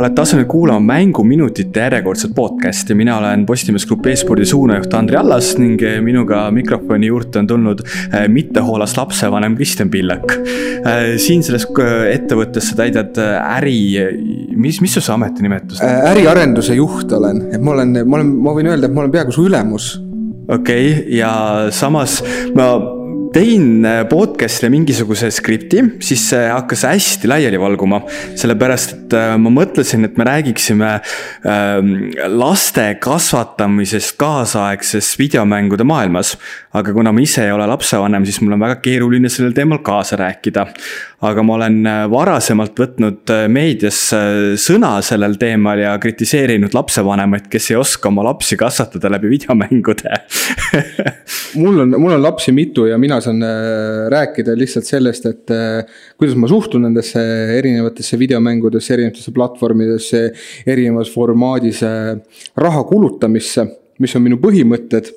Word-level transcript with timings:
olete 0.00 0.22
asunud 0.22 0.46
kuulama 0.50 0.80
Mänguminutite 0.80 1.80
järjekordset 1.80 2.32
podcast'i, 2.34 2.94
mina 2.94 3.18
olen 3.18 3.46
Postimees 3.46 3.86
Grupi 3.86 4.10
e-spordi 4.10 4.44
suunajuht 4.46 4.94
Andri 4.94 5.16
Allas 5.16 5.52
ning 5.58 5.80
minuga 6.02 6.42
mikrofoni 6.54 7.06
juurde 7.06 7.38
on 7.38 7.46
tulnud 7.46 7.82
äh, 7.86 8.26
mittehoolast 8.28 8.96
lapsevanem 8.96 9.56
Kristjan 9.56 9.90
Pillak. 9.90 10.32
Äh, 10.32 11.16
siin 11.22 11.42
selles 11.46 11.66
ettevõttes 12.10 12.70
sa 12.72 12.78
täidad 12.82 13.18
äri, 13.20 13.80
mis, 14.56 14.80
mis 14.80 14.94
su 14.96 15.04
see 15.04 15.14
ametinimetus 15.14 15.82
on? 15.82 15.96
äriarenduse 16.12 16.78
juht 16.78 17.12
olen, 17.12 17.46
et 17.54 17.62
ma 17.62 17.76
olen, 17.76 17.98
ma 18.06 18.20
olen, 18.20 18.38
ma 18.46 18.56
võin 18.56 18.72
öelda, 18.72 18.88
et 18.88 18.94
ma 18.96 19.04
olen 19.04 19.14
peaaegu 19.14 19.36
su 19.36 19.46
ülemus 19.50 19.92
okei 20.50 20.90
okay,, 20.90 21.04
ja 21.20 21.32
samas 21.74 22.20
ma 22.56 22.72
tegin 23.34 23.84
äh, 23.86 24.00
podcast'ile 24.10 24.70
mingisuguse 24.72 25.30
skripti, 25.34 25.82
siis 26.02 26.24
see 26.32 26.46
hakkas 26.50 26.82
hästi 26.88 27.30
laiali 27.30 27.60
valguma. 27.60 28.02
sellepärast, 28.38 28.94
et 28.96 29.14
äh, 29.14 29.34
ma 29.38 29.52
mõtlesin, 29.54 30.04
et 30.06 30.18
me 30.18 30.26
räägiksime 30.26 30.90
ähm, 31.46 31.92
laste 32.34 32.86
kasvatamisest 33.02 34.16
kaasaegses 34.20 35.12
videomängude 35.18 35.86
maailmas. 35.86 36.36
aga 36.72 36.92
kuna 36.94 37.12
ma 37.12 37.22
ise 37.22 37.44
ei 37.44 37.52
ole 37.52 37.66
lapsevanem, 37.66 38.24
siis 38.26 38.40
mul 38.42 38.54
on 38.54 38.62
väga 38.62 38.80
keeruline 38.82 39.28
sellel 39.28 39.54
teemal 39.54 39.80
kaasa 39.82 40.18
rääkida 40.20 40.66
aga 41.26 41.42
ma 41.42 41.56
olen 41.58 41.80
äh, 41.86 42.02
varasemalt 42.10 42.78
võtnud 42.78 43.34
meedias 43.52 43.98
sõna 44.60 44.92
sellel 45.04 45.36
teemal 45.38 45.82
ja 45.82 45.94
kritiseerinud 46.02 46.74
lapsevanemaid, 46.74 47.46
kes 47.50 47.70
ei 47.72 47.78
oska 47.78 48.10
oma 48.10 48.24
lapsi 48.30 48.58
kasvatada 48.58 49.10
läbi 49.12 49.30
videomängude 49.34 50.14
mul 51.60 51.84
on, 51.84 51.94
mul 51.98 52.16
on 52.16 52.22
lapsi 52.22 52.54
mitu 52.56 52.86
ja 52.90 52.98
mina 52.98 53.19
saan 53.24 53.42
rääkida 54.12 54.54
lihtsalt 54.58 54.88
sellest, 54.88 55.26
et 55.30 55.54
kuidas 56.20 56.36
ma 56.38 56.48
suhtun 56.50 56.86
nendesse 56.88 57.20
erinevatesse 57.56 58.18
videomängudesse, 58.20 58.94
erinevatesse 58.96 59.34
platvormidesse, 59.36 60.24
erinevas 60.66 61.12
formaadis 61.14 61.84
raha 62.60 62.82
kulutamisse 62.88 63.68
mis 64.00 64.16
on 64.16 64.24
minu 64.24 64.38
põhimõtted 64.40 65.10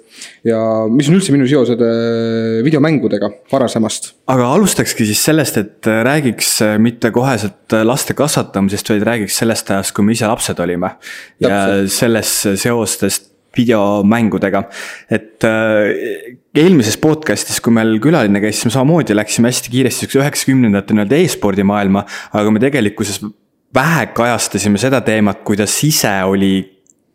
ja 0.48 0.60
mis 0.92 1.08
on 1.10 1.18
üldse 1.18 1.34
minu 1.36 1.48
seosed 1.50 1.82
äh, 1.84 2.60
videomängudega 2.66 3.30
varasemast. 3.52 4.12
aga 4.32 4.50
alustakski 4.58 5.08
siis 5.08 5.24
sellest, 5.24 5.60
et 5.62 5.90
äh, 5.90 6.02
räägiks 6.06 6.56
äh, 6.66 6.76
mitte 6.84 7.14
koheselt 7.16 7.78
laste 7.84 8.16
kasvatamisest, 8.18 8.94
vaid 8.94 9.08
räägiks 9.08 9.40
sellest 9.40 9.72
ajast, 9.72 9.96
kui 9.96 10.08
me 10.08 10.16
ise 10.18 10.28
lapsed 10.30 10.60
olime. 10.64 10.96
ja 11.44 11.62
sellest 11.88 12.60
seostest 12.60 13.33
videomängudega, 13.58 14.64
et 15.14 15.46
eelmises 15.46 16.98
podcast'is, 17.02 17.62
kui 17.64 17.74
meil 17.76 17.98
külaline 18.04 18.42
käis, 18.44 18.58
siis 18.58 18.70
me 18.70 18.76
samamoodi 18.76 19.16
läksime 19.18 19.52
hästi 19.52 19.74
kiiresti 19.74 20.06
siukse 20.06 20.22
üheksakümnendate 20.22 20.96
nii-öelda 20.96 21.22
e-spordi 21.22 21.66
maailma, 21.68 22.06
aga 22.34 22.54
me 22.54 22.62
tegelikkuses 22.64 23.22
vähe 23.74 24.08
kajastasime 24.18 24.82
seda 24.82 25.02
teemat, 25.06 25.42
kuidas 25.46 25.76
ise 25.86 26.14
oli 26.30 26.54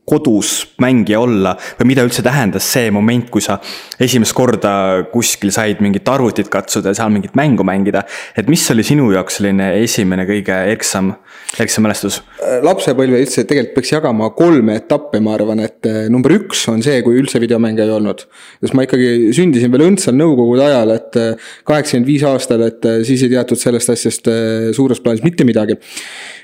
kodus 0.09 0.53
mängija 0.83 1.21
olla 1.21 1.55
või 1.79 1.93
mida 1.93 2.05
üldse 2.07 2.25
tähendas 2.25 2.67
see 2.73 2.91
moment, 2.95 3.29
kui 3.33 3.45
sa 3.45 3.59
esimest 4.01 4.35
korda 4.37 4.73
kuskil 5.13 5.53
said 5.55 5.83
mingit 5.85 6.09
arvutit 6.09 6.51
katsuda 6.53 6.93
ja 6.93 7.01
seal 7.01 7.13
mingit 7.15 7.37
mängu 7.39 7.67
mängida. 7.67 8.05
et 8.37 8.49
mis 8.49 8.65
oli 8.73 8.85
sinu 8.87 9.11
jaoks 9.13 9.39
selline 9.39 9.71
esimene 9.83 10.27
kõige 10.29 10.57
erksam, 10.73 11.13
erksam 11.59 11.87
mälestus? 11.87 12.23
lapsepõlve 12.65 13.21
üldse 13.23 13.45
tegelikult 13.45 13.77
peaks 13.79 13.93
jagama 13.93 14.31
kolme 14.37 14.79
etappi, 14.79 15.21
ma 15.25 15.35
arvan, 15.37 15.61
et 15.65 15.87
eh, 15.89 16.07
number 16.13 16.33
üks 16.35 16.65
on 16.73 16.83
see, 16.85 17.03
kui 17.07 17.19
üldse 17.21 17.41
videomänge 17.43 17.85
ei 17.85 17.93
olnud. 17.93 18.25
sest 18.63 18.77
ma 18.79 18.87
ikkagi 18.87 19.35
sündisin 19.37 19.73
veel 19.75 19.89
õndsal 19.91 20.17
nõukogude 20.17 20.65
ajal, 20.69 20.95
et 20.97 21.21
eh, 21.21 21.53
kaheksakümmend 21.69 22.09
viis 22.09 22.25
aastal, 22.29 22.65
et 22.67 22.89
siis 23.07 23.23
ei 23.27 23.33
teatud 23.35 23.61
sellest 23.61 23.93
asjast 23.95 24.33
suures 24.77 25.01
plaanis 25.05 25.25
mitte 25.27 25.47
midagi 25.49 25.79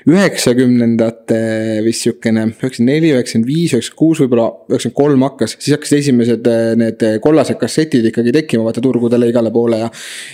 üheksakümnendate 0.05 1.37
vist 1.85 2.05
sihukene, 2.05 2.49
üheksakümmend 2.51 2.91
neli, 2.91 3.11
üheksakümmend 3.15 3.47
viis, 3.49 3.54
üheksakümmend 3.63 3.99
kuus, 3.99 4.19
võib-olla 4.23 4.45
üheksakümmend 4.69 4.97
kolm 4.97 5.25
hakkas, 5.25 5.55
siis 5.59 5.75
hakkasid 5.75 5.99
esimesed 6.01 6.49
eh, 6.51 6.71
need 6.79 7.05
kollased 7.23 7.59
kassetid 7.61 8.09
ikkagi 8.11 8.33
tekkima, 8.35 8.65
vaata 8.67 8.83
turgudele 8.83 9.29
igale 9.31 9.51
poole 9.55 9.79
ja. 9.81 9.89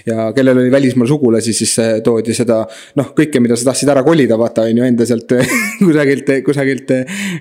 ja 0.08 0.28
kellel 0.36 0.64
oli 0.64 0.72
välismaal 0.74 1.10
sugulasi, 1.12 1.54
siis 1.58 1.74
eh, 1.84 1.92
toodi 2.06 2.36
seda 2.38 2.62
noh, 3.00 3.12
kõike, 3.18 3.42
mida 3.44 3.58
sa 3.60 3.70
tahtsid 3.70 3.92
ära 3.94 4.04
kolida, 4.08 4.40
vaata 4.42 4.66
on 4.70 4.82
ju 4.82 4.88
enda 4.88 5.08
sealt 5.10 5.36
kusagilt, 5.84 6.34
kusagilt, 6.48 6.96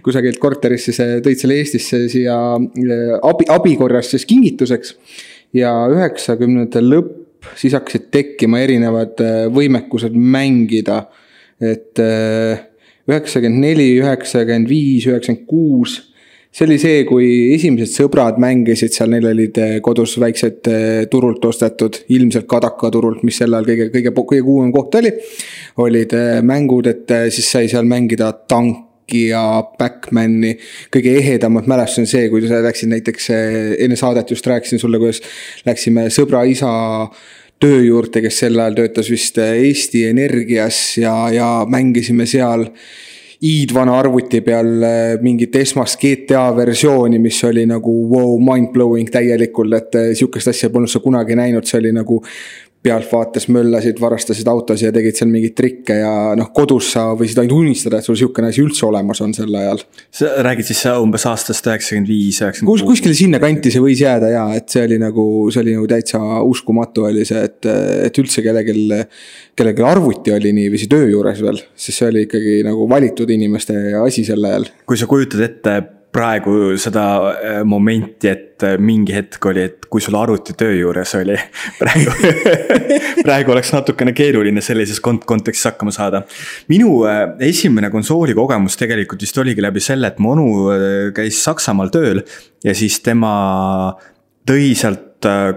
kusagilt 0.04 0.42
korterist 0.42 0.90
siis 0.90 1.00
tõid 1.24 1.40
selle 1.40 1.60
Eestisse 1.60 2.04
siia 2.12 2.36
abi, 2.56 3.48
abi 3.50 3.74
korras 3.80 4.12
siis 4.14 4.28
kingituseks. 4.28 4.94
ja 5.56 5.72
üheksakümnendate 5.90 6.84
lõpp, 6.84 7.16
siis 7.56 7.74
hakkasid 7.74 8.10
tekkima 8.12 8.60
erinevad 8.62 9.20
võimekused 9.54 10.14
mängida 10.14 11.04
et 11.60 12.00
äh, 12.00 12.69
üheksakümmend 13.08 13.64
neli, 13.64 13.90
üheksakümmend 14.00 14.68
viis, 14.70 15.06
üheksakümmend 15.08 15.48
kuus 15.48 16.00
see 16.50 16.66
oli 16.66 16.78
see, 16.82 17.02
kui 17.06 17.26
esimesed 17.54 17.92
sõbrad 17.94 18.40
mängisid 18.42 18.94
seal, 18.94 19.12
neil 19.12 19.28
olid 19.30 19.58
äh, 19.62 19.76
kodus 19.84 20.16
väiksed 20.18 20.70
äh, 20.70 20.84
turult 21.10 21.44
ostetud, 21.46 22.00
ilmselt 22.10 22.48
Kadaka 22.50 22.90
turult, 22.90 23.22
mis 23.26 23.38
sel 23.38 23.54
ajal 23.54 23.68
kõige, 23.70 23.88
kõige, 23.94 24.12
kõige 24.18 24.46
kuumem 24.46 24.74
koht 24.74 24.98
oli. 24.98 25.14
olid 25.80 26.14
mängud, 26.44 26.90
et 26.90 27.12
siis 27.32 27.46
sai 27.54 27.68
seal 27.70 27.86
mängida 27.88 28.32
tanki 28.50 29.28
ja 29.30 29.62
Backmani. 29.78 30.56
kõige 30.92 31.14
ehedamad 31.22 31.70
mälestused 31.70 32.02
on 32.02 32.10
see, 32.10 32.28
kui 32.32 32.42
sa 32.50 32.58
läksid 32.66 32.90
näiteks, 32.90 33.30
enne 33.86 33.96
saadet 33.96 34.34
just 34.34 34.46
rääkisin 34.46 34.82
sulle, 34.82 34.98
kuidas 34.98 35.22
läksime 35.66 36.08
sõbra 36.10 36.42
isa 36.50 36.72
töö 37.60 37.82
juurde, 37.84 38.22
kes 38.24 38.40
sel 38.44 38.58
ajal 38.58 38.78
töötas 38.78 39.10
vist 39.12 39.38
Eesti 39.42 40.06
Energias 40.08 40.80
ja, 41.00 41.14
ja 41.34 41.48
mängisime 41.68 42.26
seal 42.28 42.66
hiidvana 43.40 43.98
arvuti 43.98 44.42
peal 44.44 44.82
eh, 44.84 45.14
mingit 45.24 45.56
esmast 45.56 46.00
GTA 46.00 46.50
versiooni, 46.56 47.18
mis 47.20 47.38
oli 47.48 47.64
nagu 47.68 47.92
wow, 48.10 48.34
mind-blowing 48.44 49.08
täielikult, 49.12 49.76
et 49.76 50.00
eh, 50.00 50.10
sihukest 50.16 50.52
asja 50.52 50.72
polnud 50.72 50.92
sa 50.92 51.00
kunagi 51.04 51.36
näinud, 51.36 51.68
see 51.68 51.80
oli 51.80 51.92
nagu 51.96 52.20
pealtvaates 52.82 53.44
möllasid, 53.52 53.98
varastasid 54.00 54.48
autosid 54.48 54.88
ja 54.88 54.92
tegid 54.94 55.18
seal 55.18 55.28
mingeid 55.28 55.52
trikke 55.58 55.98
ja 56.00 56.12
noh, 56.38 56.48
kodus 56.56 56.88
sa 56.94 57.10
võisid 57.18 57.42
ainult 57.42 57.58
unistada, 57.58 58.00
et 58.00 58.08
sul 58.08 58.16
sihukene 58.16 58.48
asi 58.48 58.62
üldse 58.64 58.86
olemas 58.88 59.20
on 59.20 59.34
sel 59.36 59.52
ajal. 59.60 59.82
sa 60.16 60.30
räägid 60.46 60.70
siis 60.70 60.80
umbes 60.94 61.26
aastast 61.28 61.68
üheksakümmend 61.68 62.08
viis, 62.08 62.40
üheksakümmend 62.40 62.72
kuus? 62.72 62.86
kuskile 62.88 63.16
sinnakanti 63.18 63.74
see 63.74 63.84
võis 63.84 64.00
jääda 64.00 64.32
ja, 64.32 64.46
et 64.56 64.72
see 64.72 64.86
oli 64.88 65.00
nagu, 65.02 65.26
see 65.52 65.60
oli 65.64 65.76
nagu 65.76 65.92
täitsa 65.92 66.22
uskumatu 66.48 67.04
oli 67.10 67.28
see, 67.28 67.44
et, 67.50 67.68
et 68.08 68.24
üldse 68.24 68.44
kellelgi, 68.46 69.04
kellelgi 69.60 69.88
arvuti 69.92 70.32
oli 70.38 70.56
niiviisi 70.56 70.88
töö 70.88 71.12
juures 71.12 71.44
veel, 71.44 71.60
sest 71.76 72.00
see 72.00 72.08
oli 72.08 72.24
ikkagi 72.30 72.60
nagu 72.64 72.88
valitud 72.88 73.36
inimeste 73.36 73.76
asi 74.00 74.24
sel 74.24 74.48
ajal. 74.48 74.70
kui 74.88 74.96
sa 74.96 75.10
kujutad 75.10 75.44
ette 75.50 75.80
praegu 76.12 76.74
seda 76.80 77.04
äh, 77.30 77.58
momenti, 77.66 78.28
et 78.30 78.64
äh, 78.66 78.76
mingi 78.82 79.14
hetk 79.14 79.46
oli, 79.50 79.62
et 79.68 79.86
kui 79.90 80.02
sul 80.02 80.16
arvuti 80.18 80.56
töö 80.58 80.72
juures 80.74 81.14
oli. 81.18 81.36
praegu 81.80 82.14
praegu 83.26 83.54
oleks 83.54 83.72
natukene 83.74 84.14
keeruline 84.16 84.62
sellises 84.64 85.00
kont-, 85.04 85.26
kontekstis 85.28 85.70
hakkama 85.70 85.94
saada. 85.94 86.24
minu 86.72 87.04
äh, 87.08 87.22
esimene 87.46 87.92
konsooli 87.94 88.34
kogemus 88.38 88.78
tegelikult 88.80 89.22
vist 89.22 89.38
oligi 89.38 89.62
läbi 89.62 89.82
selle, 89.84 90.10
et 90.10 90.18
mu 90.18 90.34
onu 90.34 90.48
käis 91.16 91.42
Saksamaal 91.44 91.92
tööl 91.94 92.24
ja 92.64 92.74
siis 92.76 92.98
tema 93.04 93.32
tõi 94.48 94.72
sealt 94.78 95.06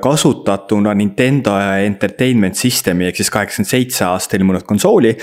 kasutatuna 0.03 0.92
Nintendo 1.00 1.53
Entertainment 1.86 2.59
System'i 2.59 3.08
ehk 3.08 3.22
siis 3.22 3.31
kaheksakümmend 3.31 3.69
seitse 3.69 4.03
aasta 4.06 4.36
ilmunud 4.36 4.66
konsooli 4.68 5.13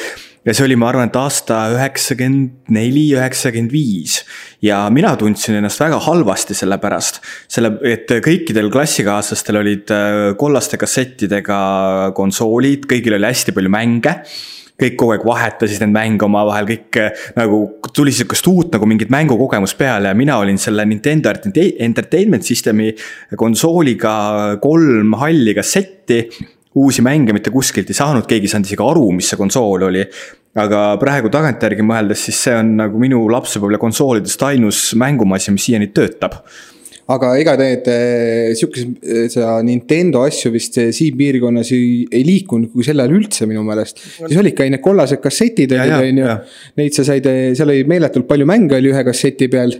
ja 0.44 0.54
see 0.56 0.64
oli, 0.64 0.76
ma 0.80 0.88
arvan, 0.88 1.10
et 1.10 1.16
aasta 1.20 1.58
üheksakümmend 1.74 2.70
neli, 2.72 3.08
üheksakümmend 3.16 3.72
viis. 3.74 4.20
ja 4.64 4.82
mina 4.92 5.12
tundsin 5.20 5.58
ennast 5.58 5.80
väga 5.82 5.98
halvasti 6.06 6.56
selle 6.56 6.78
pärast. 6.80 7.20
selle, 7.48 7.74
et 7.84 8.08
kõikidel 8.24 8.70
klassikaaslastel 8.72 9.60
olid 9.60 9.92
äh, 9.94 10.20
kollaste 10.40 10.80
kassettidega 10.80 11.60
konsoolid, 12.16 12.88
kõigil 12.90 13.18
oli 13.18 13.30
hästi 13.30 13.56
palju 13.56 13.72
mänge 13.72 14.16
kõik 14.80 14.94
kogu 14.96 15.12
aeg 15.12 15.24
vahetasid 15.28 15.82
neid 15.82 15.92
mänge 15.92 16.24
omavahel, 16.24 16.68
kõik 16.70 17.00
äh, 17.02 17.26
nagu 17.36 17.58
tuli 17.92 18.14
sihukest 18.16 18.48
uut 18.48 18.72
nagu 18.72 18.88
mingit 18.88 19.12
mängukogemust 19.12 19.76
peale 19.76 20.08
ja 20.08 20.16
mina 20.16 20.38
olin 20.40 20.60
selle 20.60 20.86
Nintendo 20.88 21.34
Entertainment 21.34 22.48
System'i 22.48 22.94
konsooliga 23.36 24.56
kolm 24.62 25.12
halli 25.20 25.54
kassetti 25.58 26.22
uusi 26.78 27.02
mänge 27.02 27.34
mitte 27.34 27.50
kuskilt 27.50 27.90
ei 27.90 27.98
saanud, 27.98 28.26
keegi 28.30 28.46
ei 28.46 28.54
saanud 28.54 28.68
isegi 28.68 28.84
aru, 28.86 29.06
mis 29.16 29.32
see 29.32 29.40
konsool 29.40 29.88
oli. 29.90 30.04
aga 30.60 30.96
praegu 30.98 31.30
tagantjärgi 31.30 31.84
mõeldes, 31.86 32.24
siis 32.26 32.40
see 32.46 32.54
on 32.58 32.72
nagu 32.80 32.98
minu 32.98 33.20
lapsepõlve 33.30 33.78
konsoolidest 33.78 34.42
ainus 34.48 34.88
mängumasin, 34.98 35.54
mis 35.54 35.68
siiani 35.68 35.92
töötab 35.94 36.40
aga 37.10 37.30
ega 37.40 37.54
need 37.58 37.88
seda 39.32 39.56
Nintendo 39.66 40.22
asju 40.26 40.52
vist 40.54 40.78
siin 40.94 41.16
piirkonnas 41.18 41.72
ei, 41.74 42.04
ei 42.06 42.22
liikunud 42.26 42.70
kui 42.74 42.86
sel 42.86 43.02
ajal 43.02 43.16
üldse 43.18 43.48
minu 43.50 43.64
meelest. 43.66 44.02
siis 44.20 44.38
olid 44.38 44.56
ka 44.58 44.68
need 44.68 44.82
kollased 44.84 45.22
kassetid 45.22 45.74
olid, 45.74 45.96
on 45.96 46.22
ju. 46.22 46.36
Neid 46.80 46.96
sa 46.96 47.06
said, 47.06 47.26
seal 47.58 47.72
oli 47.72 47.86
meeletult 47.90 48.28
palju 48.30 48.46
mänge 48.48 48.78
oli 48.78 48.92
ühe 48.92 49.04
kasseti 49.06 49.50
peal 49.52 49.74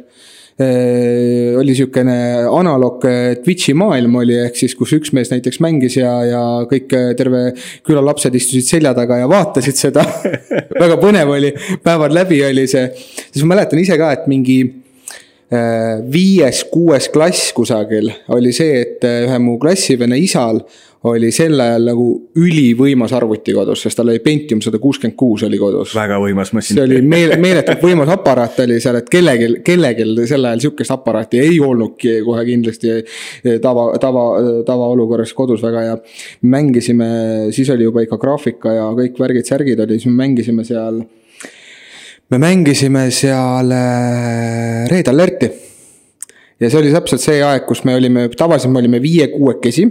oli 1.60 1.74
sihukene 1.76 2.16
analoog 2.50 3.04
äh, 3.08 3.20
Twitch'i 3.44 3.74
maailm 3.78 4.18
oli, 4.20 4.36
ehk 4.46 4.58
siis 4.60 4.74
kus 4.78 4.92
üks 4.96 5.14
mees 5.16 5.32
näiteks 5.32 5.60
mängis 5.64 5.96
ja, 6.00 6.12
ja 6.26 6.42
kõik, 6.70 6.92
terve 7.18 7.42
küla 7.86 8.02
lapsed 8.04 8.34
istusid 8.36 8.68
selja 8.68 8.92
taga 8.96 9.20
ja 9.22 9.30
vaatasid 9.30 9.80
seda. 9.80 10.04
Väga 10.82 10.98
põnev 11.00 11.32
oli, 11.36 11.54
päevad 11.84 12.14
läbi 12.16 12.42
oli 12.46 12.66
see, 12.70 12.86
siis 13.30 13.44
ma 13.44 13.54
mäletan 13.54 13.80
ise 13.82 13.98
ka, 14.00 14.12
et 14.16 14.28
mingi 14.30 14.60
viies-kuues 15.50 17.08
klass 17.10 17.50
kusagil 17.56 18.12
oli 18.36 18.52
see, 18.54 18.84
et 18.84 19.06
ühe 19.08 19.38
mu 19.42 19.56
klassivene 19.58 20.18
isal 20.20 20.60
oli 21.08 21.30
sel 21.32 21.56
ajal 21.60 21.86
nagu 21.88 22.06
ülivõimas 22.36 23.12
arvuti 23.16 23.54
kodus, 23.56 23.80
sest 23.86 23.96
tal 23.96 24.10
oli 24.12 24.20
Pentium 24.20 24.60
sada 24.60 24.78
kuuskümmend 24.78 25.16
kuus 25.18 25.42
oli 25.46 25.58
kodus. 25.58 25.94
väga 25.96 26.18
võimas 26.20 26.52
masin. 26.52 26.76
see 26.76 26.84
oli 26.84 27.00
meele, 27.02 27.38
meeletult 27.40 27.80
võimas 27.82 28.12
aparaat 28.12 28.60
oli 28.66 28.76
seal, 28.84 29.00
et 29.00 29.08
kellelgi, 29.10 29.48
kellelgi 29.64 30.26
sel 30.28 30.44
ajal 30.44 30.64
sihukest 30.66 30.92
aparaati 30.92 31.40
ei 31.40 31.56
olnudki 31.64 32.18
kohe 32.26 32.44
kindlasti 32.44 32.98
tava, 33.64 33.86
tava, 34.02 34.26
tavaolukorras 34.68 35.32
kodus 35.36 35.64
väga 35.64 35.86
ja. 35.86 35.96
mängisime, 36.42 37.08
siis 37.56 37.72
oli 37.72 37.88
juba 37.88 38.04
ikka 38.04 38.20
graafika 38.20 38.76
ja 38.76 38.90
kõik 38.98 39.16
värgid-särgid 39.24 39.80
oli, 39.86 39.96
siis 39.96 40.12
me 40.12 40.26
mängisime 40.26 40.68
seal. 40.68 41.00
Me 42.30 42.38
mängisime 42.38 43.08
seal 43.10 43.72
äh, 43.74 44.86
Red 44.90 45.08
Alerti. 45.10 45.50
Ja 46.60 46.68
see 46.68 46.78
oli 46.78 46.92
täpselt 46.92 47.22
see 47.24 47.40
aeg, 47.42 47.64
kus 47.66 47.82
me 47.88 47.96
olime, 47.96 48.28
tavaliselt 48.36 48.72
me 48.72 48.82
olime 48.82 49.00
viie-kuuekesi. 49.02 49.86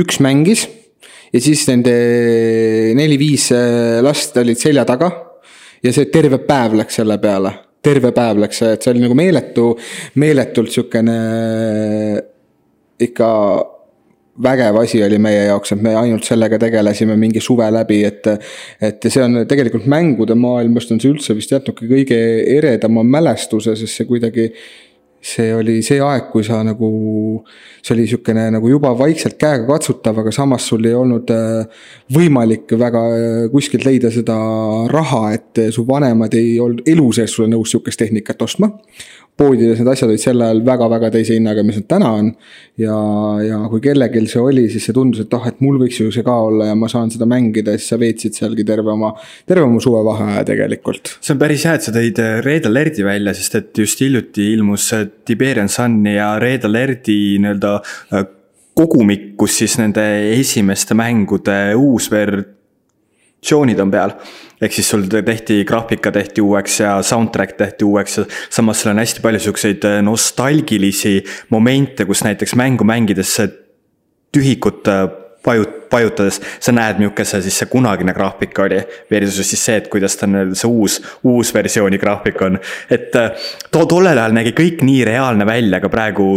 Üks 0.00 0.18
mängis 0.24 0.64
ja 1.34 1.42
siis 1.42 1.66
nende 1.70 1.94
neli-viis 2.98 3.50
äh, 3.54 4.00
last 4.04 4.36
olid 4.42 4.58
selja 4.58 4.86
taga. 4.88 5.12
ja 5.84 5.92
see 5.92 6.08
terve 6.08 6.38
päev 6.40 6.78
läks 6.78 6.96
selle 6.96 7.18
peale, 7.20 7.50
terve 7.84 8.08
päev 8.16 8.38
läks, 8.40 8.62
et 8.64 8.82
see 8.82 8.94
oli 8.94 9.02
nagu 9.02 9.14
meeletu, 9.18 9.66
meeletult 10.22 10.72
sihukene 10.72 11.16
äh, 11.20 12.22
ikka 13.04 13.30
vägev 14.42 14.76
asi 14.80 15.02
oli 15.04 15.18
meie 15.22 15.44
jaoks, 15.46 15.74
et 15.74 15.82
me 15.82 15.94
ainult 15.98 16.26
sellega 16.26 16.58
tegelesime 16.58 17.16
mingi 17.20 17.42
suve 17.42 17.68
läbi, 17.70 18.02
et. 18.08 18.26
et 18.82 19.06
see 19.08 19.22
on 19.22 19.44
tegelikult 19.48 19.86
mängude 19.90 20.34
maailmast 20.38 20.90
on 20.94 21.02
see 21.02 21.12
üldse 21.12 21.36
vist 21.36 21.52
jätnudki 21.54 21.90
kõige 21.90 22.18
eredama 22.56 23.04
mälestuse, 23.06 23.76
sest 23.78 24.00
see 24.00 24.08
kuidagi 24.08 24.50
see 25.24 25.54
oli 25.56 25.78
see 25.84 26.02
aeg, 26.04 26.26
kui 26.32 26.44
sa 26.44 26.58
nagu, 26.66 26.88
see 27.80 27.94
oli 27.94 28.04
niisugune 28.04 28.44
nagu 28.52 28.68
juba 28.68 28.90
vaikselt 28.98 29.38
käega 29.40 29.64
katsutav, 29.70 30.18
aga 30.20 30.32
samas 30.34 30.66
sul 30.68 30.84
ei 30.84 30.96
olnud 30.98 31.30
äh, 31.32 31.86
võimalik 32.12 32.74
väga 32.80 33.04
äh, 33.14 33.38
kuskilt 33.52 33.86
leida 33.88 34.12
seda 34.12 34.36
raha, 34.92 35.22
et 35.38 35.62
su 35.72 35.86
vanemad 35.88 36.36
ei 36.36 36.58
olnud 36.60 36.84
elu 36.92 37.08
sees 37.16 37.32
sulle 37.32 37.48
nõus 37.54 37.72
sihukest 37.72 38.04
tehnikat 38.04 38.44
ostma 38.44 38.74
poodides 39.38 39.80
need 39.80 39.90
asjad 39.90 40.10
olid 40.10 40.22
sel 40.22 40.42
ajal 40.46 40.60
väga-väga 40.66 41.10
teise 41.14 41.34
hinnaga, 41.36 41.64
mis 41.66 41.78
nad 41.80 41.86
täna 41.90 42.10
on. 42.20 42.30
ja, 42.78 42.98
ja 43.42 43.58
kui 43.70 43.82
kellelgi 43.82 44.22
see 44.30 44.42
oli, 44.42 44.66
siis 44.70 44.86
see 44.88 44.94
tundus, 44.94 45.24
et 45.24 45.34
ah, 45.36 45.48
et 45.50 45.60
mul 45.64 45.80
võiks 45.82 45.98
ju 46.00 46.12
see 46.14 46.26
ka 46.26 46.36
olla 46.48 46.70
ja 46.70 46.76
ma 46.78 46.90
saan 46.90 47.10
seda 47.10 47.26
mängida 47.30 47.74
ja 47.74 47.80
siis 47.80 47.90
sa 47.94 47.98
veetsid 48.00 48.38
sealgi 48.38 48.66
terve 48.66 48.92
oma, 48.94 49.12
terve 49.48 49.66
oma 49.66 49.82
suvevaheaja 49.82 50.46
tegelikult. 50.52 51.16
see 51.18 51.34
on 51.34 51.42
päris 51.42 51.66
hea, 51.66 51.74
et 51.78 51.88
sa 51.88 51.94
tõid 51.94 52.22
äh, 52.22 52.38
Red 52.46 52.70
Alerti 52.70 53.06
välja, 53.06 53.34
sest 53.34 53.58
et 53.60 53.82
just 53.84 54.02
hiljuti 54.04 54.52
ilmus 54.54 54.88
äh, 54.94 55.06
Tiberian 55.26 55.70
Sun 55.72 56.00
ja 56.10 56.34
Red 56.42 56.66
Alerti 56.68 57.18
nii-öelda 57.42 57.76
äh, 58.14 58.26
kogumik, 58.74 59.34
kus 59.38 59.58
siis 59.62 59.76
nende 59.78 60.02
esimeste 60.34 60.96
mängude 60.98 61.58
uus 61.78 62.10
versioonid 63.44 63.80
on 63.80 63.90
peal 63.92 64.14
ehk 64.62 64.72
siis 64.72 64.88
sul 64.88 65.04
tehti 65.08 65.64
graafika 65.68 66.12
tehti 66.12 66.40
uueks 66.40 66.80
ja 66.80 67.02
soundtrack 67.02 67.56
tehti 67.58 67.84
uueks 67.84 68.18
ja 68.18 68.24
samas 68.50 68.80
seal 68.80 68.94
on 68.94 69.02
hästi 69.02 69.20
palju 69.20 69.40
siukseid 69.48 69.84
äh, 69.84 70.00
nostalgilisi 70.02 71.18
momente, 71.50 72.06
kus 72.08 72.24
näiteks 72.24 72.54
mängu 72.56 72.84
mängides 72.84 73.36
tühikut 74.32 74.88
äh, 74.88 75.04
vajut-, 75.44 75.84
vajutades 75.92 76.40
sa 76.60 76.72
näed, 76.72 77.02
milline 77.02 77.28
see 77.28 77.42
siis 77.44 77.60
see 77.60 77.68
kunagine 77.68 78.14
graafika 78.16 78.64
oli. 78.64 78.80
Versus 79.10 79.50
siis 79.50 79.64
see, 79.68 79.76
et 79.82 79.90
kuidas 79.92 80.16
ta 80.16 80.30
nüüd 80.30 80.56
see 80.56 80.70
uus, 80.70 81.00
uus 81.28 81.52
versiooni 81.54 82.00
graafik 82.00 82.40
on. 82.42 82.58
et 82.90 83.14
äh, 83.20 83.30
to 83.70 83.84
tollel 83.90 84.16
ajal 84.16 84.32
nägi 84.40 84.56
kõik 84.56 84.86
nii 84.86 85.04
reaalne 85.04 85.46
välja, 85.46 85.82
aga 85.82 85.92
praegu 85.92 86.30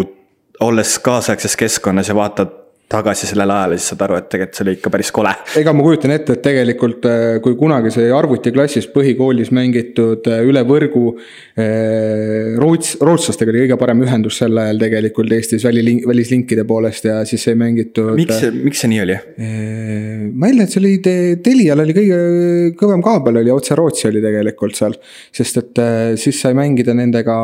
olles 0.60 1.00
kaasaegses 1.06 1.56
keskkonnas 1.56 2.10
ja 2.10 2.18
vaatad 2.18 2.67
tagasi 2.88 3.28
sellele 3.28 3.52
ajale, 3.52 3.78
siis 3.80 3.92
saad 3.92 4.04
aru, 4.06 4.16
et 4.22 4.28
tegelikult 4.32 4.58
see 4.58 4.64
oli 4.64 4.74
ikka 4.78 4.92
päris 4.94 5.10
kole. 5.16 5.32
ega 5.60 5.74
ma 5.76 5.84
kujutan 5.84 6.14
ette, 6.16 6.38
et 6.38 6.44
tegelikult 6.46 7.08
äh, 7.10 7.26
kui 7.44 7.58
kunagi 7.60 7.92
sai 7.92 8.06
arvutiklassis 8.16 8.88
põhikoolis 8.94 9.52
mängitud 9.56 10.30
äh, 10.32 10.40
üle 10.48 10.64
võrgu 10.68 11.04
äh, 11.18 12.56
Roots, 12.62 12.96
rootslastega 13.04 13.52
oli 13.52 13.66
kõige 13.66 13.80
parem 13.82 14.06
ühendus 14.08 14.40
sel 14.40 14.56
ajal 14.64 14.80
tegelikult 14.86 15.36
Eestis 15.36 15.68
välilink, 15.68 16.08
välislinkide 16.08 16.64
poolest 16.70 17.10
ja 17.10 17.20
siis 17.28 17.44
sai 17.44 17.58
mängitud. 17.60 18.16
miks, 18.22 18.40
miks 18.56 18.86
see 18.86 18.94
nii 18.94 19.04
oli? 19.04 19.20
ma 20.32 20.48
eeldan, 20.48 20.64
et 20.64 20.72
see 20.72 20.82
oli 20.86 20.96
te, 21.04 21.18
Telial 21.44 21.84
oli 21.84 21.98
kõige 21.98 22.24
kõvem 22.80 23.04
kaabel 23.04 23.44
oli, 23.44 23.52
otse 23.52 23.76
Rootsi 23.76 24.08
oli 24.08 24.24
tegelikult 24.24 24.80
seal. 24.80 24.96
sest 25.36 25.60
et 25.60 25.86
siis 26.24 26.40
sai 26.40 26.56
mängida 26.56 26.96
nendega 26.96 27.42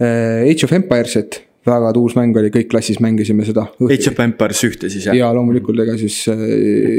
Age 0.00 0.64
of 0.64 0.72
Empires'it 0.72 1.42
väga 1.66 1.90
tuus 1.92 2.14
mäng 2.16 2.36
oli, 2.40 2.48
kõik 2.54 2.70
klassis 2.72 3.00
mängisime 3.04 3.44
seda. 3.44 3.66
Age 3.84 4.10
of 4.10 4.20
Empires 4.24 4.62
ühte 4.64 4.88
siis 4.92 5.08
jah? 5.08 5.16
jaa, 5.16 5.28
loomulikult, 5.36 5.82
ega 5.84 5.96
siis, 6.00 6.16
äh, 6.32 6.44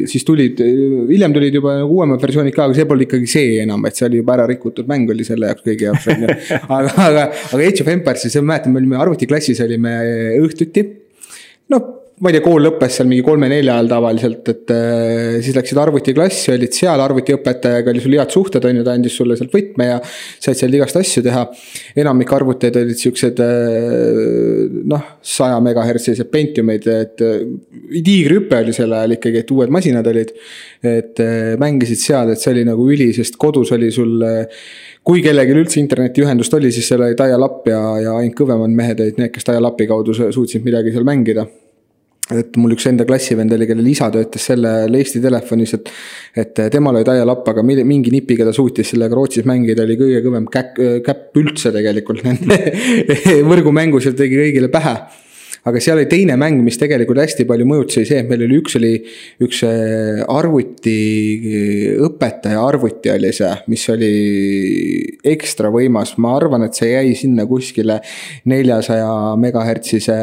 siis 0.10 0.26
tulid, 0.28 0.62
hiljem 1.10 1.34
tulid 1.34 1.58
juba 1.58 1.80
nagu 1.80 1.98
uuemad 1.98 2.22
versioonid 2.22 2.56
ka, 2.56 2.68
aga 2.70 2.78
see 2.78 2.90
polnud 2.90 3.08
ikkagi 3.08 3.32
see 3.32 3.56
enam, 3.64 3.88
et 3.90 3.98
see 3.98 4.06
oli 4.10 4.22
juba 4.22 4.38
ära 4.38 4.50
rikutud 4.52 4.90
mäng 4.92 5.10
oli 5.10 5.26
selle 5.28 5.50
jaoks 5.50 5.66
kõigi 5.66 5.90
jaoks 5.90 6.12
on 6.14 6.28
ju. 6.28 6.36
aga, 6.78 6.94
aga, 7.08 7.26
aga 7.32 7.64
Age 7.72 7.86
of 7.86 7.90
Empires'i, 7.96 8.34
ma 8.42 8.54
mäletan, 8.54 8.76
me 8.76 8.84
olime 8.84 9.02
arvutiklassis 9.02 9.64
olime 9.66 9.96
õhtuti. 10.44 10.86
noh 11.74 12.01
ma 12.22 12.30
ei 12.30 12.36
tea, 12.36 12.44
kool 12.46 12.62
lõppes 12.62 13.00
seal 13.00 13.08
mingi 13.10 13.24
kolme-nelja 13.26 13.80
ajal 13.80 13.88
tavaliselt, 13.96 14.50
et 14.52 14.72
äh, 14.76 15.38
siis 15.42 15.56
läksid 15.58 15.80
arvutiklassi, 15.82 16.52
olid 16.54 16.76
seal, 16.78 17.02
arvutiõpetajaga 17.02 17.90
oli 17.90 18.04
sul 18.04 18.14
head 18.14 18.34
suhted, 18.34 18.66
on 18.70 18.78
ju, 18.78 18.84
ta 18.86 18.94
andis 18.94 19.16
sulle 19.18 19.38
sealt 19.40 19.56
võtme 19.56 19.88
ja 19.88 19.96
said 20.06 20.60
seal 20.60 20.78
igast 20.78 21.00
asju 21.02 21.24
teha. 21.26 21.48
enamik 22.04 22.34
arvuteid 22.38 22.78
olid 22.78 23.00
siuksed 23.00 23.42
äh, 23.42 24.76
noh, 24.92 25.08
saja 25.26 25.58
megahertsised 25.66 26.30
Pentiumid, 26.30 26.86
et 26.94 27.26
äh, 27.26 27.42
tiigrihüpe 27.96 28.62
oli 28.68 28.78
sel 28.78 28.94
ajal 29.00 29.18
ikkagi, 29.18 29.42
et 29.42 29.56
uued 29.58 29.74
masinad 29.74 30.12
olid. 30.14 30.36
et 30.82 31.20
mängisid 31.62 32.00
seal, 32.02 32.32
et 32.34 32.42
see 32.42 32.54
oli 32.56 32.64
nagu 32.66 32.86
üli, 32.90 33.12
sest 33.14 33.36
kodus 33.42 33.70
oli 33.76 33.92
sul 33.94 34.16
kui 35.06 35.22
kellelgi 35.22 35.54
üldse 35.58 35.78
internetiühendust 35.82 36.54
oli, 36.58 36.72
siis 36.74 36.90
seal 36.90 37.06
oli 37.06 37.18
dial-up 37.18 37.66
ja, 37.70 37.82
ja 38.02 38.16
ainult 38.18 38.38
kõvemad 38.38 38.74
mehed 38.78 39.02
olid 39.02 39.22
need, 39.22 39.34
kes 39.34 39.46
dial-up'i 39.50 39.90
kaudu 39.90 40.18
suutsid 40.18 40.66
midagi 40.66 40.94
seal 40.94 41.06
mängida 41.06 41.46
et 42.38 42.60
mul 42.62 42.76
üks 42.76 42.88
enda 42.90 43.06
klassivend 43.08 43.54
oli, 43.56 43.68
kellel 43.70 43.88
isa 43.92 44.12
töötas 44.14 44.46
sellel 44.52 45.00
Eesti 45.00 45.24
telefonis, 45.24 45.76
et. 45.78 45.92
et 46.44 46.62
temal 46.74 47.00
oli 47.00 47.08
dial-up, 47.08 47.48
aga 47.52 47.64
mingi 47.66 48.14
nipiga 48.14 48.48
ta 48.48 48.54
suutis 48.56 48.94
sellega 48.94 49.18
Rootsis 49.18 49.48
mängida, 49.50 49.86
oli 49.88 49.98
kõige 50.00 50.22
kõvem 50.26 50.48
käkk, 50.52 50.80
käpp 51.06 51.42
üldse 51.42 51.74
tegelikult 51.76 52.24
nende 52.28 52.62
võrgumängus 53.52 54.10
ja 54.10 54.16
tegi 54.18 54.40
kõigile 54.40 54.72
pähe 54.72 54.96
aga 55.68 55.82
seal 55.84 56.00
oli 56.00 56.08
teine 56.10 56.36
mäng, 56.42 56.62
mis 56.66 56.80
tegelikult 56.82 57.22
hästi 57.22 57.46
palju 57.50 57.68
mõjutas, 57.70 58.00
oli 58.02 58.10
see, 58.10 58.22
et 58.24 58.30
meil 58.30 58.46
oli 58.48 58.58
üks 58.58 58.78
oli, 58.80 58.92
üks 59.46 59.62
äh, 59.68 60.22
arvuti, 60.32 60.96
õpetaja 62.02 62.64
arvuti 62.66 63.12
oli 63.14 63.34
see, 63.36 63.52
mis 63.72 63.84
oli 63.94 64.14
ekstra 65.34 65.70
võimas, 65.74 66.16
ma 66.22 66.34
arvan, 66.40 66.66
et 66.66 66.78
see 66.78 66.94
jäi 66.96 67.14
sinna 67.20 67.46
kuskile 67.50 68.00
neljasaja 68.50 69.12
megahertsise 69.42 70.18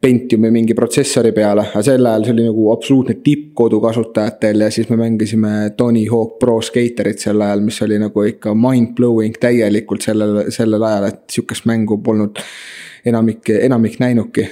Pentiumi 0.00 0.48
mingi 0.48 0.72
protsessori 0.72 1.28
peale, 1.36 1.66
aga 1.68 1.82
sel 1.84 2.06
ajal 2.08 2.22
see 2.24 2.32
oli 2.32 2.44
nagu 2.46 2.62
absoluutne 2.72 3.18
tipp 3.20 3.50
kodukasutajatel 3.58 4.64
ja 4.64 4.70
siis 4.72 4.88
me 4.88 4.96
mängisime 4.96 5.50
Tony 5.76 6.06
Hawk 6.08 6.38
Pro 6.40 6.54
Skaterit 6.64 7.20
sel 7.20 7.44
ajal, 7.44 7.60
mis 7.66 7.82
oli 7.84 7.98
nagu 8.00 8.24
ikka 8.24 8.54
mind-blowing 8.56 9.36
täielikult 9.42 10.08
sellel, 10.08 10.46
sellel 10.56 10.86
ajal, 10.88 11.04
et 11.10 11.20
sihukest 11.36 11.68
mängu 11.68 12.00
polnud 12.00 12.40
enamik, 13.12 13.52
enamik 13.60 14.00
näinudki. 14.00 14.48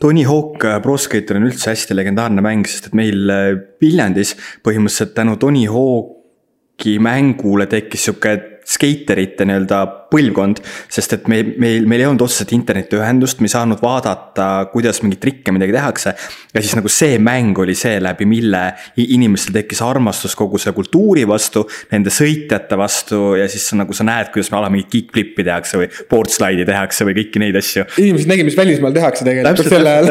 Tony 0.00 0.24
Hawk 0.24 0.64
äh, 0.64 0.80
Pro 0.80 0.96
Skater 0.96 1.36
on 1.36 1.50
üldse 1.50 1.74
hästi 1.74 1.92
legendaarne 1.96 2.40
mäng, 2.44 2.64
sest 2.64 2.88
et 2.88 2.96
meil 2.96 3.28
äh, 3.32 3.52
Viljandis 3.84 4.32
põhimõtteliselt 4.64 5.12
tänu 5.16 5.36
Tony 5.36 5.66
Hawk'i 5.68 6.96
mängule 7.04 7.68
tekkis 7.68 8.08
sihuke 8.08 8.38
skeiterite 8.66 9.46
nii-öelda 9.46 9.80
põlvkond. 10.10 10.60
sest 10.92 11.12
et 11.16 11.28
meil, 11.30 11.52
meil, 11.60 11.86
meil 11.86 12.02
ei 12.02 12.08
olnud 12.08 12.24
otseselt 12.26 12.52
internetiühendust, 12.56 13.40
me 13.40 13.48
ei 13.48 13.54
saanud 13.54 13.82
vaadata, 13.82 14.66
kuidas 14.72 15.00
mingeid 15.04 15.22
trikke 15.22 15.54
midagi 15.54 15.74
tehakse. 15.76 16.14
ja 16.54 16.62
siis 16.62 16.74
nagu 16.78 16.90
see 16.92 17.18
mäng 17.22 17.58
oli 17.62 17.76
see, 17.78 18.00
läbi 18.02 18.26
mille 18.28 18.62
inimestel 19.02 19.54
tekkis 19.60 19.82
armastus 19.86 20.34
kogu 20.38 20.58
selle 20.62 20.74
kultuuri 20.76 21.26
vastu, 21.28 21.66
nende 21.92 22.12
sõitjate 22.14 22.78
vastu 22.78 23.22
ja 23.40 23.48
siis 23.50 23.68
nagu 23.78 23.94
sa 23.96 24.06
näed, 24.06 24.32
kuidas 24.34 24.50
me 24.52 24.60
ala 24.60 24.70
mingit 24.72 24.90
kick-flip'i 24.92 25.46
tehakse 25.46 25.80
või 25.80 25.90
board 26.10 26.32
slide'i 26.34 26.66
tehakse 26.68 27.06
või 27.06 27.16
kõiki 27.20 27.42
neid 27.42 27.58
asju. 27.60 27.86
inimesed 28.02 28.30
nägid, 28.30 28.50
mis 28.50 28.58
välismaal 28.58 28.96
tehakse 28.96 29.26
tegelikult 29.26 29.70
sel 29.70 29.92
ajal. 29.92 30.10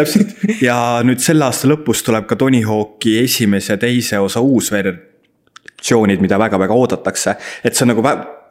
ja 0.63 0.77
nüüd 1.05 1.23
selle 1.23 1.47
aasta 1.47 1.69
lõpus 1.71 2.03
tuleb 2.05 2.29
ka 2.29 2.39
Tony 2.39 2.63
Hawk'i 2.65 3.17
esimese 3.23 3.75
ja 3.75 3.81
teise 3.81 4.19
osa 4.23 4.43
uus 4.43 4.71
versioonid, 4.73 6.23
mida 6.23 6.39
väga-väga 6.41 6.73
oodatakse. 6.73 7.35
et 7.63 7.75
see 7.75 7.85
on 7.87 7.95
nagu 7.95 8.05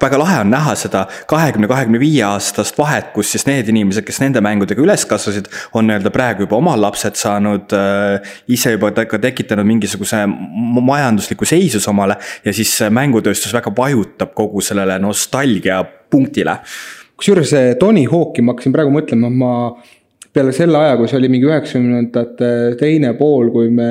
väga 0.05 0.21
lahe 0.21 0.41
on 0.43 0.51
näha 0.53 0.75
seda 0.79 1.05
kahekümne, 1.31 1.69
kahekümne 1.71 2.01
viie 2.03 2.23
aastast 2.27 2.79
vahet, 2.79 3.11
kus 3.17 3.33
siis 3.35 3.47
need 3.49 3.69
inimesed, 3.73 4.05
kes 4.07 4.21
nende 4.23 4.43
mängudega 4.45 4.83
üles 4.85 5.07
kasvasid, 5.09 5.49
on 5.75 5.89
nii-öelda 5.89 6.13
praegu 6.15 6.47
juba 6.47 6.59
omal 6.61 6.83
lapsed 6.85 7.19
saanud 7.21 7.75
äh,, 7.77 8.35
ise 8.53 8.75
juba 8.77 8.93
ka 8.95 9.21
tekitanud 9.23 9.67
mingisuguse 9.69 10.25
majandusliku 10.29 11.49
seisuse 11.49 11.91
omale 11.93 12.19
ja 12.45 12.55
siis 12.57 12.77
mängutööstus 12.95 13.55
väga 13.57 13.73
vajutab 13.77 14.35
kogu 14.37 14.63
sellele 14.65 14.99
nostalgia 15.03 15.83
punktile. 16.11 16.59
kusjuures 17.17 17.55
Tony 17.79 18.05
Hawk'i 18.11 18.43
ma 18.43 18.55
hakkasin 18.55 18.75
praegu 18.75 18.93
mõtlema, 18.95 19.31
ma 19.31 19.53
peale 20.35 20.53
selle 20.55 20.79
aja, 20.81 20.97
kui 20.99 21.09
see 21.11 21.21
oli 21.21 21.31
mingi 21.31 21.49
üheksakümnendate 21.49 22.51
teine 22.81 23.15
pool, 23.19 23.53
kui 23.55 23.71
me, 23.71 23.91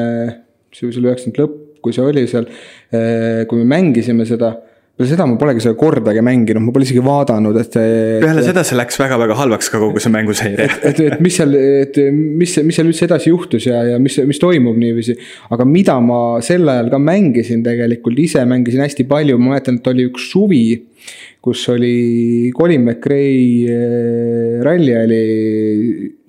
see 0.75 0.89
oli 0.89 1.08
üheksakümnendate 1.08 1.43
lõpp, 1.46 1.60
kui 1.84 1.96
see 1.96 2.03
oli 2.03 2.25
seal, 2.32 2.48
eh, 2.91 3.43
kui 3.48 3.62
me 3.62 3.67
mängisime 3.75 4.27
seda 4.27 4.53
peale 4.94 5.10
seda 5.10 5.26
ma 5.26 5.38
polegi 5.42 5.64
seda 5.64 5.74
kordagi 5.74 6.22
mänginud, 6.22 6.62
ma 6.62 6.72
pole 6.74 6.86
isegi 6.86 7.02
vaadanud, 7.02 7.58
et. 7.58 7.78
peale 8.22 8.44
seda 8.46 8.62
see 8.68 8.78
läks 8.78 9.00
väga-väga 9.02 9.38
halvaks 9.40 9.72
ka 9.74 9.82
kogu 9.82 10.02
see 10.04 10.14
mänguseire. 10.14 10.68
et, 10.70 10.86
et, 10.92 11.02
et 11.08 11.24
mis 11.24 11.34
seal, 11.40 11.56
et 11.58 11.98
mis, 12.14 12.54
mis 12.68 12.78
seal 12.78 12.92
üldse 12.92 13.08
edasi 13.08 13.32
juhtus 13.34 13.66
ja, 13.72 13.82
ja 13.90 13.98
mis, 14.02 14.20
mis 14.30 14.42
toimub 14.42 14.78
niiviisi. 14.78 15.18
aga 15.56 15.66
mida 15.66 15.98
ma 16.04 16.20
sel 16.46 16.70
ajal 16.70 16.94
ka 16.94 17.02
mängisin 17.02 17.66
tegelikult, 17.66 18.22
ise 18.22 18.46
mängisin 18.46 18.86
hästi 18.86 19.08
palju, 19.10 19.40
ma 19.42 19.56
mäletan, 19.56 19.82
et 19.82 19.90
oli 19.90 20.06
üks 20.12 20.30
suvi 20.30 20.64
kus 21.43 21.65
oli 21.74 22.51
Colin 22.55 22.86
McRae 22.86 23.67
eh, 23.67 24.60
ralli 24.63 24.93
oli, 24.95 25.24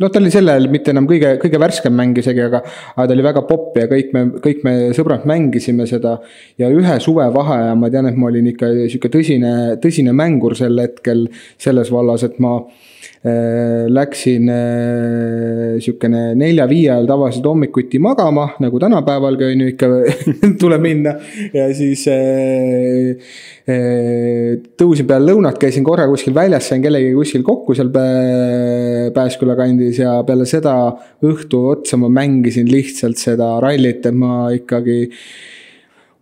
noh, 0.02 0.10
ta 0.10 0.18
oli 0.18 0.32
sel 0.34 0.50
ajal 0.50 0.66
mitte 0.72 0.90
enam 0.90 1.06
kõige, 1.06 1.36
kõige 1.42 1.60
värskem 1.62 1.94
mäng 1.94 2.18
isegi, 2.18 2.42
aga, 2.42 2.64
aga 2.96 3.06
ta 3.06 3.14
oli 3.14 3.26
väga 3.26 3.44
popp 3.46 3.78
ja 3.78 3.86
kõik 3.90 4.10
me, 4.16 4.24
kõik 4.42 4.64
me 4.66 4.74
sõbrad 4.96 5.28
mängisime 5.30 5.86
seda. 5.86 6.16
ja 6.58 6.70
ühe 6.72 6.96
suvevaheaja 7.00 7.76
ma 7.78 7.92
tean, 7.94 8.10
et 8.10 8.18
ma 8.18 8.26
olin 8.32 8.50
ikka 8.50 8.72
sihuke 8.88 9.12
tõsine, 9.12 9.54
tõsine 9.82 10.16
mängur 10.16 10.58
sel 10.58 10.82
hetkel 10.82 11.28
selles 11.62 11.94
vallas, 11.94 12.26
et 12.26 12.40
ma 12.42 12.56
läksin 13.88 14.48
äh, 14.52 15.76
sihukene 15.80 16.34
nelja-viie 16.38 16.90
ajal 16.92 17.06
tavaliselt 17.08 17.46
hommikuti 17.48 17.98
magama, 18.02 18.50
nagu 18.60 18.80
tänapäevalgi 18.80 19.48
on 19.48 19.62
ju 19.64 19.70
ikka 19.72 19.88
tuleb 20.60 20.84
minna. 20.84 21.14
ja 21.54 21.68
siis 21.74 22.04
äh, 22.12 23.16
tõusin 24.80 25.08
peale 25.08 25.32
lõunat, 25.32 25.58
käisin 25.60 25.86
korra 25.86 26.06
kuskil 26.10 26.36
väljas, 26.36 26.68
sain 26.68 26.84
kellegagi 26.84 27.16
kuskil 27.16 27.46
kokku 27.46 27.76
seal 27.76 27.92
Pääsküla 29.14 29.54
kandis 29.56 29.98
ja 30.00 30.18
peale 30.26 30.46
seda 30.48 30.74
õhtu 31.24 31.60
otsa 31.72 31.96
ma 32.00 32.10
mängisin 32.12 32.68
lihtsalt 32.70 33.20
seda 33.20 33.54
rallit, 33.62 34.04
et 34.04 34.16
ma 34.16 34.48
ikkagi 34.54 35.08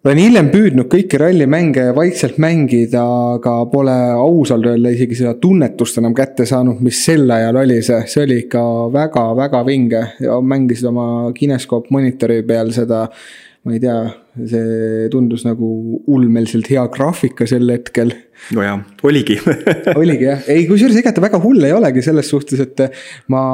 olen 0.03 0.19
hiljem 0.19 0.49
püüdnud 0.51 0.89
kõiki 0.91 1.19
rallimänge 1.21 1.85
vaikselt 1.95 2.41
mängida, 2.43 3.03
aga 3.37 3.55
pole 3.71 3.95
ausalt 4.17 4.67
öelda 4.67 4.91
isegi 4.97 5.21
seda 5.21 5.37
tunnetust 5.39 6.01
enam 6.03 6.17
kätte 6.17 6.47
saanud, 6.49 6.83
mis 6.83 7.05
sel 7.07 7.31
ajal 7.31 7.61
oli 7.63 7.79
see, 7.87 8.01
see 8.11 8.25
oli 8.25 8.41
ikka 8.43 8.65
väga-väga 8.95 9.63
vinge 9.69 10.03
ja 10.25 10.41
mängisid 10.43 10.91
oma 10.91 11.07
kineskoop 11.37 11.93
monitori 11.95 12.43
peal 12.47 12.75
seda. 12.75 13.07
ma 13.63 13.77
ei 13.77 13.79
tea, 13.79 14.09
see 14.51 15.05
tundus 15.07 15.45
nagu 15.47 15.69
ulmeliselt 16.11 16.67
hea 16.67 16.83
graafika 16.91 17.47
sel 17.47 17.71
hetkel. 17.71 18.11
nojah, 18.57 18.81
oligi 19.07 19.37
oligi 20.01 20.27
jah, 20.27 20.43
ei 20.51 20.67
kusjuures 20.67 20.99
ega 20.99 21.13
ta 21.15 21.23
väga 21.23 21.39
hull 21.45 21.63
ei 21.63 21.71
olegi 21.71 22.03
selles 22.03 22.27
suhtes, 22.27 22.59
et 22.59 22.83
ma 23.31 23.45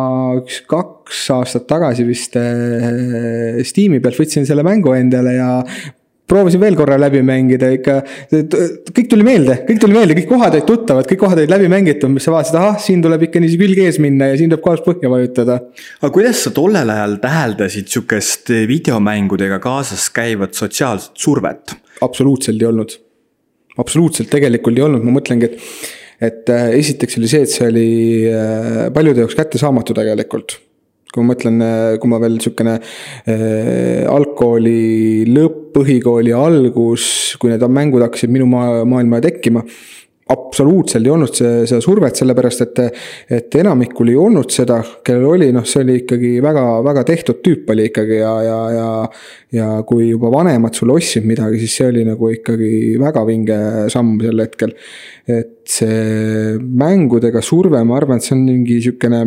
üks 0.40 0.62
kaks 0.64 1.26
aastat 1.36 1.68
tagasi 1.68 2.08
vist 2.08 2.40
äh, 2.40 3.60
Steam'i 3.68 4.00
pealt 4.00 4.16
võtsin 4.16 4.48
selle 4.48 4.64
mängu 4.64 4.96
endale 4.96 5.36
ja 5.36 5.50
proovisin 6.28 6.60
veel 6.60 6.76
korra 6.76 6.98
läbi 7.00 7.22
mängida 7.24 7.70
ikka, 7.72 7.96
kõik 8.28 9.08
tuli 9.10 9.24
meelde, 9.26 9.58
kõik 9.68 9.80
tuli 9.82 9.96
meelde, 9.96 10.16
kõik 10.18 10.28
kohad 10.30 10.56
olid 10.58 10.66
tuttavad, 10.68 11.08
kõik 11.08 11.22
kohad 11.22 11.40
olid 11.40 11.52
läbi 11.52 11.70
mängitud, 11.72 12.12
mis 12.12 12.26
sa 12.28 12.34
vaatasid, 12.34 12.58
ahah, 12.60 12.78
siin 12.84 13.02
tuleb 13.04 13.24
ikka 13.28 13.40
niiviisi 13.42 13.60
külg 13.62 13.82
ees 13.86 14.00
minna 14.04 14.30
ja 14.30 14.36
siin 14.40 14.52
tuleb 14.52 14.64
kohas 14.64 14.84
põhja 14.84 15.10
vajutada. 15.12 15.58
aga 16.02 16.12
kuidas 16.14 16.44
sa 16.44 16.52
tollel 16.54 16.92
ajal 16.94 17.16
täheldasid 17.24 17.88
sihukest 17.94 18.52
videomängudega 18.68 19.60
kaasas 19.64 20.08
käivat 20.14 20.58
sotsiaalset 20.58 21.16
survet? 21.16 21.76
absoluutselt 22.04 22.60
ei 22.60 22.68
olnud. 22.68 22.98
absoluutselt 23.78 24.30
tegelikult 24.30 24.76
ei 24.76 24.84
olnud, 24.84 25.04
ma 25.08 25.16
mõtlengi, 25.18 25.48
et, 25.48 25.60
et 26.28 26.52
äh, 26.52 26.70
esiteks 26.78 27.20
oli 27.20 27.32
see, 27.32 27.44
et 27.48 27.56
see 27.56 27.68
oli 27.72 27.90
äh, 28.28 28.88
paljude 28.92 29.24
jaoks 29.24 29.38
kättesaamatu 29.38 29.96
tegelikult 29.96 30.60
kui 31.12 31.24
ma 31.24 31.32
mõtlen, 31.32 31.62
kui 32.00 32.10
ma 32.12 32.18
veel 32.22 32.40
sihukene 32.42 32.74
äh, 32.78 34.02
algkooli 34.10 35.24
lõpp, 35.28 35.68
põhikooli 35.78 36.34
algus, 36.34 37.36
kui 37.38 37.52
need 37.52 37.64
mängud 37.70 38.02
hakkasid 38.04 38.32
minu 38.32 38.48
maa, 38.50 38.82
maailma 38.88 39.22
tekkima 39.24 39.64
absoluutselt 40.28 41.06
ei 41.06 41.12
olnud 41.12 41.32
see, 41.32 41.52
seda 41.68 41.80
survet, 41.82 42.18
sellepärast 42.20 42.64
et, 42.66 42.80
et 43.38 43.56
enamikul 43.62 44.10
ei 44.12 44.16
olnud 44.20 44.52
seda, 44.52 44.78
kellel 45.04 45.26
oli, 45.30 45.48
noh, 45.56 45.64
see 45.68 45.84
oli 45.86 45.98
ikkagi 46.02 46.32
väga, 46.44 46.64
väga 46.84 47.04
tehtud 47.08 47.40
tüüp 47.44 47.72
oli 47.72 47.88
ikkagi 47.88 48.18
ja, 48.20 48.32
ja, 48.44 48.58
ja. 48.74 48.88
ja 49.56 49.68
kui 49.88 50.10
juba 50.10 50.30
vanemad 50.34 50.76
sulle 50.76 50.98
ostsid 50.98 51.24
midagi, 51.28 51.62
siis 51.62 51.78
see 51.80 51.88
oli 51.92 52.04
nagu 52.08 52.32
ikkagi 52.34 52.72
väga 53.00 53.24
vinge 53.28 53.60
samm 53.92 54.18
sel 54.24 54.44
hetkel. 54.44 54.74
et 55.28 55.54
see 55.68 56.56
mängudega 56.58 57.40
surve, 57.44 57.80
ma 57.84 57.96
arvan, 57.96 58.20
et 58.20 58.28
see 58.28 58.36
on 58.36 58.44
mingi 58.48 58.82
sihukene 58.84 59.24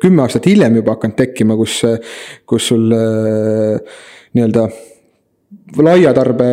kümme 0.00 0.22
aastat 0.26 0.46
hiljem 0.50 0.76
juba 0.80 0.96
hakanud 0.96 1.16
tekkima, 1.16 1.56
kus, 1.56 1.80
kus 2.48 2.70
sul 2.72 2.86
nii-öelda 2.90 4.68
laia 5.82 6.12
tarbe 6.14 6.46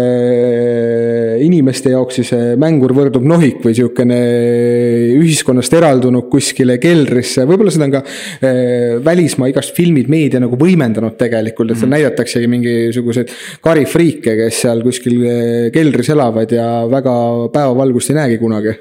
inimeste 1.44 1.92
jaoks 1.94 2.18
siis 2.20 2.32
mängur 2.60 2.94
võrdub 2.98 3.26
nohik 3.30 3.60
või 3.66 3.76
sihukene 3.78 4.18
ühiskonnast 5.18 5.74
eraldunud 5.78 6.30
kuskile 6.32 6.78
keldrisse, 6.82 7.46
võib-olla 7.50 7.74
seda 7.74 7.88
on 7.90 7.96
ka 7.98 8.02
välismaa 9.06 9.52
igast 9.52 9.76
filmid, 9.78 10.10
meedia 10.10 10.42
nagu 10.42 10.58
võimendanud 10.58 11.18
tegelikult, 11.20 11.74
et 11.74 11.82
seal 11.82 11.92
mm. 11.92 11.96
näidataksegi 11.98 12.52
mingisuguseid 12.56 13.34
karifriike, 13.66 14.38
kes 14.42 14.62
seal 14.66 14.86
kuskil 14.86 15.22
keldris 15.74 16.14
elavad 16.14 16.54
ja 16.58 16.68
väga 16.90 17.16
päevavalgust 17.54 18.14
ei 18.14 18.22
näegi 18.22 18.42
kunagi 18.42 18.78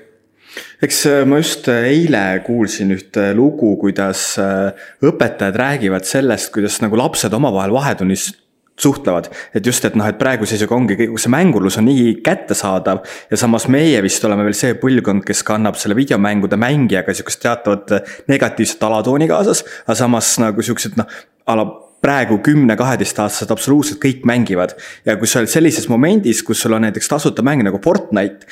eks 0.83 1.04
äh, 1.06 1.25
ma 1.28 1.40
just 1.40 1.68
äh, 1.73 1.88
eile 1.90 2.25
kuulsin 2.47 2.92
ühte 2.97 3.30
lugu, 3.37 3.75
kuidas 3.80 4.35
äh, 4.40 4.73
õpetajad 5.04 5.56
räägivad 5.56 6.09
sellest, 6.09 6.52
kuidas 6.54 6.80
nagu 6.85 6.99
lapsed 7.00 7.33
omavahel 7.37 7.75
vahetunnis 7.76 8.33
suhtlevad, 8.76 9.30
et 9.56 9.64
just, 9.64 9.85
et 9.88 9.95
noh, 9.97 10.04
et 10.04 10.18
praeguse 10.21 10.52
seisuga 10.52 10.76
ongi, 10.76 10.99
see 11.16 11.33
mängurlus 11.33 11.78
on 11.80 11.87
nii 11.88 12.18
kättesaadav 12.25 13.06
ja 13.30 13.38
samas 13.40 13.64
meie 13.73 14.02
vist 14.04 14.25
oleme 14.28 14.45
veel 14.45 14.59
see 14.59 14.75
põlvkond, 14.76 15.25
kes 15.25 15.40
kannab 15.49 15.78
selle 15.80 15.97
videomängude 15.97 16.59
mängijaga 16.61 17.14
sihukest 17.16 17.40
teatavat 17.40 17.97
negatiivset 18.28 18.85
alatooni 18.85 19.30
kaasas, 19.33 19.64
aga 19.87 19.97
samas 19.97 20.35
nagu 20.45 20.64
siuksed 20.66 21.00
noh, 21.00 21.09
a 21.49 21.56
la 21.56 21.66
praegu 22.04 22.38
kümne-kaheteistaastased 22.44 23.50
absoluutselt 23.50 24.00
kõik 24.02 24.24
mängivad. 24.28 24.76
ja 25.04 25.16
kui 25.16 25.26
sa 25.26 25.40
oled 25.40 25.50
sellises 25.50 25.88
momendis, 25.88 26.42
kus 26.42 26.62
sul 26.62 26.76
on 26.76 26.86
näiteks 26.86 27.08
tasuta 27.08 27.42
mäng 27.42 27.64
nagu 27.66 27.80
Fortnite, 27.82 28.46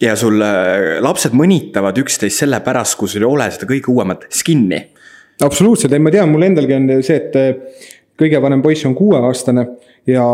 ja 0.00 0.16
sul 0.16 0.40
lapsed 1.04 1.34
mõnitavad 1.36 1.98
üksteist 2.00 2.42
selle 2.42 2.60
pärast, 2.64 2.96
kui 2.98 3.08
sul 3.08 3.24
ei 3.24 3.28
ole 3.28 3.50
seda 3.52 3.68
kõige 3.68 3.92
uuemat 3.92 4.26
skin'i. 4.32 4.80
absoluutselt, 5.42 5.92
ei 5.92 6.02
ma 6.02 6.12
tean, 6.12 6.30
mul 6.32 6.46
endalgi 6.48 6.76
on 6.76 6.90
see, 7.02 7.16
et 7.16 7.99
kõige 8.20 8.42
vanem 8.42 8.62
poiss 8.62 8.86
on 8.88 8.94
kuueaastane 8.98 9.66
ja 10.08 10.24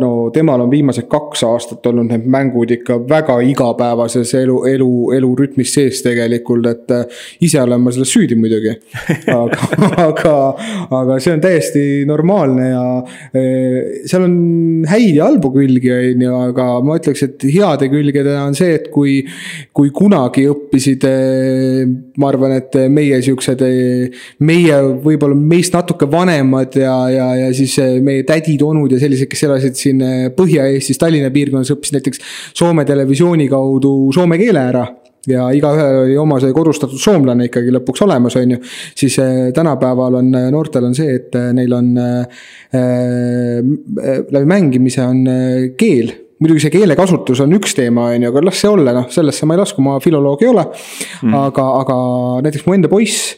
no 0.00 0.10
temal 0.32 0.62
on 0.64 0.70
viimased 0.70 1.06
kaks 1.10 1.42
aastat 1.44 1.84
olnud 1.90 2.08
need 2.10 2.24
mängud 2.30 2.70
ikka 2.72 2.96
väga 3.08 3.36
igapäevases 3.44 4.32
elu, 4.40 4.56
elu, 4.70 4.90
elurütmis 5.18 5.74
sees 5.76 6.00
tegelikult, 6.04 6.66
et 6.70 6.94
äh, 6.96 7.20
ise 7.44 7.60
olen 7.60 7.82
ma 7.84 7.92
selles 7.92 8.12
süüdi 8.12 8.38
muidugi. 8.40 8.72
aga, 9.34 9.68
aga, 10.08 10.34
aga 11.00 11.18
see 11.20 11.34
on 11.34 11.44
täiesti 11.44 11.84
normaalne 12.08 12.70
ja 12.70 12.84
äh, 12.96 14.00
seal 14.08 14.24
on 14.26 14.38
häid 14.88 15.18
ja 15.18 15.28
halbu 15.28 15.52
külgi, 15.58 15.92
on 15.98 16.24
ju, 16.24 16.34
aga 16.48 16.68
ma 16.86 16.96
ütleks, 17.00 17.24
et 17.28 17.46
heade 17.50 17.90
külgedena 17.92 18.46
on 18.48 18.56
see, 18.58 18.72
et 18.80 18.88
kui, 18.94 19.18
kui 19.76 19.92
kunagi 19.94 20.46
õppisid, 20.50 21.06
äh, 21.10 21.84
ma 22.20 22.32
arvan, 22.32 22.56
et 22.56 22.80
meie 22.90 23.20
siuksed, 23.24 23.66
meie 24.46 24.80
võib-olla 25.04 25.36
meist 25.36 25.76
natuke 25.76 26.08
vanemad 26.10 26.80
ja, 26.80 26.89
ja, 27.12 27.26
ja 27.38 27.50
siis 27.56 27.76
meie 28.04 28.24
tädid, 28.28 28.62
onud 28.66 28.92
ja 28.94 29.00
sellised, 29.00 29.28
kes 29.30 29.44
elasid 29.48 29.78
siin 29.78 30.00
eh, 30.04 30.24
Põhja-Eestis, 30.36 30.98
Tallinna 31.00 31.30
piirkonnas, 31.34 31.72
õppisid 31.74 31.98
näiteks 31.98 32.24
Soome 32.56 32.86
televisiooni 32.88 33.48
kaudu 33.50 33.94
soome 34.14 34.38
keele 34.40 34.64
ära. 34.72 34.86
Ja 35.28 35.50
igaühel 35.52 35.98
oli 36.06 36.14
oma 36.16 36.38
see 36.40 36.54
kodustatud 36.56 37.00
soomlane 37.00 37.50
ikkagi 37.50 37.74
lõpuks 37.74 38.00
olemas, 38.06 38.38
on 38.40 38.54
ju. 38.54 38.60
siis 38.96 39.18
äh, 39.20 39.50
tänapäeval 39.56 40.16
on 40.22 40.30
noortel 40.52 40.86
on 40.88 40.96
see, 40.96 41.18
et 41.18 41.36
neil 41.56 41.74
on 41.76 41.90
äh, 42.00 42.46
läbi 44.32 44.48
mängimise 44.48 45.04
on 45.04 45.20
keel. 45.76 46.14
Muidugi 46.40 46.64
see 46.64 46.72
keelekasutus 46.72 47.42
on 47.44 47.52
üks 47.52 47.76
teema, 47.76 48.08
on 48.14 48.24
ju, 48.24 48.32
aga 48.32 48.46
las 48.46 48.62
see 48.62 48.72
olla, 48.72 48.96
noh, 48.96 49.10
sellesse 49.12 49.44
ma 49.44 49.58
ei 49.58 49.60
lasku, 49.60 49.84
ma 49.84 49.98
filoloog 50.00 50.40
ei 50.40 50.48
ole. 50.54 50.64
Mm.. 51.20 51.36
aga, 51.36 51.68
aga 51.82 52.00
näiteks 52.46 52.64
mu 52.64 52.78
enda 52.78 52.88
poiss 52.88 53.34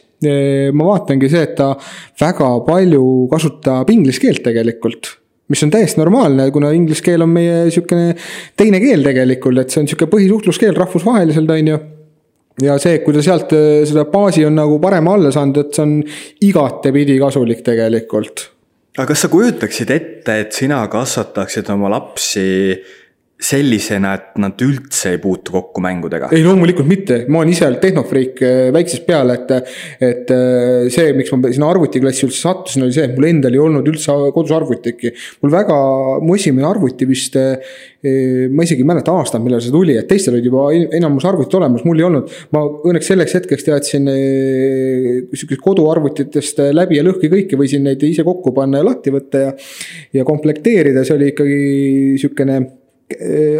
ma 0.73 0.87
vaatangi 0.91 1.29
see, 1.31 1.43
et 1.49 1.57
ta 1.57 1.73
väga 2.21 2.53
palju 2.67 3.03
kasutab 3.31 3.91
inglise 3.93 4.23
keelt 4.23 4.43
tegelikult 4.45 5.17
mis 5.51 5.63
on 5.65 5.73
täiesti 5.73 5.99
normaalne, 5.99 6.47
kuna 6.55 6.71
inglise 6.73 7.03
keel 7.03 7.25
on 7.25 7.33
meie 7.33 7.65
sihukene 7.73 8.13
teine 8.57 8.79
keel 8.81 9.03
tegelikult, 9.05 9.59
et 9.59 9.73
see 9.73 9.83
on 9.83 9.89
sihuke 9.91 10.07
põhisuhtluskeel 10.09 10.77
rahvusvaheliselt, 10.79 11.51
on 11.51 11.69
ju 11.73 11.79
ja 12.61 12.77
see, 12.81 12.99
kui 13.03 13.15
ta 13.15 13.23
sealt 13.25 13.53
seda 13.89 14.05
baasi 14.09 14.45
on 14.47 14.57
nagu 14.57 14.79
parema 14.81 15.15
alla 15.17 15.31
saanud, 15.33 15.59
et 15.59 15.77
see 15.77 15.85
on 15.85 15.93
igatepidi 16.47 17.17
kasulik 17.21 17.63
tegelikult. 17.65 18.49
aga 18.97 19.07
kas 19.09 19.25
sa 19.25 19.29
kujutaksid 19.33 19.93
ette, 19.93 20.39
et 20.45 20.53
sina 20.53 20.83
kasvataksid 20.91 21.69
oma 21.73 21.89
lapsi 21.95 22.45
sellisena, 23.43 24.13
et 24.17 24.39
nad 24.41 24.59
üldse 24.63 25.13
ei 25.13 25.19
puutu 25.21 25.53
kokku 25.55 25.83
mängudega? 25.83 26.29
ei, 26.35 26.43
loomulikult 26.45 26.87
mitte, 26.87 27.19
ma 27.27 27.41
olen 27.41 27.51
ise 27.53 27.67
tehnofriik 27.81 28.41
äh, 28.45 28.67
väiksest 28.75 29.05
peale, 29.07 29.37
et. 29.39 29.73
et 30.03 30.31
äh, 30.33 30.89
see, 30.93 31.11
miks 31.17 31.31
ma 31.33 31.51
sinna 31.51 31.69
arvutiklassi 31.73 32.27
üldse 32.27 32.39
sattusin, 32.39 32.85
oli 32.85 32.95
see, 32.95 33.07
et 33.09 33.17
mul 33.17 33.27
endal 33.29 33.55
ei 33.55 33.63
olnud 33.63 33.89
üldse 33.91 34.15
kodus 34.35 34.53
arvutitki. 34.55 35.11
mul 35.43 35.53
väga, 35.53 35.79
mu 36.23 36.37
esimene 36.37 36.67
arvuti 36.69 37.07
vist, 37.09 37.35
äh, 37.39 37.73
ma 38.51 38.67
isegi 38.67 38.83
ei 38.83 38.87
mäleta 38.87 39.15
aastat, 39.15 39.43
millal 39.43 39.63
see 39.63 39.73
tuli, 39.73 39.97
et 39.99 40.07
teistel 40.09 40.37
olid 40.37 40.47
juba 40.47 40.69
enamus 40.99 41.27
arvutid 41.27 41.57
olemas, 41.59 41.83
mul 41.87 41.99
ei 41.99 42.07
olnud. 42.07 42.37
ma 42.55 42.63
õnneks 42.91 43.11
selleks 43.11 43.37
hetkeks 43.39 43.67
teadsin 43.67 44.07
sihukesest 45.33 45.63
koduarvutitest 45.63 46.63
läbi 46.75 46.99
ja 46.99 47.03
lõhki 47.05 47.31
kõike, 47.31 47.59
võisin 47.59 47.83
neid 47.87 48.03
ise 48.07 48.25
kokku 48.27 48.53
panna 48.55 48.79
ja 48.81 48.87
lahti 48.87 49.13
võtta 49.13 49.43
ja. 49.47 49.51
ja 50.19 50.27
komplekteerida, 50.27 51.03
see 51.07 51.17
oli 51.17 51.31
ikkagi 51.33 51.59
sihukene 52.21 52.61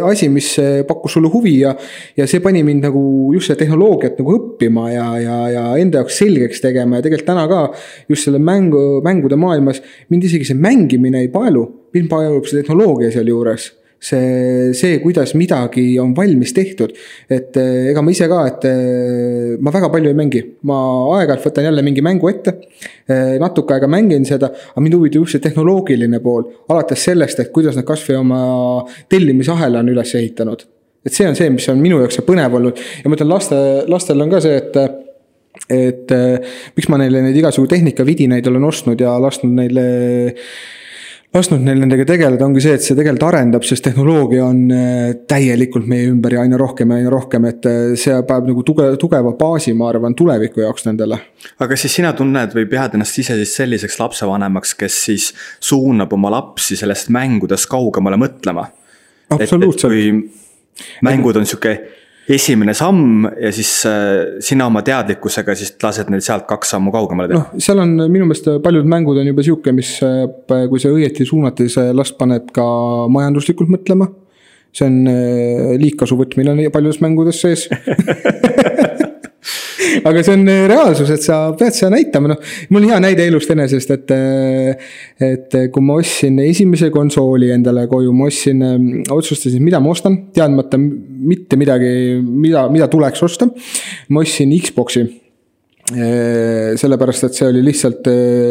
asi, 0.08 0.28
mis 0.32 0.50
äh, 0.62 0.82
pakkus 0.88 1.16
sulle 1.16 1.30
huvi 1.32 1.54
ja, 1.60 1.74
ja 2.16 2.26
see 2.30 2.42
pani 2.44 2.62
mind 2.66 2.88
nagu 2.88 3.04
just 3.34 3.50
seda 3.50 3.62
tehnoloogiat 3.62 4.18
nagu 4.20 4.36
õppima 4.38 4.88
ja, 4.92 5.06
ja, 5.22 5.38
ja 5.52 5.64
enda 5.80 6.02
jaoks 6.02 6.18
selgeks 6.22 6.64
tegema 6.64 6.98
ja 6.98 7.06
tegelikult 7.06 7.30
täna 7.30 7.46
ka 7.50 7.62
just 8.08 8.28
selle 8.28 8.42
mängu, 8.42 9.00
mängude 9.04 9.38
maailmas 9.40 9.82
mind 10.12 10.28
isegi 10.28 10.50
see 10.50 10.58
mängimine 10.58 11.24
ei 11.24 11.32
paelu, 11.32 11.64
mind 11.94 12.12
paelub 12.12 12.46
see 12.50 12.62
tehnoloogia 12.62 13.12
sealjuures 13.14 13.70
see, 14.04 14.72
see, 14.76 14.98
kuidas 15.00 15.32
midagi 15.38 15.84
on 16.00 16.12
valmis 16.16 16.52
tehtud. 16.52 16.92
et 17.30 17.56
eh, 17.56 17.90
ega 17.90 18.02
ma 18.04 18.12
ise 18.12 18.28
ka, 18.28 18.40
et 18.50 18.66
eh, 18.68 19.54
ma 19.64 19.72
väga 19.74 19.90
palju 19.92 20.12
ei 20.12 20.18
mängi, 20.18 20.42
ma 20.68 20.78
aeg-ajalt 21.16 21.46
võtan 21.48 21.68
jälle 21.68 21.84
mingi 21.86 22.04
mängu 22.04 22.28
ette. 22.28 22.56
Eh, 23.08 23.36
natuke 23.40 23.76
aega 23.76 23.88
mängin 23.90 24.26
seda, 24.28 24.50
aga 24.72 24.84
mind 24.84 24.98
huvitab 24.98 25.24
just 25.24 25.36
see 25.36 25.44
tehnoloogiline 25.44 26.20
pool, 26.24 26.46
alates 26.72 27.06
sellest, 27.08 27.40
et 27.40 27.52
kuidas 27.54 27.78
nad 27.78 27.86
kasvõi 27.88 28.20
oma 28.20 28.42
tellimisahela 29.12 29.80
on 29.84 29.92
üles 29.94 30.14
ehitanud. 30.20 30.68
et 31.04 31.12
see 31.12 31.26
on 31.28 31.34
see, 31.36 31.50
mis 31.52 31.66
on 31.68 31.80
minu 31.80 31.98
jaoks 32.00 32.16
see 32.16 32.24
põnev 32.24 32.54
olnud 32.56 32.78
ja 32.80 33.10
ma 33.10 33.16
ütlen 33.16 33.28
laste, 33.28 33.56
lastel 33.92 34.24
on 34.24 34.30
ka 34.32 34.38
see, 34.40 34.56
et 34.56 34.78
et 35.70 36.12
miks 36.74 36.88
ma 36.90 36.96
neile 36.98 37.20
neid 37.22 37.36
igasugu 37.38 37.68
tehnikavidinaid 37.70 38.48
olen 38.50 38.64
ostnud 38.66 39.00
ja 39.04 39.12
lasknud 39.22 39.52
neile 39.54 39.84
lasknud 41.34 41.64
neil 41.66 41.80
nendega 41.82 42.04
tegeleda, 42.06 42.46
ongi 42.46 42.62
see, 42.62 42.76
et 42.78 42.84
see 42.84 42.94
tegelikult 42.94 43.26
arendab, 43.32 43.64
sest 43.66 43.84
tehnoloogia 43.88 44.44
on 44.46 44.60
äh, 44.74 45.14
täielikult 45.30 45.88
meie 45.90 46.06
ümber 46.10 46.36
ja 46.36 46.44
aina 46.44 46.58
rohkem 46.60 46.92
ja 46.92 47.00
aina 47.00 47.10
rohkem, 47.12 47.48
et 47.50 47.66
äh, 47.70 47.80
see 48.00 48.14
paneb 48.28 48.52
nagu 48.52 48.62
tuge-, 48.66 48.92
tugeva 49.00 49.34
baasi, 49.38 49.74
ma 49.78 49.88
arvan, 49.90 50.14
tuleviku 50.18 50.62
jaoks 50.62 50.86
nendele. 50.86 51.18
aga 51.64 51.78
siis 51.80 51.98
sina 51.98 52.14
tunned 52.16 52.54
või 52.54 52.68
pead 52.70 52.94
ennast 52.98 53.18
ise 53.24 53.38
siis 53.40 53.56
selliseks 53.58 53.98
lapsevanemaks, 54.02 54.76
kes 54.78 55.00
siis 55.08 55.32
suunab 55.62 56.14
oma 56.14 56.30
lapsi 56.36 56.78
sellest 56.78 57.10
mängudest 57.14 57.68
kaugemale 57.72 58.20
mõtlema? 58.20 58.68
absoluutselt. 59.34 60.30
mängud 61.02 61.36
on 61.40 61.46
sihuke 61.48 61.78
esimene 62.28 62.72
samm 62.76 63.26
ja 63.40 63.50
siis 63.52 63.70
äh, 63.88 64.40
sina 64.44 64.66
oma 64.70 64.82
teadlikkusega 64.84 65.54
siis 65.58 65.74
lased 65.82 66.10
neil 66.12 66.22
sealt 66.24 66.46
kaks 66.48 66.72
sammu 66.74 66.92
kaugemale 66.94 67.30
teha. 67.30 67.42
noh, 67.42 67.62
seal 67.62 67.82
on 67.82 67.94
minu 68.08 68.28
meelest 68.28 68.48
paljud 68.64 68.88
mängud 68.88 69.20
on 69.20 69.28
juba 69.28 69.44
sihuke, 69.44 69.74
mis 69.76 69.96
äh, 70.04 70.24
kui 70.70 70.80
see 70.80 70.92
õieti 70.94 71.26
suunata, 71.28 71.66
siis 71.66 71.92
last 71.96 72.16
paneb 72.20 72.48
ka 72.54 72.64
majanduslikult 73.12 73.72
mõtlema. 73.72 74.08
see 74.74 74.88
on 74.88 75.02
äh, 75.10 75.74
liigkasu 75.80 76.16
võtmine 76.18 76.54
on 76.54 76.64
paljudes 76.72 77.02
mängudes 77.04 77.44
sees 77.44 77.68
aga 80.04 80.22
see 80.24 80.34
on 80.34 80.46
äh, 80.48 80.66
reaalsus, 80.70 81.10
et 81.14 81.24
sa 81.24 81.38
pead 81.58 81.76
seda 81.76 81.92
näitama, 81.94 82.32
noh. 82.34 82.52
mul 82.70 82.84
on 82.84 82.92
hea 82.92 83.00
näide 83.04 83.26
elust 83.30 83.50
enesest, 83.54 83.94
et, 83.94 84.14
äh, 84.14 84.92
et 85.30 85.58
äh, 85.58 85.66
kui 85.72 85.84
ma 85.84 85.98
ostsin 86.00 86.38
esimese 86.44 86.90
konsooli 86.94 87.50
endale 87.54 87.86
koju, 87.90 88.12
ma 88.16 88.28
ostsin, 88.30 88.62
otsustasin, 89.14 89.62
mida 89.64 89.82
ma 89.82 89.92
ostan, 89.94 90.20
teadmata 90.34 90.80
mitte 90.80 91.58
midagi, 91.60 91.92
mida, 92.22 92.68
mida 92.72 92.88
tuleks 92.92 93.22
osta. 93.26 93.50
ma 94.08 94.24
ostsin 94.24 94.52
Xbox'i 94.60 95.23
sellepärast, 95.84 97.26
et 97.26 97.36
see 97.36 97.48
oli 97.50 97.60
lihtsalt 97.60 98.06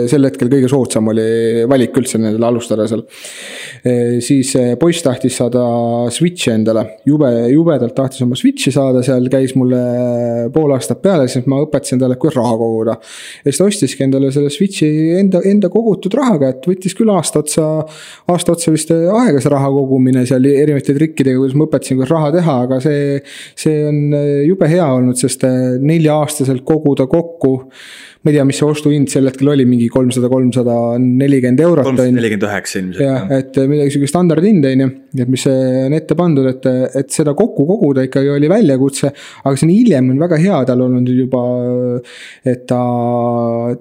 sel 0.10 0.28
hetkel 0.28 0.52
kõige 0.52 0.68
soodsam 0.70 1.08
oli 1.10 1.64
valik 1.70 1.96
üldse 1.98 2.20
nendele 2.22 2.46
alustada 2.46 2.86
seal. 2.86 3.02
siis 4.22 4.52
poiss 4.80 5.02
tahtis 5.02 5.40
saada 5.42 5.64
Switch'i 6.14 6.52
endale, 6.54 6.84
jube, 7.10 7.32
jubedalt 7.50 7.96
tahtis 7.98 8.22
oma 8.22 8.38
Switch'i 8.38 8.70
saada, 8.76 9.02
seal 9.06 9.26
käis 9.34 9.56
mulle 9.58 9.80
pool 10.54 10.76
aastat 10.76 11.02
peale, 11.02 11.26
siis 11.32 11.48
ma 11.50 11.64
õpetasin 11.64 12.04
talle, 12.04 12.20
kuidas 12.22 12.38
raha 12.38 12.54
koguda. 12.60 12.96
ja 13.02 13.50
siis 13.50 13.64
ta 13.64 13.68
ostiski 13.72 14.06
endale 14.06 14.30
selle 14.36 14.54
Switch'i 14.54 14.92
enda, 15.18 15.42
enda 15.50 15.74
kogutud 15.74 16.14
rahaga, 16.20 16.54
et 16.54 16.70
võttis 16.70 16.94
küll 16.94 17.10
aasta 17.16 17.42
otsa, 17.42 17.72
aasta 18.30 18.54
otsa 18.54 18.76
vist 18.76 18.94
aega 18.94 19.42
see 19.42 19.56
raha 19.56 19.74
kogumine 19.74 20.28
seal 20.30 20.46
erinevate 20.52 20.94
trikkidega, 21.00 21.42
kuidas 21.42 21.58
ma 21.58 21.66
õpetasin, 21.66 21.98
kuidas 21.98 22.14
raha 22.14 22.30
teha, 22.38 22.60
aga 22.70 22.80
see, 22.86 23.20
see 23.66 23.84
on 23.90 24.00
jube 24.46 24.70
hea 24.70 24.86
olnud, 24.86 25.18
sest 25.18 25.50
nelja-aastaselt 25.82 26.62
koguda 26.68 27.10
kokku 27.10 27.23
kokku. 27.24 27.54
ma 28.24 28.32
ei 28.32 28.38
tea, 28.38 28.46
mis 28.48 28.60
see 28.62 28.68
ostuhind 28.70 29.12
sel 29.12 29.28
hetkel 29.28 29.52
oli, 29.52 29.66
mingi 29.68 29.90
kolmsada, 29.92 30.30
kolmsada 30.32 30.76
nelikümmend 31.02 31.64
eurot. 31.64 31.88
kolmsada 31.90 32.16
nelikümmend 32.16 32.48
üheksa 32.50 32.80
ilmselt. 32.82 33.04
jah, 33.04 33.32
et 33.40 33.62
midagi 33.72 33.96
sihuke 33.96 34.12
standardhind 34.12 34.68
on 34.70 34.86
ju, 34.86 34.90
et 35.26 35.34
mis 35.38 35.48
on 35.52 35.98
ette 36.00 36.20
pandud, 36.20 36.50
et, 36.52 36.70
et 37.04 37.16
seda 37.16 37.36
kokku 37.38 37.68
koguda 37.70 38.06
ikkagi 38.08 38.32
oli 38.36 38.52
väljakutse. 38.52 39.14
aga 39.44 39.56
see 39.56 39.70
on 39.70 39.74
hiljem 39.74 40.14
on 40.14 40.22
väga 40.28 40.42
hea 40.44 40.62
tal 40.70 40.86
olnud 40.88 41.16
juba, 41.16 41.44
et 42.48 42.68
ta 42.70 42.84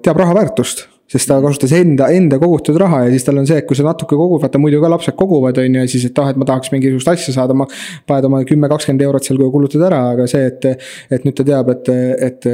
teab 0.03 0.23
raha 0.23 0.39
väärtust 0.41 0.87
sest 1.13 1.29
ta 1.29 1.37
kasutas 1.43 1.73
enda, 1.77 2.07
enda 2.15 2.39
kogutud 2.41 2.77
raha 2.81 3.03
ja 3.05 3.11
siis 3.13 3.25
tal 3.27 3.37
on 3.37 3.45
see, 3.49 3.59
et 3.61 3.67
kui 3.69 3.77
sa 3.77 3.85
natuke 3.85 4.17
kogud, 4.17 4.41
vaata 4.41 4.61
muidu 4.61 4.79
ka 4.81 4.89
lapsed 4.89 5.15
koguvad, 5.17 5.59
on 5.61 5.77
ju, 5.77 5.83
ja 5.83 5.89
siis, 5.91 6.07
et 6.09 6.21
ah, 6.21 6.31
et 6.33 6.39
ma 6.41 6.47
tahaks 6.49 6.71
mingisugust 6.73 7.11
asja 7.11 7.35
saada, 7.35 7.53
ma. 7.57 7.67
paned 8.09 8.25
oma 8.29 8.41
kümme, 8.49 8.69
kakskümmend 8.71 9.05
eurot 9.05 9.27
seal 9.27 9.41
kulutad 9.53 9.85
ära, 9.85 9.99
aga 10.15 10.25
see, 10.29 10.47
et, 10.49 10.65
et 11.13 11.27
nüüd 11.27 11.37
ta 11.37 11.45
teab, 11.47 11.69
et, 11.75 11.91
et, 12.27 12.49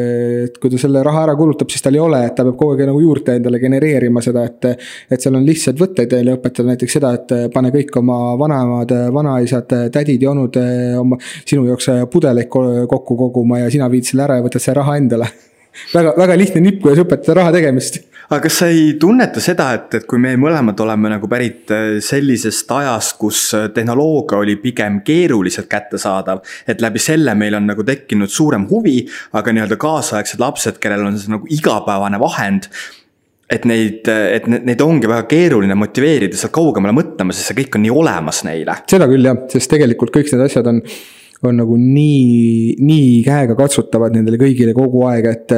et 0.45 0.59
kui 0.59 0.73
ta 0.73 0.81
selle 0.81 1.03
raha 1.05 1.23
ära 1.29 1.37
kulutab, 1.39 1.71
siis 1.71 1.85
tal 1.85 1.95
ei 1.95 2.03
ole, 2.03 2.21
et 2.27 2.35
ta 2.35 2.43
peab 2.47 2.57
kogu 2.59 2.75
aeg 2.75 2.89
nagu 2.89 2.99
juurde 3.03 3.37
endale 3.39 3.61
genereerima 3.63 4.23
seda, 4.25 4.43
et. 4.49 4.69
et 5.09 5.23
seal 5.23 5.35
on 5.39 5.45
lihtsaid 5.47 5.79
võtteid 5.79 6.11
teile 6.11 6.35
õpetada 6.37 6.73
näiteks 6.73 6.95
seda, 6.99 7.13
et 7.15 7.33
pane 7.53 7.71
kõik 7.73 7.95
oma 8.01 8.19
vanaemad, 8.39 8.91
vanaisad, 9.15 9.71
tädid 9.93 10.23
ja 10.23 10.33
onud 10.33 10.59
oma, 10.99 11.19
sinu 11.47 11.65
jaoks 11.67 11.89
pudeleid 12.11 12.49
kokku 12.51 13.17
koguma 13.19 13.63
ja 13.63 13.71
sina 13.71 13.89
viid 13.91 14.07
selle 14.07 14.27
ära 14.27 14.39
ja 14.39 14.45
võtad 14.45 14.63
selle 14.63 14.79
raha 14.81 14.97
endale 14.99 15.29
väga, 15.95 16.13
väga 16.17 16.37
lihtne 16.39 16.63
nipp, 16.63 16.81
kuidas 16.83 17.03
õpetada 17.03 17.39
raha 17.41 17.55
tegemist 17.55 18.01
aga 18.29 18.39
kas 18.45 18.59
sa 18.61 18.67
ei 18.69 18.93
tunneta 19.01 19.41
seda, 19.41 19.71
et, 19.73 19.95
et 19.99 20.05
kui 20.09 20.21
me 20.21 20.35
mõlemad 20.39 20.77
oleme 20.85 21.09
nagu 21.15 21.29
pärit 21.31 21.71
äh, 21.73 21.97
sellisest 22.03 22.69
ajast, 22.77 23.17
kus 23.21 23.41
äh, 23.57 23.67
tehnoloogia 23.73 24.37
oli 24.43 24.55
pigem 24.61 25.01
keeruliselt 25.05 25.69
kättesaadav. 25.71 26.43
et 26.67 26.81
läbi 26.81 27.01
selle 27.01 27.33
meil 27.35 27.57
on 27.57 27.69
nagu 27.71 27.83
tekkinud 27.85 28.29
suurem 28.29 28.67
huvi, 28.69 29.01
aga 29.33 29.53
nii-öelda 29.55 29.79
kaasaegsed 29.81 30.41
lapsed, 30.41 30.77
kellel 30.81 31.09
on 31.09 31.19
see 31.19 31.33
nagu 31.33 31.49
igapäevane 31.49 32.21
vahend 32.21 32.69
et 33.49 33.63
neid, 33.65 34.05
et 34.05 34.45
neid 34.45 34.81
ongi 34.85 35.09
väga 35.09 35.25
keeruline 35.29 35.73
motiveerida 35.73 36.37
sealt 36.37 36.53
kaugemale 36.53 36.93
mõtlema, 36.93 37.33
sest 37.33 37.49
see 37.49 37.63
kõik 37.63 37.79
on 37.79 37.87
nii 37.87 37.95
olemas 37.97 38.43
neile. 38.45 38.83
seda 38.91 39.09
küll 39.09 39.25
jah, 39.25 39.39
sest 39.49 39.73
tegelikult 39.73 40.13
kõik 40.13 40.29
need 40.35 40.45
asjad 40.45 40.69
on 40.69 40.83
on 41.47 41.55
nagu 41.55 41.75
nii, 41.79 42.75
nii 42.83 43.11
käegakatsutavad 43.23 44.15
nendele 44.15 44.39
kõigile 44.41 44.73
kogu 44.75 45.05
aeg, 45.09 45.29
et. 45.29 45.53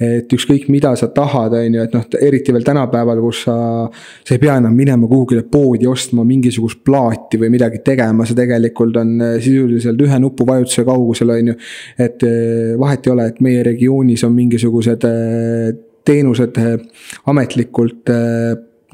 et 0.00 0.32
ükskõik, 0.34 0.66
mida 0.72 0.92
sa 0.98 1.10
tahad, 1.14 1.54
on 1.58 1.76
ju, 1.76 1.82
et 1.84 1.94
noh, 1.94 2.06
eriti 2.22 2.54
veel 2.54 2.64
tänapäeval, 2.66 3.20
kus 3.22 3.44
sa, 3.46 3.56
sa 4.26 4.34
ei 4.34 4.40
pea 4.42 4.56
enam 4.60 4.74
minema 4.76 5.08
kuhugile 5.10 5.44
poodi 5.50 5.88
ostma 5.90 6.24
mingisugust 6.26 6.82
plaati 6.86 7.38
või 7.40 7.52
midagi 7.54 7.82
tegema, 7.86 8.26
see 8.26 8.38
tegelikult 8.38 8.98
on 9.00 9.12
sisuliselt 9.42 10.02
ühe 10.06 10.18
nupuvajutuse 10.22 10.86
kaugusel, 10.88 11.34
on 11.36 11.52
ju. 11.52 11.58
et 12.06 12.26
vahet 12.80 13.06
ei 13.06 13.14
ole, 13.14 13.28
et 13.30 13.44
meie 13.44 13.62
regioonis 13.66 14.24
on 14.26 14.34
mingisugused 14.36 15.06
teenused 16.10 16.58
ametlikult 17.30 18.10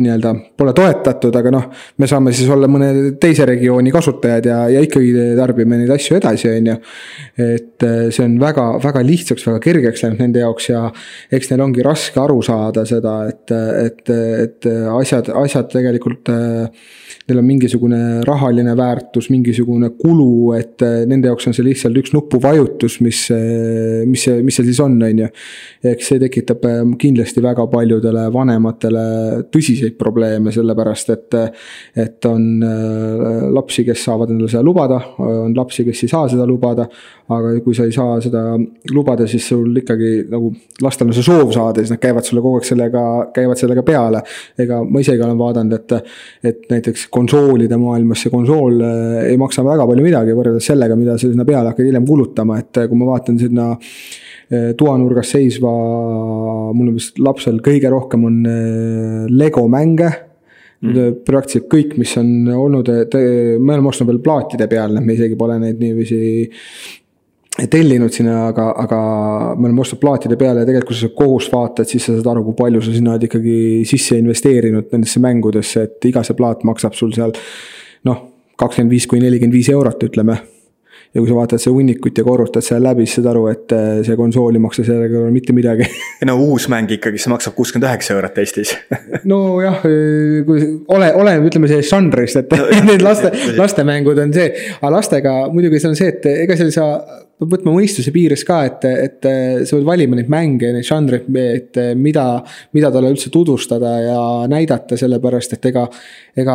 nii-öelda 0.03 0.33
pole 0.59 0.73
toetatud, 0.77 1.35
aga 1.39 1.53
noh, 1.55 1.65
me 2.01 2.09
saame 2.11 2.33
siis 2.37 2.51
olla 2.53 2.69
mõne 2.71 2.91
teise 3.21 3.47
regiooni 3.49 3.93
kasutajad 3.95 4.49
ja, 4.49 4.59
ja 4.73 4.83
ikkagi 4.85 5.13
tarbime 5.39 5.79
neid 5.81 5.93
asju 5.95 6.19
edasi, 6.19 6.51
on 6.53 6.71
ju. 6.71 6.77
et 7.47 7.87
äh, 7.87 8.09
see 8.15 8.27
on 8.27 8.37
väga, 8.41 8.67
väga 8.83 9.03
lihtsaks, 9.07 9.47
väga 9.49 9.63
kergeks 9.65 10.05
läinud 10.05 10.21
nende 10.21 10.43
jaoks 10.45 10.69
ja 10.69 10.83
eks 11.33 11.51
neil 11.51 11.65
ongi 11.65 11.85
raske 11.87 12.21
aru 12.21 12.43
saada 12.45 12.85
seda, 12.89 13.17
et, 13.31 13.55
et, 13.87 14.13
et 14.45 14.69
asjad, 14.93 15.31
asjad 15.45 15.71
tegelikult 15.73 16.33
äh, 16.33 16.69
neil 17.27 17.41
on 17.41 17.49
mingisugune 17.49 18.01
rahaline 18.29 18.77
väärtus, 18.79 19.31
mingisugune 19.33 19.91
kulu, 19.97 20.53
et 20.59 20.85
äh, 20.85 20.99
nende 21.09 21.33
jaoks 21.33 21.49
on 21.49 21.57
see 21.57 21.67
lihtsalt 21.67 21.97
üks 22.03 22.13
nupuvajutus, 22.17 23.01
mis, 23.05 23.25
mis 24.07 24.29
see, 24.29 24.45
mis 24.45 24.61
see 24.61 24.69
siis 24.69 24.83
on, 24.85 25.01
on 25.03 25.25
ju. 25.25 25.33
eks 25.93 26.13
see 26.13 26.21
tekitab 26.21 26.65
kindlasti 27.01 27.43
väga 27.45 27.65
paljudele 27.73 28.29
vanematele 28.35 29.07
tõsiseid 29.53 29.86
tõsiseid 29.87 29.99
probleeme, 29.99 30.53
sellepärast 30.53 31.11
et. 31.11 31.35
et 31.97 32.25
on 32.27 32.63
äh, 32.63 33.51
lapsi, 33.53 33.85
kes 33.85 34.05
saavad 34.05 34.31
endale 34.31 34.49
seda 34.51 34.63
lubada, 34.65 34.99
on 35.19 35.55
lapsi, 35.57 35.85
kes 35.85 36.03
ei 36.05 36.09
saa 36.09 36.29
seda 36.29 36.47
lubada. 36.47 36.87
aga 37.29 37.61
kui 37.61 37.75
sa 37.75 37.83
ei 37.85 37.93
saa 37.93 38.21
seda 38.23 38.57
lubada, 38.95 39.27
siis 39.27 39.49
sul 39.49 39.75
ikkagi 39.77 40.29
nagu 40.31 40.53
lastel 40.83 41.09
on 41.09 41.15
see 41.15 41.27
soov 41.27 41.51
saada, 41.53 41.83
siis 41.83 41.91
nad 41.91 41.99
käivad 41.99 42.25
sulle 42.25 42.43
kogu 42.43 42.61
aeg 42.61 42.69
sellega, 42.69 43.03
käivad 43.35 43.59
sellega 43.59 43.83
peale. 43.83 44.23
ega 44.59 44.83
ma 44.85 45.01
isegi 45.01 45.23
olen 45.23 45.39
vaadanud, 45.39 45.73
et, 45.75 46.13
et 46.45 46.71
näiteks 46.71 47.09
konsoolide 47.11 47.77
maailmas 47.77 48.23
see 48.23 48.31
konsool 48.31 48.79
äh, 48.81 49.25
ei 49.33 49.41
maksa 49.41 49.65
väga 49.67 49.87
palju 49.87 50.07
midagi 50.07 50.37
võrreldes 50.37 50.71
sellega, 50.71 50.97
mida 50.97 51.19
sa 51.19 51.27
sinna 51.27 51.45
peale 51.45 51.73
hakkad 51.73 51.89
hiljem 51.89 52.07
kulutama, 52.07 52.61
et 52.63 52.87
kui 52.87 52.99
ma 52.99 53.11
vaatan 53.11 53.43
sinna 53.43 53.73
toanurgas 54.49 55.33
seisva, 55.35 55.73
mul 56.77 56.93
on 56.93 56.95
vist 56.95 57.19
lapsel 57.19 57.59
kõige 57.65 57.91
rohkem 57.91 58.29
on 58.29 58.39
eh, 58.47 59.27
Lego 59.33 59.67
mänge. 59.73 60.13
Mm.. 60.77 61.23
praktiliselt 61.25 61.71
kõik, 61.73 61.95
mis 61.97 62.11
on 62.21 62.51
olnud, 62.53 62.91
me 62.93 63.73
oleme 63.73 63.89
ostnud 63.89 64.11
veel 64.11 64.19
plaatide 64.21 64.67
peal, 64.69 64.93
me 65.01 65.15
isegi 65.15 65.39
pole 65.41 65.55
neid 65.57 65.81
niiviisi 65.81 66.19
tellinud 67.73 68.13
sinna, 68.13 68.51
aga, 68.51 68.67
aga 68.83 68.99
me 69.57 69.71
oleme 69.71 69.81
ostnud 69.81 70.03
plaatide 70.03 70.37
peale 70.37 70.63
ja 70.63 70.69
tegelikult, 70.69 70.93
kui 70.93 70.99
sa 71.01 71.09
kogust 71.17 71.55
vaatad, 71.55 71.89
siis 71.89 72.05
sa 72.05 72.19
saad 72.19 72.29
aru, 72.35 72.45
kui 72.51 72.59
palju 72.61 72.83
sa 72.85 72.93
sinna 72.93 73.15
oled 73.15 73.25
ikkagi 73.25 73.57
sisse 73.89 74.21
investeerinud 74.21 74.93
nendesse 74.93 75.23
mängudesse, 75.25 75.87
et 75.89 76.11
iga 76.13 76.21
see 76.29 76.37
plaat 76.37 76.69
maksab 76.69 76.99
sul 76.99 77.17
seal 77.17 77.33
noh, 78.07 78.21
kakskümmend 78.61 78.93
viis 78.93 79.09
kuni 79.09 79.25
nelikümmend 79.25 79.57
viis 79.57 79.73
eurot, 79.73 80.05
ütleme 80.11 80.37
ja 81.17 81.23
kui 81.23 81.29
sa 81.31 81.37
vaatad 81.39 81.63
seda 81.63 81.75
hunnikut 81.77 82.19
ja 82.19 82.25
korrutad 82.27 82.65
seal 82.65 82.83
läbi, 82.85 83.07
siis 83.07 83.21
saad 83.21 83.31
aru, 83.33 83.47
et 83.53 83.75
äh, 83.77 84.01
see 84.07 84.17
konsool 84.19 84.57
ei 84.57 84.63
maksa 84.63 84.85
selle 84.87 85.09
kõrval 85.13 85.35
mitte 85.35 85.57
midagi 85.57 85.89
no 86.29 86.39
uus 86.45 86.69
mäng 86.73 86.91
ikkagi, 86.99 87.21
see 87.23 87.33
maksab 87.33 87.57
kuuskümmend 87.57 87.89
üheksa 87.89 88.17
eurot 88.17 88.41
Eestis 88.43 88.75
nojah, 89.31 89.85
äh, 89.89 90.41
kui 90.49 90.65
ole, 90.93 91.13
oleneb, 91.17 91.47
ütleme 91.51 91.71
sellest 91.71 91.95
žanrist, 91.95 92.43
et 92.43 92.57
no, 92.57 92.67
need 92.91 93.05
laste, 93.05 93.33
lastemängud 93.57 94.21
on 94.27 94.35
see, 94.37 94.51
aga 94.81 94.93
lastega 94.99 95.39
muidugi 95.53 95.81
see 95.83 95.93
on 95.93 95.99
see, 95.99 96.13
et 96.13 96.29
ega 96.35 96.59
seal 96.59 96.73
ei 96.73 96.77
saa 96.77 97.23
peab 97.37 97.53
võtma 97.53 97.75
mõistuse 97.75 98.13
piires 98.15 98.43
ka, 98.49 98.63
et, 98.65 98.85
et 98.89 99.27
sa 99.69 99.77
pead 99.77 99.85
valima 99.85 100.17
neid 100.17 100.31
mänge, 100.33 100.71
neid 100.73 100.87
žanreid, 100.89 101.27
et 101.37 101.79
mida, 102.01 102.25
mida 102.77 102.91
talle 102.95 103.11
üldse 103.13 103.29
tutvustada 103.33 103.93
ja 104.01 104.21
näidata, 104.49 104.97
sellepärast 104.97 105.57
et 105.59 105.69
ega. 105.73 105.85
ega 106.37 106.55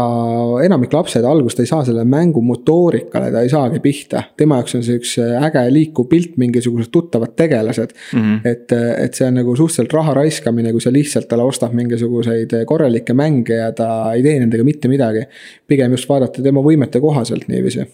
enamik 0.65 0.93
lapsed 0.93 1.25
alguses 1.25 1.57
ta 1.57 1.63
ei 1.63 1.69
saa 1.69 1.85
selle 1.85 2.05
mängu 2.05 2.41
motoorikale, 2.45 3.31
ta 3.33 3.41
ei 3.41 3.49
saagi 3.49 3.81
pihta. 3.81 4.23
Tema 4.37 4.59
jaoks 4.59 4.75
on 4.77 4.83
see 4.85 4.99
üks 4.99 5.15
äge 5.21 5.63
liikuv 5.73 6.07
pilt, 6.11 6.37
mingisugused 6.41 6.91
tuttavad 6.91 7.35
tegelased 7.35 7.95
mm. 8.13 8.19
-hmm. 8.21 8.39
et, 8.47 8.75
et 9.05 9.13
see 9.17 9.27
on 9.27 9.39
nagu 9.41 9.55
suhteliselt 9.55 9.93
raha 9.93 10.13
raiskamine, 10.21 10.71
kui 10.71 10.81
sa 10.81 10.93
lihtsalt 10.93 11.27
talle 11.27 11.43
ostad 11.43 11.73
mingisuguseid 11.77 12.55
korralikke 12.65 13.13
mänge 13.13 13.55
ja 13.55 13.71
ta 13.71 14.13
ei 14.13 14.23
tee 14.23 14.39
nendega 14.39 14.63
mitte 14.63 14.87
midagi. 14.87 15.25
pigem 15.67 15.91
just 15.91 16.09
vaadata 16.09 16.43
tema 16.43 16.61
võimete 16.61 16.99
kohaselt 16.99 17.47
niiviisi 17.47 17.85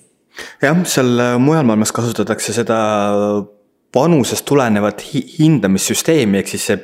jah, 0.62 0.84
seal 0.86 1.20
äh, 1.20 1.38
mujal 1.40 1.66
maailmas 1.66 1.92
kasutatakse 1.92 2.54
seda 2.54 2.78
vanusest 3.96 4.46
tulenevat 4.46 5.02
hi 5.14 5.24
hindamissüsteemi, 5.40 6.42
ehk 6.42 6.48
siis 6.54 6.66
see 6.70 6.80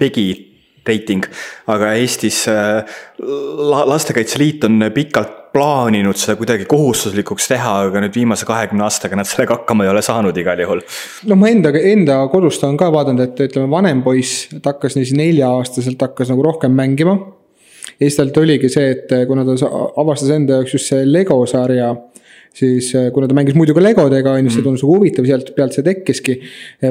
PEGI 0.00 0.49
reiting. 0.86 1.26
aga 1.66 1.92
Eestis 1.98 2.44
äh, 2.48 2.84
la 3.70 3.84
Lastekaitse 3.88 4.38
Liit 4.38 4.64
on 4.64 4.90
pikalt 4.94 5.40
plaaninud 5.52 6.18
seda 6.18 6.36
kuidagi 6.38 6.66
kohustuslikuks 6.70 7.48
teha, 7.50 7.72
aga 7.88 8.02
nüüd 8.04 8.14
viimase 8.14 8.46
kahekümne 8.46 8.84
aastaga 8.86 9.18
nad 9.18 9.28
sellega 9.28 9.58
hakkama 9.58 9.86
ei 9.86 9.90
ole 9.92 10.02
saanud 10.06 10.36
igal 10.38 10.62
juhul. 10.62 10.82
no 11.30 11.38
ma 11.40 11.50
enda, 11.50 11.72
enda 11.74 12.20
kodust 12.32 12.64
olen 12.64 12.78
ka 12.80 12.90
vaadanud, 12.94 13.24
et 13.24 13.42
ütleme, 13.48 13.70
vanem 13.72 14.04
poiss, 14.06 14.46
ta 14.60 14.74
hakkas 14.74 14.96
niiviisi 14.96 15.18
nelja-aastaselt 15.18 16.06
hakkas 16.06 16.30
nagu 16.30 16.44
rohkem 16.46 16.74
mängima. 16.76 17.16
ja 17.98 18.04
siis 18.04 18.20
talt 18.20 18.38
oligi 18.42 18.70
see, 18.70 18.94
et 18.94 19.16
kuna 19.28 19.44
ta 19.48 19.58
avastas 20.00 20.30
enda 20.36 20.60
jaoks 20.60 20.78
just 20.78 20.92
see 20.92 21.06
Lego 21.08 21.40
sarja 21.50 21.94
siis 22.54 22.90
äh, 22.98 23.08
kuna 23.14 23.28
ta 23.30 23.36
mängis 23.36 23.56
muidu 23.58 23.74
ka 23.76 23.82
legodega, 23.82 24.34
on 24.34 24.46
ju, 24.46 24.52
see 24.52 24.60
mm. 24.60 24.66
tundus 24.66 24.82
nagu 24.84 24.96
huvitav, 24.96 25.26
sealt 25.28 25.52
pealt 25.56 25.76
see 25.76 25.86
tekkiski. 25.86 26.36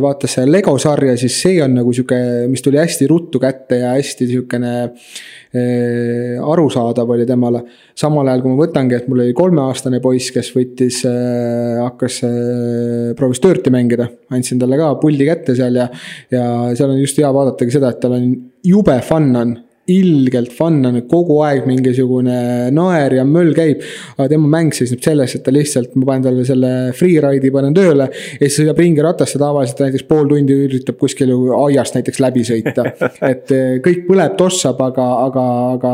vaatas 0.03 0.37
seda 0.37 0.47
Lego 0.49 0.75
sarja, 0.81 1.15
siis 1.19 1.35
see 1.43 1.59
on 1.63 1.75
nagu 1.79 1.93
sihuke, 1.95 2.19
mis 2.51 2.63
tuli 2.65 2.79
hästi 2.79 3.09
ruttu 3.11 3.41
kätte 3.43 3.81
ja 3.81 3.93
hästi 3.97 4.29
sihukene 4.31 4.73
äh, 4.85 6.39
arusaadav 6.39 7.15
oli 7.15 7.27
temale. 7.29 7.63
samal 7.99 8.27
ajal, 8.31 8.43
kui 8.45 8.55
ma 8.55 8.63
võtangi, 8.63 8.95
et 8.95 9.07
mul 9.11 9.25
oli 9.25 9.35
kolmeaastane 9.37 10.01
poiss, 10.03 10.33
kes 10.35 10.53
võttis 10.55 11.01
äh,, 11.09 11.79
hakkas 11.83 12.21
äh,, 12.27 13.15
proovis 13.19 13.43
Dirti 13.43 13.73
mängida. 13.73 14.07
andsin 14.31 14.59
talle 14.61 14.79
ka 14.79 14.93
puldi 15.01 15.27
kätte 15.27 15.57
seal 15.57 15.81
ja, 15.81 15.89
ja 16.31 16.43
seal 16.75 16.93
on 16.93 17.01
just 17.01 17.19
hea 17.19 17.31
vaadatagi 17.35 17.75
seda, 17.75 17.91
et 17.91 17.99
tal 18.03 18.15
on 18.15 18.29
jube 18.65 18.95
fun 19.05 19.33
on 19.35 19.57
ilgelt 19.89 20.53
fun 20.55 20.79
on, 20.87 20.99
kogu 21.09 21.39
aeg 21.45 21.65
mingisugune 21.69 22.69
naer 22.75 23.15
ja 23.17 23.25
möll 23.27 23.53
käib. 23.57 23.83
aga 24.17 24.27
tema 24.31 24.49
mäng 24.51 24.73
seisneb 24.75 25.01
selles, 25.03 25.35
et 25.35 25.43
ta 25.45 25.53
lihtsalt, 25.53 25.95
ma 25.99 26.07
panen 26.11 26.25
talle 26.27 26.45
selle 26.47 26.71
freeride'i 26.97 27.51
panen 27.53 27.75
tööle. 27.75 28.09
ja 28.11 28.41
siis 28.45 28.59
sõidab 28.61 28.81
ringi 28.81 29.03
ratast 29.05 29.37
ja 29.37 29.43
tavaliselt 29.43 29.83
näiteks 29.85 30.07
pool 30.09 30.29
tundi 30.29 30.57
üritab 30.67 30.99
kuskil 31.01 31.33
aiast 31.59 31.97
näiteks 31.97 32.21
läbi 32.23 32.45
sõita. 32.47 32.85
et 33.31 33.53
eh, 33.55 33.77
kõik 33.85 34.05
põleb, 34.09 34.35
tossab, 34.39 34.81
aga, 34.89 35.07
aga, 35.27 35.45
aga 35.75 35.93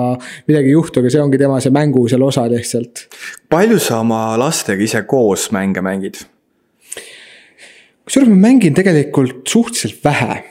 midagi 0.50 0.72
ei 0.72 0.78
juhtu, 0.78 1.02
aga 1.04 1.14
see 1.14 1.24
ongi 1.24 1.42
tema 1.42 1.60
see 1.64 1.76
mängu 1.76 2.08
seal 2.12 2.26
osa 2.26 2.48
lihtsalt. 2.52 3.08
palju 3.52 3.80
sa 3.82 4.02
oma 4.04 4.24
lastega 4.40 4.84
ise 4.84 5.06
koos 5.10 5.50
mänge 5.56 5.84
mängid? 5.86 6.24
kusjuures 8.06 8.30
ma 8.30 8.38
mängin 8.50 8.76
tegelikult 8.78 9.48
suhteliselt 9.50 10.04
vähe 10.06 10.44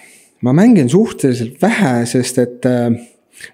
ma 0.44 0.52
mängin 0.52 0.90
suhteliselt 0.90 1.62
vähe, 1.62 2.04
sest 2.07 2.38
et 2.42 2.66
äh, 2.68 2.92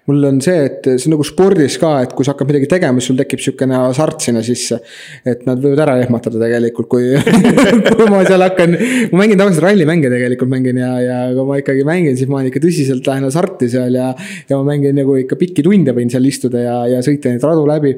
mul 0.07 0.23
on 0.25 0.39
see, 0.43 0.65
et 0.67 0.87
see 0.93 1.09
on 1.09 1.15
nagu 1.15 1.25
spordis 1.27 1.77
ka, 1.81 1.91
et 2.05 2.13
kui 2.15 2.25
sa 2.25 2.35
hakkad 2.35 2.49
midagi 2.51 2.69
tegema, 2.71 3.01
siis 3.01 3.11
sul 3.11 3.19
tekib 3.19 3.41
sihukene 3.43 3.77
hasart 3.77 4.23
sinna 4.25 4.43
sisse. 4.45 4.79
et 5.27 5.43
nad 5.47 5.59
võivad 5.61 5.81
ära 5.85 5.95
ehmatada 6.03 6.39
tegelikult, 6.41 6.89
kui 6.91 7.11
kui 7.97 8.07
ma 8.11 8.21
seal 8.27 8.43
hakkan, 8.45 8.75
ma 9.11 9.21
mängin 9.23 9.39
tavaliselt 9.39 9.65
rallimänge 9.65 10.11
tegelikult 10.13 10.51
mängin 10.51 10.81
ja, 10.81 10.91
ja 11.03 11.17
kui 11.35 11.47
ma 11.47 11.59
ikkagi 11.61 11.85
mängin, 11.87 12.17
siis 12.19 12.29
ma 12.31 12.43
ikka 12.47 12.61
tõsiselt 12.63 13.07
lähen 13.09 13.27
hasarti 13.27 13.69
seal 13.71 13.97
ja. 13.97 14.11
ja 14.49 14.59
ma 14.59 14.71
mängin 14.71 14.97
nagu 14.97 15.15
ikka 15.19 15.37
pikki 15.39 15.65
tunde 15.65 15.95
võin 15.97 16.11
seal 16.13 16.25
istuda 16.29 16.63
ja, 16.63 16.77
ja 16.95 17.01
sõita 17.05 17.31
neid 17.31 17.45
radu 17.45 17.65
läbi. 17.69 17.95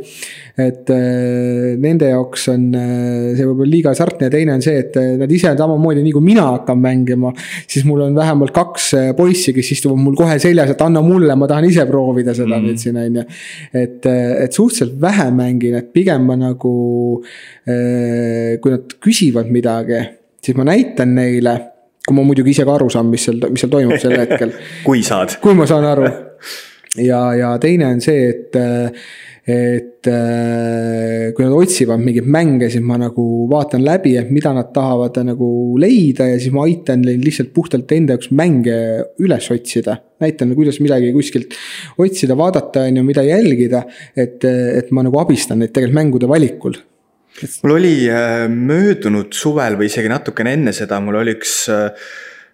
et 0.64 0.90
äh, 0.94 1.74
nende 1.82 2.12
jaoks 2.12 2.48
on 2.54 2.68
äh, 2.78 3.34
see 3.38 3.48
võib-olla 3.48 3.72
liiga 3.72 3.94
hasartne 3.94 4.30
ja 4.30 4.34
teine 4.34 4.58
on 4.58 4.66
see, 4.66 4.76
et 4.84 4.98
äh, 5.00 5.14
nad 5.20 5.32
ise 5.32 5.52
on 5.52 5.60
samamoodi, 5.60 6.04
nii 6.06 6.16
kui 6.16 6.26
mina 6.26 6.46
hakkan 6.58 6.80
mängima. 6.80 7.34
siis 7.68 7.88
mul 7.90 8.06
on 8.08 8.16
vähemalt 8.16 8.54
kaks 8.56 8.92
poissi, 9.18 9.54
kes 9.56 9.74
istuvad 9.78 10.02
mul 10.02 10.18
kohe 10.18 10.38
seljas, 10.42 10.74
et 10.74 10.86
anna 10.86 11.02
mulle, 11.06 11.36
ma 11.40 11.50
tahan 11.50 11.70
ise 11.70 11.73
ise 11.74 11.86
proovida 11.90 12.36
seda 12.38 12.56
mm. 12.58 12.70
nüüd 12.70 12.82
siin 12.82 13.02
on 13.02 13.20
ju. 13.20 13.26
et, 13.84 14.08
et 14.08 14.56
suhteliselt 14.56 14.96
vähe 15.02 15.30
mängin, 15.36 15.78
et 15.82 15.92
pigem 15.96 16.26
ma 16.30 16.38
nagu, 16.40 16.74
eh, 17.68 18.58
kui 18.64 18.74
nad 18.74 18.98
küsivad 19.04 19.52
midagi, 19.54 20.02
siis 20.44 20.58
ma 20.60 20.68
näitan 20.72 21.16
neile 21.18 21.58
kui 22.04 22.18
ma 22.18 22.26
muidugi 22.28 22.52
ise 22.52 22.66
ka 22.68 22.76
aru 22.76 22.90
saan, 22.92 23.08
mis 23.12 23.24
seal, 23.28 23.40
mis 23.50 23.64
seal 23.64 23.72
toimub 23.72 24.00
sel 24.02 24.18
hetkel 24.20 24.54
kui 24.88 25.04
saad. 25.08 25.38
kui 25.44 25.56
ma 25.58 25.68
saan 25.70 25.88
aru. 25.88 26.10
ja, 27.00 27.22
ja 27.38 27.54
teine 27.62 27.88
on 27.94 28.02
see, 28.04 28.28
et 28.30 28.60
et 29.44 30.08
äh, 30.08 31.34
kui 31.36 31.44
nad 31.44 31.52
otsivad 31.58 32.00
mingeid 32.00 32.30
mänge, 32.32 32.70
siis 32.72 32.84
ma 32.86 32.96
nagu 33.02 33.26
vaatan 33.52 33.82
läbi, 33.84 34.14
et 34.16 34.30
mida 34.32 34.54
nad 34.56 34.70
tahavad 34.72 35.18
nagu 35.28 35.50
leida 35.82 36.30
ja 36.30 36.38
siis 36.40 36.54
ma 36.56 36.64
aitan 36.64 37.04
neil 37.04 37.20
lihtsalt 37.20 37.52
puhtalt 37.52 37.92
enda 37.92 38.16
jaoks 38.16 38.32
mänge 38.32 38.78
üles 39.20 39.50
otsida. 39.52 39.98
näitan, 40.24 40.54
kuidas 40.56 40.80
midagi 40.80 41.12
kuskilt 41.12 41.58
otsida, 42.00 42.38
vaadata, 42.40 42.86
on 42.88 43.02
ju, 43.02 43.04
mida 43.04 43.26
jälgida, 43.28 43.84
et, 44.16 44.46
et 44.48 44.96
ma 44.96 45.04
nagu 45.04 45.20
abistan 45.20 45.60
neid 45.60 45.76
tegelikult 45.76 46.00
mängude 46.00 46.32
valikul 46.32 46.80
mul 47.66 47.76
oli 47.76 47.96
äh, 48.08 48.46
möödunud 48.48 49.34
suvel 49.36 49.76
või 49.76 49.92
isegi 49.92 50.08
natukene 50.08 50.56
enne 50.56 50.72
seda, 50.72 51.02
mul 51.04 51.20
oli 51.20 51.36
üks 51.36 51.66
äh, 51.74 52.14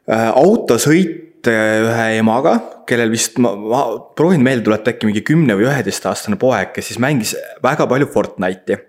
autosõit 0.09 1.28
ühe 1.47 2.07
emaga, 2.17 2.55
kellel 2.89 3.11
vist, 3.13 3.37
ma, 3.41 3.53
ma 3.55 3.83
proovin 4.17 4.43
meelde 4.43 4.67
tuletada, 4.67 4.95
äkki 4.95 5.07
mingi 5.07 5.23
kümne 5.25 5.55
või 5.57 5.69
üheteistaastane 5.69 6.39
poeg, 6.41 6.73
kes 6.75 6.91
siis 6.91 6.99
mängis 7.01 7.35
väga 7.63 7.87
palju 7.89 8.09
Fortnite'i. 8.13 8.79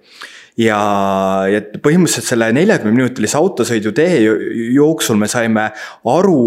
ja, 0.60 0.80
ja 1.50 1.62
põhimõtteliselt 1.78 2.32
selle 2.32 2.50
neljakümne 2.56 2.96
minutilise 2.96 3.38
autosõidu 3.38 3.94
tee 3.96 4.20
jooksul 4.74 5.20
me 5.20 5.28
saime 5.30 5.70
aru 6.04 6.42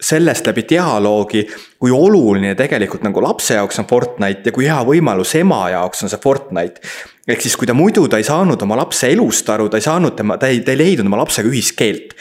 sellest 0.00 0.46
läbi 0.48 0.64
dialoogi, 0.68 1.42
kui 1.78 1.92
oluline 1.92 2.54
tegelikult 2.56 3.02
nagu 3.04 3.22
lapse 3.24 3.58
jaoks 3.58 3.82
on 3.82 3.88
Fortnite 3.88 4.48
ja 4.48 4.54
kui 4.56 4.68
hea 4.68 4.78
võimalus 4.86 5.34
ema 5.40 5.66
jaoks 5.74 6.04
on 6.04 6.12
see 6.12 6.22
Fortnite. 6.22 6.80
ehk 7.28 7.42
siis, 7.44 7.56
kui 7.56 7.68
ta 7.68 7.76
muidu, 7.76 8.06
ta 8.08 8.18
ei 8.18 8.24
saanud 8.24 8.62
oma 8.62 8.80
lapse 8.80 9.10
elust 9.12 9.48
aru, 9.52 9.68
ta 9.68 9.76
ei 9.76 9.84
saanud 9.84 10.16
tema, 10.16 10.38
ta 10.40 10.48
ei, 10.48 10.62
ta 10.64 10.72
ei 10.72 10.80
leidnud 10.80 11.10
oma 11.10 11.20
lapsega 11.20 11.50
ühist 11.52 11.76
keelt 11.76 12.16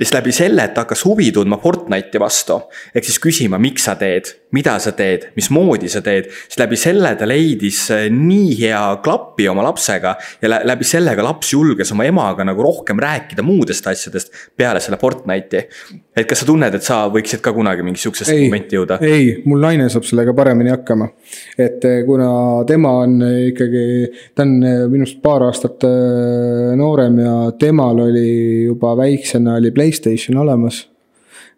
siis 0.00 0.14
läbi 0.14 0.32
selle, 0.32 0.64
et 0.64 0.74
ta 0.74 0.84
hakkas 0.86 1.04
huvi 1.04 1.28
tundma 1.34 1.58
Fortnite'i 1.60 2.20
vastu. 2.20 2.56
ehk 2.94 3.04
siis 3.04 3.18
küsima, 3.20 3.58
miks 3.60 3.84
sa 3.84 3.94
teed, 4.00 4.30
mida 4.56 4.78
sa 4.80 4.92
teed, 4.96 5.28
mismoodi 5.36 5.90
sa 5.92 6.00
teed, 6.04 6.30
siis 6.48 6.58
läbi 6.62 6.78
selle 6.80 7.12
ta 7.20 7.28
leidis 7.28 7.82
äh, 7.94 8.06
nii 8.12 8.54
hea 8.62 8.80
klappi 9.04 9.48
oma 9.48 9.64
lapsega. 9.66 10.14
ja 10.42 10.60
läbi 10.64 10.88
selle 10.88 11.14
ka 11.16 11.24
laps 11.24 11.52
julges 11.52 11.92
oma 11.92 12.06
emaga 12.08 12.46
nagu 12.48 12.64
rohkem 12.64 13.00
rääkida 13.00 13.44
muudest 13.44 13.86
asjadest 13.86 14.32
peale 14.56 14.80
selle 14.80 14.98
Fortnite'i. 15.00 15.66
et 16.16 16.26
kas 16.28 16.42
sa 16.42 16.48
tunned, 16.48 16.74
et 16.74 16.86
sa 16.86 17.02
võiksid 17.12 17.44
ka 17.44 17.52
kunagi 17.52 17.84
mingi 17.84 18.00
sihukesesse 18.00 18.38
momenti 18.46 18.80
jõuda? 18.80 19.00
ei, 19.04 19.36
mul 19.44 19.60
naine 19.60 19.90
saab 19.92 20.08
sellega 20.08 20.34
paremini 20.36 20.72
hakkama. 20.72 21.10
et 21.58 21.84
äh, 21.84 22.00
kuna 22.08 22.30
tema 22.68 22.96
on 23.04 23.20
ikkagi, 23.50 23.84
ta 24.34 24.48
on 24.48 24.56
minust 24.88 25.20
paar 25.20 25.44
aastat 25.50 25.84
noorem 26.80 27.20
ja 27.20 27.36
temal 27.60 28.00
oli 28.08 28.64
juba 28.64 28.96
väiksena 28.96 29.58
oli 29.60 29.70
Play 29.70 29.89
Playstation 29.90 30.38
olemas. 30.38 30.88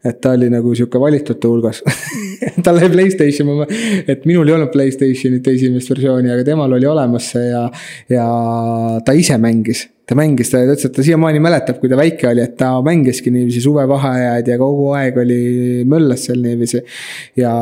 et 0.04 0.20
ta 0.20 0.32
oli 0.34 0.48
nagu 0.50 0.74
sihuke 0.74 0.98
valitute 1.00 1.48
hulgas 1.48 1.82
tal 2.64 2.80
oli 2.80 2.88
Playstation, 2.90 3.66
et 4.08 4.24
minul 4.26 4.48
ei 4.48 4.54
olnud 4.54 4.72
Playstationit 4.72 5.46
esimest 5.46 5.90
versiooni, 5.90 6.32
aga 6.32 6.44
temal 6.44 6.72
oli 6.72 6.86
olemas 6.86 7.28
see 7.34 7.44
ja, 7.50 7.68
ja 8.10 8.26
ta 9.04 9.14
ise 9.14 9.38
mängis 9.38 9.86
ta 10.08 10.16
mängis, 10.18 10.50
ta 10.50 10.58
ütles, 10.64 10.82
et 10.88 10.94
ta 10.96 11.02
siiamaani 11.04 11.38
mäletab, 11.42 11.78
kui 11.78 11.90
ta 11.90 11.96
väike 11.98 12.26
oli, 12.32 12.42
et 12.42 12.56
ta 12.58 12.72
mängiski 12.82 13.30
niiviisi 13.30 13.60
suvevaheajad 13.62 14.48
ja 14.50 14.56
kogu 14.58 14.88
aeg 14.98 15.18
oli 15.22 15.38
möllas 15.88 16.26
seal 16.26 16.42
niiviisi. 16.42 16.82
ja 17.38 17.52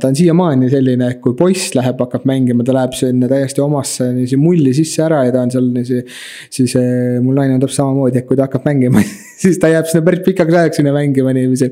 ta 0.00 0.08
on 0.08 0.16
siiamaani 0.16 0.70
selline, 0.72 1.10
et 1.12 1.20
kui 1.24 1.36
poiss 1.36 1.74
läheb, 1.76 2.00
hakkab 2.00 2.24
mängima, 2.28 2.64
ta 2.64 2.76
läheb 2.76 2.96
sinna 2.96 3.28
täiesti 3.28 3.60
omasse 3.64 4.08
niiviisi 4.14 4.40
mulli 4.40 4.72
sisse 4.76 5.04
ära 5.04 5.22
ja 5.26 5.34
ta 5.34 5.44
on 5.44 5.52
seal 5.52 5.68
niiviisi. 5.76 6.18
siis 6.58 6.76
eh, 6.80 7.20
mul 7.20 7.36
naine 7.36 7.58
on 7.58 7.64
täpselt 7.66 7.82
samamoodi, 7.82 8.22
et 8.22 8.28
kui 8.30 8.40
ta 8.40 8.48
hakkab 8.48 8.64
mängima 8.72 9.04
siis 9.44 9.60
ta 9.60 9.68
jääb 9.68 9.92
sinna 9.92 10.06
päris 10.08 10.24
pikaks 10.24 10.60
ajaks 10.62 10.80
sinna 10.80 10.96
mängima 10.96 11.36
niiviisi. 11.36 11.68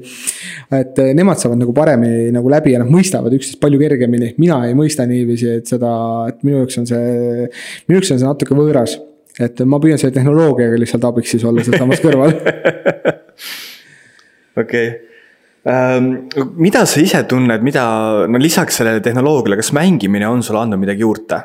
et 0.77 1.05
eh, 1.07 1.15
nemad 1.17 1.41
saavad 1.41 1.65
nagu 1.65 1.73
paremini 1.77 2.29
nagu 2.37 2.53
läbi 2.53 2.77
ja 2.77 2.85
nad 2.85 2.93
mõistavad 2.93 3.33
üksteist 3.33 3.63
palju 3.65 3.81
kergemini, 3.81 4.35
mina 4.37 4.61
ei 4.69 4.77
mõista 4.77 5.09
niiviisi, 5.09 5.57
et 5.63 5.73
seda, 5.73 5.95
et 6.29 6.45
minu 6.45 6.61
jaoks 6.61 6.83
on 6.85 6.91
see, 6.91 7.47
minu 7.89 7.97
jaoks 8.03 8.13
on 8.13 8.21
see 8.21 8.29
natuke 8.29 8.59
võõras 8.59 9.01
et 9.39 9.63
ma 9.69 9.79
püüan 9.83 10.01
selle 10.01 10.15
tehnoloogiaga 10.17 10.81
lihtsalt 10.81 11.07
abiks 11.11 11.37
siis 11.37 11.45
olla 11.47 11.65
sealsamas 11.67 12.03
kõrval. 12.05 12.35
okei, 14.63 14.89
ähm, 15.71 16.11
mida 16.57 16.85
sa 16.89 17.03
ise 17.03 17.23
tunned, 17.31 17.65
mida, 17.67 17.85
no 18.29 18.43
lisaks 18.43 18.81
sellele 18.81 19.05
tehnoloogiale, 19.05 19.61
kas 19.61 19.73
mängimine 19.77 20.29
on 20.29 20.43
sulle 20.47 20.65
andnud 20.65 20.83
midagi 20.83 21.07
juurde? 21.07 21.43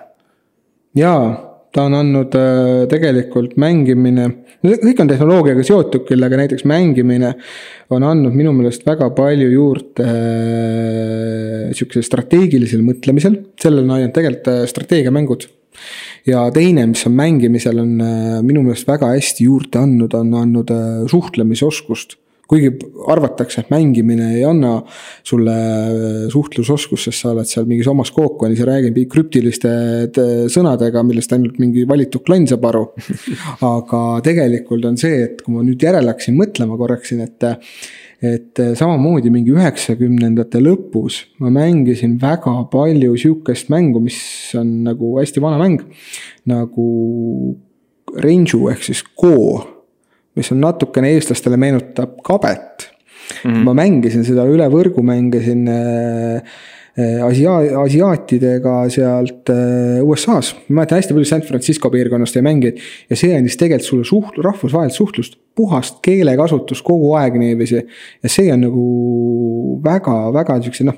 jaa, 0.95 1.28
ta 1.76 1.84
on 1.90 1.96
andnud 1.98 2.36
äh, 2.40 2.86
tegelikult 2.92 3.58
mängimine, 3.60 4.30
kõik 4.64 5.02
on 5.04 5.10
tehnoloogiaga 5.12 5.66
seotud 5.68 6.06
küll, 6.08 6.24
aga 6.24 6.40
näiteks 6.40 6.64
mängimine 6.70 7.34
on 7.94 8.06
andnud 8.08 8.36
minu 8.38 8.54
meelest 8.56 8.86
väga 8.88 9.10
palju 9.18 9.50
juurde 9.52 10.08
äh, 10.08 11.76
sihukesel 11.76 12.08
strateegilisel 12.08 12.84
mõtlemisel, 12.86 13.42
sellele 13.62 13.86
on 13.86 13.96
ainult 13.98 14.16
tegelikult 14.16 14.52
äh, 14.54 14.66
strateegiamängud. 14.72 15.50
Ja 16.26 16.46
teine, 16.56 16.86
mis 16.88 17.04
on 17.06 17.18
mängimisel, 17.18 17.82
on 17.84 17.96
äh, 18.02 18.38
minu 18.46 18.64
meelest 18.64 18.88
väga 18.88 19.12
hästi 19.12 19.50
juurde 19.50 19.84
andnud, 19.84 20.16
on 20.16 20.32
andnud 20.46 20.72
suhtlemisoskust 21.12 22.18
kuigi 22.50 22.72
arvatakse, 23.12 23.64
et 23.64 23.74
mängimine 23.74 24.32
ei 24.38 24.46
anna 24.48 24.78
sulle 25.26 25.56
äh, 25.56 26.18
suhtlusoskust, 26.34 27.10
sest 27.10 27.24
sa 27.24 27.34
oled 27.34 27.50
seal 27.50 27.68
mingis 27.70 27.90
omas 27.92 28.14
kookonis 28.16 28.62
ja 28.62 28.70
räägid 28.70 29.02
krüptiliste 29.12 29.76
sõnadega, 30.52 31.04
millest 31.06 31.34
ainult 31.36 31.60
mingi 31.62 31.86
valitud 31.90 32.24
klann 32.26 32.48
saab 32.50 32.66
aru. 32.72 32.88
aga 33.76 34.02
tegelikult 34.26 34.86
on 34.90 34.98
see, 35.02 35.22
et 35.28 35.46
kui 35.46 35.56
ma 35.56 35.66
nüüd 35.66 35.82
järele 35.82 36.14
hakkasin 36.14 36.38
mõtlema 36.40 36.80
korraks 36.80 37.14
siin, 37.14 37.26
et 37.26 37.54
et 38.24 38.60
eh, 38.64 38.74
samamoodi 38.78 39.30
mingi 39.34 39.54
üheksakümnendate 39.54 40.62
lõpus 40.64 41.22
ma 41.44 41.52
mängisin 41.54 42.16
väga 42.22 42.54
palju 42.72 43.18
sihukest 43.20 43.70
mängu, 43.74 44.02
mis 44.04 44.18
on 44.58 44.72
nagu 44.88 45.16
hästi 45.20 45.44
vana 45.44 45.60
mäng. 45.62 45.84
nagu 46.46 46.88
Range'u 48.16 48.70
ehk 48.72 48.84
siis 48.86 49.04
Go, 49.20 49.36
mis 50.36 50.52
on 50.52 50.62
natukene 50.63 51.13
eestlastele 51.15 51.58
meenutab 51.58 52.17
kabet 52.24 52.89
mm. 53.43 53.52
-hmm. 53.52 53.63
ma 53.63 53.74
mängisin 53.74 54.26
seda 54.28 54.48
üle 54.50 54.67
võrgu, 54.71 55.04
mängisin 55.04 55.67
äh, 55.67 56.56
Äh, 56.95 57.19
asia-, 57.19 57.76
asiaatidega 57.82 58.86
sealt 58.88 59.50
äh, 59.52 60.00
USA-s. 60.00 60.54
ma 60.69 60.78
mäletan 60.78 61.02
hästi 61.02 61.12
palju 61.12 61.28
San 61.28 61.41
Francisco 61.43 61.89
piirkonnast 61.91 62.38
jäi 62.38 62.43
mängijaid 62.45 62.78
ja 63.12 63.17
see 63.19 63.34
andis 63.36 63.58
tegelikult 63.60 63.84
sulle 63.89 64.06
suht-, 64.08 64.38
rahvusvahelist 64.39 65.02
suhtlust, 65.02 65.36
puhast 65.60 65.98
keelekasutust 66.08 66.86
kogu 66.88 67.10
aeg 67.19 67.36
niiviisi. 67.41 67.82
ja 68.24 68.32
see 68.32 68.48
on 68.54 68.63
nagu 68.63 68.86
väga-väga 69.84 70.56
siukse 70.63 70.88
noh, 70.88 70.95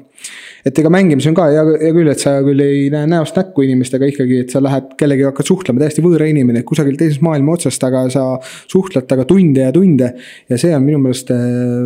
et 0.68 0.80
ega 0.82 0.92
mängimis 0.94 1.28
on 1.30 1.36
ka 1.38 1.48
hea, 1.52 1.66
hea 1.82 1.96
küll, 1.96 2.12
et 2.12 2.24
sa 2.24 2.38
küll 2.46 2.64
ei 2.64 2.88
näe 2.94 3.10
näost 3.10 3.38
näkku 3.40 3.66
inimestega 3.66 4.12
ikkagi, 4.12 4.42
et 4.46 4.54
sa 4.54 4.62
lähed 4.64 4.94
kellegagi 5.00 5.30
hakkad 5.30 5.52
suhtlema, 5.52 5.84
täiesti 5.84 6.06
võõra 6.06 6.30
inimene, 6.30 6.64
kusagil 6.68 7.00
teises 7.00 7.22
maailma 7.26 7.56
otsast, 7.58 7.84
aga 7.88 8.06
sa 8.14 8.26
suhtled 8.68 9.08
temaga 9.08 9.28
tunde 9.30 9.68
ja 9.68 9.76
tunde. 9.76 10.14
ja 10.50 10.60
see 10.60 10.76
on 10.76 10.86
minu 10.86 11.02
meelest 11.04 11.32
äh, 11.34 11.44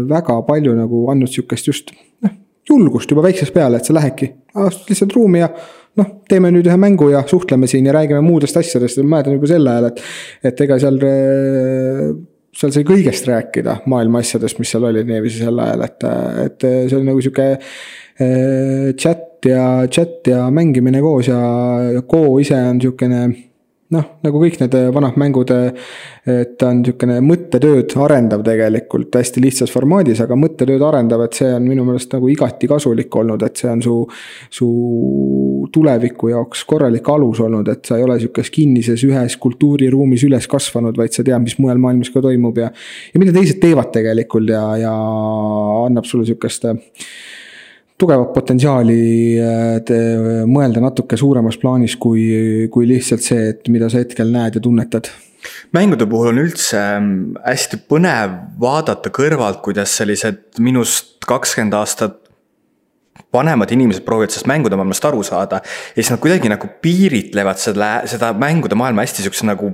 väga 0.10 0.42
palju 0.48 0.78
nagu 0.78 1.06
andnud 1.14 1.32
sihukest 1.32 1.72
just 1.72 1.94
noh 2.26 2.40
julgust 2.70 3.12
juba 3.12 3.24
väiksest 3.26 3.54
peale, 3.54 3.80
et 3.80 3.88
sa 3.88 3.96
lähedki, 3.96 4.32
astud 4.66 4.92
lihtsalt 4.92 5.16
ruumi 5.16 5.42
ja 5.42 5.50
noh, 6.00 6.12
teeme 6.30 6.52
nüüd 6.54 6.68
ühe 6.70 6.78
mängu 6.80 7.10
ja 7.12 7.24
suhtleme 7.28 7.70
siin 7.70 7.88
ja 7.90 7.96
räägime 7.96 8.22
muudest 8.26 8.58
asjadest 8.62 9.00
ja 9.00 9.06
ma 9.06 9.18
mäletan 9.18 9.38
juba 9.38 9.50
sel 9.52 9.72
ajal, 9.72 9.90
et. 9.92 10.04
et 10.52 10.62
ega 10.68 10.78
seal, 10.82 11.00
seal 12.62 12.76
sai 12.76 12.86
kõigest 12.88 13.28
rääkida 13.30 13.82
maailma 13.92 14.22
asjadest, 14.24 14.60
mis 14.62 14.72
seal 14.72 14.88
olid 14.90 15.10
niiviisi 15.10 15.44
sel 15.46 15.60
ajal, 15.64 15.86
et, 15.88 16.08
et 16.46 16.68
see 16.68 17.00
oli 17.00 17.10
nagu 17.10 17.24
sihuke 17.24 17.50
chat 19.02 19.48
ja, 19.50 19.88
chat 19.90 20.28
ja 20.30 20.44
mängimine 20.54 21.02
koos 21.02 21.32
ja, 21.32 21.40
Go 22.08 22.26
ise 22.42 22.60
on 22.70 22.82
sihukene 22.84 23.24
noh, 23.92 24.08
nagu 24.24 24.40
kõik 24.42 24.58
need 24.62 24.76
äh, 24.78 24.88
vanad 24.94 25.18
mängud, 25.20 25.52
äh, 25.52 25.72
et 26.30 26.56
ta 26.60 26.70
on 26.72 26.80
niisugune 26.82 27.18
mõttetööd 27.26 27.96
arendav 28.06 28.44
tegelikult 28.46 29.16
hästi 29.18 29.44
lihtsas 29.44 29.74
formaadis, 29.74 30.22
aga 30.24 30.38
mõttetööd 30.40 30.84
arendav, 30.88 31.26
et 31.26 31.40
see 31.40 31.50
on 31.52 31.66
minu 31.68 31.86
meelest 31.88 32.14
nagu 32.16 32.30
igati 32.32 32.70
kasulik 32.72 33.16
olnud, 33.22 33.44
et 33.48 33.64
see 33.64 33.72
on 33.72 33.84
su. 33.86 33.98
su 34.52 34.70
tuleviku 35.72 36.32
jaoks 36.32 36.64
korralik 36.68 37.06
alus 37.14 37.40
olnud, 37.46 37.68
et 37.72 37.86
sa 37.88 37.96
ei 37.96 38.04
ole 38.04 38.18
sihukeses 38.20 38.52
kinnises 38.52 39.04
ühes 39.08 39.38
kultuuriruumis 39.40 40.26
üles 40.28 40.48
kasvanud, 40.50 40.98
vaid 40.98 41.14
sa 41.16 41.24
tead, 41.24 41.38
mis 41.46 41.56
mujal 41.62 41.80
maailmas 41.80 42.10
ka 42.12 42.20
toimub 42.26 42.58
ja. 42.60 42.72
ja 43.14 43.22
mida 43.22 43.32
teised 43.36 43.62
teevad 43.62 43.94
tegelikult 43.94 44.50
ja, 44.52 44.66
ja 44.82 44.92
annab 45.86 46.10
sulle 46.10 46.26
sihukest 46.28 46.68
tugevat 48.02 48.32
potentsiaali 48.36 49.02
äh, 49.40 49.92
mõelda 50.50 50.84
natuke 50.84 51.20
suuremas 51.20 51.60
plaanis, 51.62 51.98
kui, 52.02 52.70
kui 52.74 52.88
lihtsalt 52.90 53.26
see, 53.26 53.52
et 53.54 53.70
mida 53.74 53.92
sa 53.92 54.02
hetkel 54.02 54.34
näed 54.34 54.58
ja 54.58 54.64
tunnetad 54.64 55.12
mängude 55.74 56.06
puhul 56.10 56.32
on 56.32 56.42
üldse 56.44 56.78
ähm, 56.78 57.14
hästi 57.42 57.82
põnev 57.90 58.36
vaadata 58.62 59.10
kõrvalt, 59.14 59.62
kuidas 59.66 59.96
sellised 59.98 60.62
minust 60.62 61.18
kakskümmend 61.26 61.74
aastat 61.78 62.20
vanemad 63.34 63.72
inimesed 63.72 64.04
proovivad 64.06 64.34
sellest 64.34 64.50
mängude 64.52 64.78
maailmast 64.78 65.06
aru 65.08 65.24
saada. 65.24 65.62
ja 65.64 66.02
siis 66.02 66.12
nad 66.12 66.22
kuidagi 66.24 66.52
nagu 66.52 66.68
piiritlevad 66.84 67.62
selle, 67.62 67.92
seda 68.12 68.34
mängude 68.38 68.76
maailma 68.76 69.06
hästi 69.06 69.26
sihukese 69.26 69.48
nagu 69.48 69.72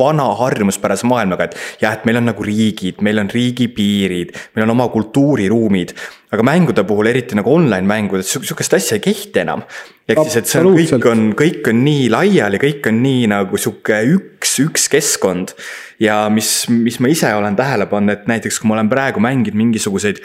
vana 0.00 0.26
harjumuspärase 0.38 1.08
maailmaga, 1.08 1.50
et 1.50 1.84
jah, 1.84 1.94
et 1.94 2.06
meil 2.08 2.20
on 2.20 2.28
nagu 2.30 2.46
riigid, 2.46 3.02
meil 3.04 3.20
on 3.22 3.30
riigipiirid, 3.30 4.34
meil 4.56 4.66
on 4.66 4.74
oma 4.76 4.88
kultuuriruumid. 4.92 5.94
aga 6.30 6.44
mängude 6.46 6.84
puhul, 6.86 7.08
eriti 7.10 7.34
nagu 7.34 7.50
online 7.50 7.86
mängud, 7.90 8.22
et 8.22 8.28
sihukest 8.28 8.76
asja 8.78 8.98
ei 8.98 9.04
kehti 9.04 9.42
enam. 9.42 9.64
ehk 10.08 10.22
siis, 10.26 10.36
et 10.40 10.50
see 10.50 10.60
on, 10.62 10.76
kõik 10.78 11.10
on, 11.10 11.24
kõik 11.38 11.72
on 11.72 11.82
nii 11.86 12.06
laiali, 12.12 12.60
kõik 12.62 12.86
on 12.90 13.02
nii 13.04 13.26
nagu 13.30 13.60
sihuke 13.60 14.02
üks, 14.16 14.58
üks 14.64 14.88
keskkond. 14.92 15.54
ja 16.00 16.22
mis, 16.32 16.68
mis 16.70 17.00
ma 17.00 17.10
ise 17.12 17.34
olen 17.34 17.58
tähele 17.58 17.86
pannud, 17.90 18.16
et 18.16 18.30
näiteks 18.30 18.60
kui 18.60 18.70
ma 18.70 18.78
olen 18.78 18.92
praegu 18.92 19.22
mänginud 19.22 19.58
mingisuguseid 19.58 20.22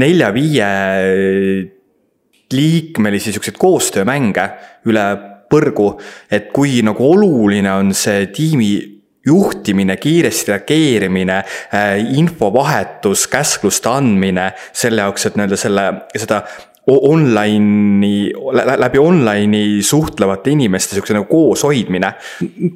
nelja-viie 0.00 0.68
liikmelisi 2.54 3.32
siukseid 3.32 3.56
koostöömänge 3.58 4.48
üle 4.90 5.04
põrgu, 5.50 5.94
et 6.30 6.50
kui 6.54 6.80
nagu 6.86 7.10
oluline 7.14 7.72
on 7.72 7.92
see 7.96 8.26
tiimi 8.34 8.72
juhtimine, 9.26 9.96
kiiresti 9.96 10.52
reageerimine, 10.52 11.36
äh, 11.74 11.96
infovahetus, 12.18 13.26
käskluste 13.28 13.88
andmine 13.88 14.52
selle 14.72 15.04
jaoks, 15.04 15.26
et 15.26 15.36
nii-öelda 15.38 15.58
selle, 15.60 15.86
seda 16.16 16.42
online'i, 16.86 18.32
läbi 18.76 19.00
online'i 19.00 19.82
suhtlevate 19.84 20.52
inimeste 20.52 20.98
siukse 20.98 21.14
nagu 21.16 21.26
kooshoidmine. 21.30 22.10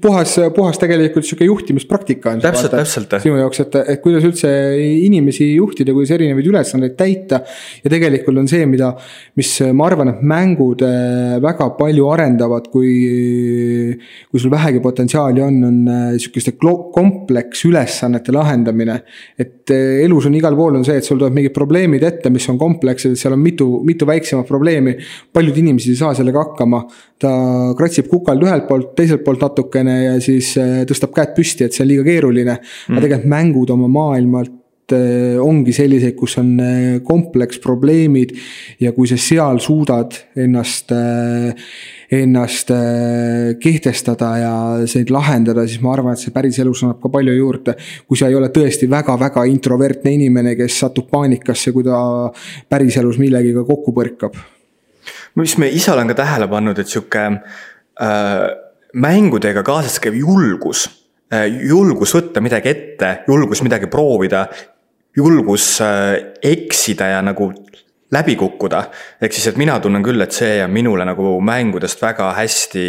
puhas, 0.01 0.37
puhas 0.57 0.79
tegelikult 0.81 1.27
sihuke 1.29 1.45
juhtimispraktika 1.45 2.33
on. 2.33 2.41
täpselt, 2.41 2.73
täpselt. 2.73 3.19
sinu 3.23 3.37
jaoks, 3.41 3.61
et, 3.67 3.77
et 3.95 4.03
kuidas 4.05 4.25
üldse 4.25 4.51
inimesi 4.79 5.51
juhtida, 5.55 5.93
kuidas 5.97 6.15
erinevaid 6.17 6.49
ülesandeid 6.49 6.97
täita. 6.97 7.43
ja 7.85 7.93
tegelikult 7.93 8.41
on 8.41 8.49
see, 8.49 8.65
mida, 8.71 8.95
mis 9.39 9.53
ma 9.77 9.91
arvan, 9.91 10.15
et 10.15 10.25
mängud 10.25 10.85
äh, 10.87 11.37
väga 11.45 11.71
palju 11.79 12.09
arendavad, 12.13 12.71
kui, 12.73 12.95
kui 14.31 14.41
sul 14.41 14.53
vähegi 14.53 14.81
potentsiaali 14.85 15.45
on, 15.45 15.61
on 15.69 15.79
äh, 15.93 16.07
sihukeste 16.17 16.57
kompleksülesannete 16.59 18.33
lahendamine. 18.33 19.01
et 19.39 19.71
äh, 19.71 20.05
elus 20.05 20.27
on 20.27 20.35
igal 20.39 20.57
pool 20.57 20.81
on 20.81 20.85
see, 20.87 20.97
et 20.99 21.05
sul 21.05 21.19
tulevad 21.19 21.37
mingid 21.37 21.55
probleemid 21.57 22.09
ette, 22.09 22.33
mis 22.33 22.49
on 22.49 22.59
komplekssed, 22.61 23.17
seal 23.19 23.37
on 23.37 23.43
mitu, 23.43 23.69
mitu 23.85 23.98
mitu 23.99 24.09
väiksemat 24.09 24.47
probleemi. 24.47 24.97
paljud 25.33 25.57
inimesed 25.59 25.93
ei 25.93 25.99
saa 25.99 26.15
sellega 26.15 26.45
hakkama. 26.45 26.85
ta 27.19 27.31
kratsib 27.77 28.07
kukalt 28.07 28.43
ühelt 28.47 28.69
poolt, 28.69 28.95
teiselt 28.95 29.25
poolt 29.25 29.43
natukene 29.43 29.97
ja 30.05 30.21
siis 30.23 30.53
äh, 30.57 30.85
tõstab 30.87 31.11
käed 31.17 31.35
püsti, 31.35 31.67
et 31.67 31.75
see 31.75 31.83
on 31.83 31.91
liiga 31.91 32.07
keeruline 32.07 32.55
mm.. 32.55 32.95
aga 32.95 33.03
tegelikult 33.03 33.33
mängud 33.35 33.75
oma 33.75 33.89
maailmalt 33.91 34.58
ongi 34.97 35.75
selliseid, 35.77 36.17
kus 36.17 36.39
on 36.41 36.55
äh, 36.63 36.89
kompleksprobleemid 37.05 38.35
ja 38.81 38.93
kui 38.97 39.09
sa 39.11 39.19
seal 39.21 39.61
suudad 39.63 40.17
ennast 40.37 40.95
ennast 42.11 42.71
äh, 42.71 43.57
kehtestada 43.61 44.29
ja 44.41 44.53
neid 44.81 45.11
lahendada, 45.13 45.67
siis 45.69 45.83
ma 45.85 45.93
arvan, 45.93 46.17
et 46.17 46.23
see 46.23 46.33
päriselus 46.33 46.83
annab 46.85 47.03
ka 47.03 47.11
palju 47.13 47.35
juurde. 47.37 47.75
kui 48.09 48.17
sa 48.17 48.31
ei 48.31 48.37
ole 48.39 48.49
tõesti 48.55 48.89
väga-väga 48.89 49.45
introvertne 49.51 50.15
inimene, 50.17 50.55
kes 50.57 50.79
satub 50.85 51.11
paanikasse, 51.13 51.73
kui 51.73 51.85
ta 51.85 51.99
päriselus 52.69 53.21
millegagi 53.21 53.67
kokku 53.69 53.93
põrkab. 53.97 54.39
mis 55.37 55.59
me 55.59 55.69
ise 55.69 55.93
olen 55.93 56.09
ka 56.09 56.23
tähele 56.23 56.49
pannud, 56.49 56.79
et 56.79 56.89
sihuke 56.89 57.27
äh, 57.29 58.49
mängudega 58.95 59.63
kaasas 59.63 60.01
käiv 60.01 60.17
julgus 60.17 60.89
äh,, 61.33 61.45
julgus 61.69 62.17
võtta 62.17 62.41
midagi 62.41 62.73
ette, 62.73 63.13
julgus 63.29 63.63
midagi 63.63 63.91
proovida 63.93 64.47
julgus 65.19 65.81
äh, 65.83 66.15
eksida 66.43 67.13
ja 67.15 67.23
nagu 67.23 67.51
läbi 68.13 68.37
kukkuda. 68.37 68.83
ehk 69.23 69.33
siis, 69.33 69.47
et 69.51 69.57
mina 69.61 69.79
tunnen 69.81 70.03
küll, 70.05 70.21
et 70.25 70.33
see 70.33 70.63
on 70.65 70.73
minule 70.73 71.05
nagu 71.05 71.35
mängudest 71.45 72.01
väga 72.03 72.31
hästi 72.39 72.85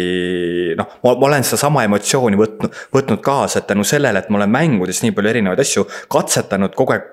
noh, 0.78 0.98
ma 1.04 1.14
olen 1.28 1.44
sedasama 1.44 1.84
emotsiooni 1.88 2.40
võtnud, 2.40 2.76
võtnud 2.94 3.20
kaasa, 3.24 3.60
et 3.60 3.68
tänu 3.68 3.84
sellele, 3.84 4.22
et 4.22 4.30
ma 4.30 4.40
olen 4.40 4.54
mängudes 4.54 5.02
nii 5.04 5.16
palju 5.16 5.34
erinevaid 5.34 5.60
asju 5.60 5.84
katsetanud, 6.08 6.74
kogu 6.76 6.96
aeg 6.96 7.08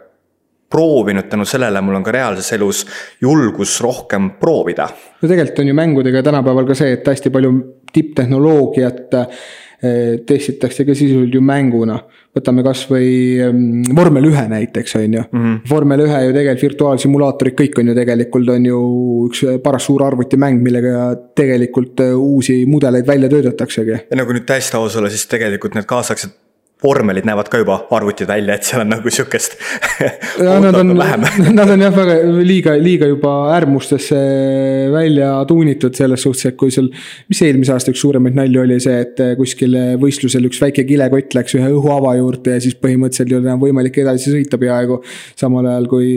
proovinud, 0.72 1.28
tänu 1.32 1.46
sellele 1.48 1.82
mul 1.84 2.00
on 2.00 2.04
ka 2.04 2.12
reaalses 2.16 2.50
elus 2.56 2.86
julgus 3.24 3.78
rohkem 3.84 4.34
proovida. 4.40 4.88
no 5.22 5.28
tegelikult 5.28 5.64
on 5.64 5.72
ju 5.74 5.78
mängudega 5.84 6.24
tänapäeval 6.24 6.68
ka 6.68 6.80
see, 6.80 6.96
et 6.96 7.08
hästi 7.08 7.32
palju 7.34 7.56
tipptehnoloogiat 7.92 9.18
Eh, 9.18 9.28
testitakse 9.78 10.86
ka 10.86 10.96
sisuliselt 10.98 11.36
ju 11.36 11.42
mänguna. 11.42 12.00
võtame 12.38 12.62
kasvõi 12.62 13.06
mm, 13.48 13.96
vormel 13.98 14.28
ühe 14.30 14.44
näiteks, 14.50 14.96
on 15.00 15.13
ju 15.13 15.22
mm. 15.22 15.44
-hmm. 15.44 15.60
vormel 15.70 16.04
ühe 16.06 16.24
ju 16.26 16.34
tegelikult 16.34 16.63
virtuaalsimulaatorid, 16.63 17.56
kõik 17.58 17.80
on 17.82 17.88
ju 17.88 17.96
tegelikult 17.98 18.50
on 18.54 18.66
ju 18.66 18.82
üks 19.28 19.44
paras 19.63 19.86
suur 19.90 20.04
arvutimäng, 20.06 20.62
millega 20.62 21.16
tegelikult 21.36 22.00
eh, 22.06 22.13
uusi 22.13 22.66
mudeleid 22.66 23.08
välja 23.08 23.30
töötataksegi. 23.30 23.98
ja 24.10 24.18
nagu 24.18 24.34
nüüd 24.34 24.46
täiesti 24.46 24.78
aus 24.78 24.98
olla, 24.98 25.10
siis 25.10 25.26
tegelikult 25.28 25.74
need 25.76 25.86
kaasaegsed 25.86 26.47
vormelid 26.84 27.26
näevad 27.26 27.48
ka 27.50 27.58
juba 27.62 27.80
arvutid 27.98 28.30
välja, 28.30 28.58
et 28.58 28.68
seal 28.68 28.84
on 28.84 28.92
nagu 28.94 29.10
sihukest 29.10 29.56
Nad 30.46 30.76
on, 30.78 30.94
nad 31.58 31.72
on 31.74 31.82
jah, 31.82 31.96
väga 31.96 32.18
liiga, 32.46 32.76
liiga 32.82 33.10
juba 33.10 33.34
äärmustesse 33.56 34.20
välja 34.94 35.32
tuunitud 35.50 35.98
selles 35.98 36.22
suhtes, 36.28 36.52
et 36.52 36.60
kui 36.60 36.72
sul. 36.74 36.92
mis 37.32 37.42
eelmise 37.42 37.74
aasta 37.74 37.94
üks 37.94 38.04
suuremaid 38.06 38.38
nalju 38.38 38.62
oli 38.62 38.80
see, 38.84 39.02
et 39.08 39.24
kuskil 39.40 39.74
võistlusel 40.02 40.46
üks 40.50 40.62
väike 40.62 40.86
kilekott 40.88 41.38
läks 41.40 41.58
ühe 41.58 41.74
õhuava 41.74 42.13
juurde 42.20 42.58
ja 42.58 42.63
siis 42.63 42.78
põhimõtteliselt 42.78 43.34
ei 43.34 43.40
olnud 43.40 43.52
enam 43.52 43.66
võimalik 43.66 44.02
edasi 44.06 44.34
sõita 44.36 44.62
peaaegu. 44.62 45.02
samal 45.40 45.66
ajal 45.74 45.90
kui, 45.90 46.16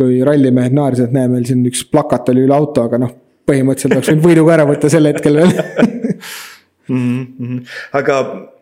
kui 0.00 0.20
rallimehed 0.26 0.74
naersid, 0.74 1.06
et 1.06 1.18
näe, 1.18 1.30
meil 1.30 1.46
siin 1.46 1.62
üks 1.70 1.86
plakat 1.86 2.34
oli 2.34 2.48
üle 2.48 2.56
auto, 2.56 2.88
aga 2.90 3.04
noh, 3.06 3.14
põhimõtteliselt 3.46 3.94
oleks 3.94 4.10
võinud 4.10 4.26
võidu 4.26 4.46
ka 4.48 4.58
ära 4.58 4.66
võtta 4.66 4.90
sel 4.90 5.06
hetkel 5.06 5.38
veel 5.38 5.54
mm. 6.90 7.20
-hmm. 7.38 7.60
aga 8.00 8.24
Äh, 8.28 8.59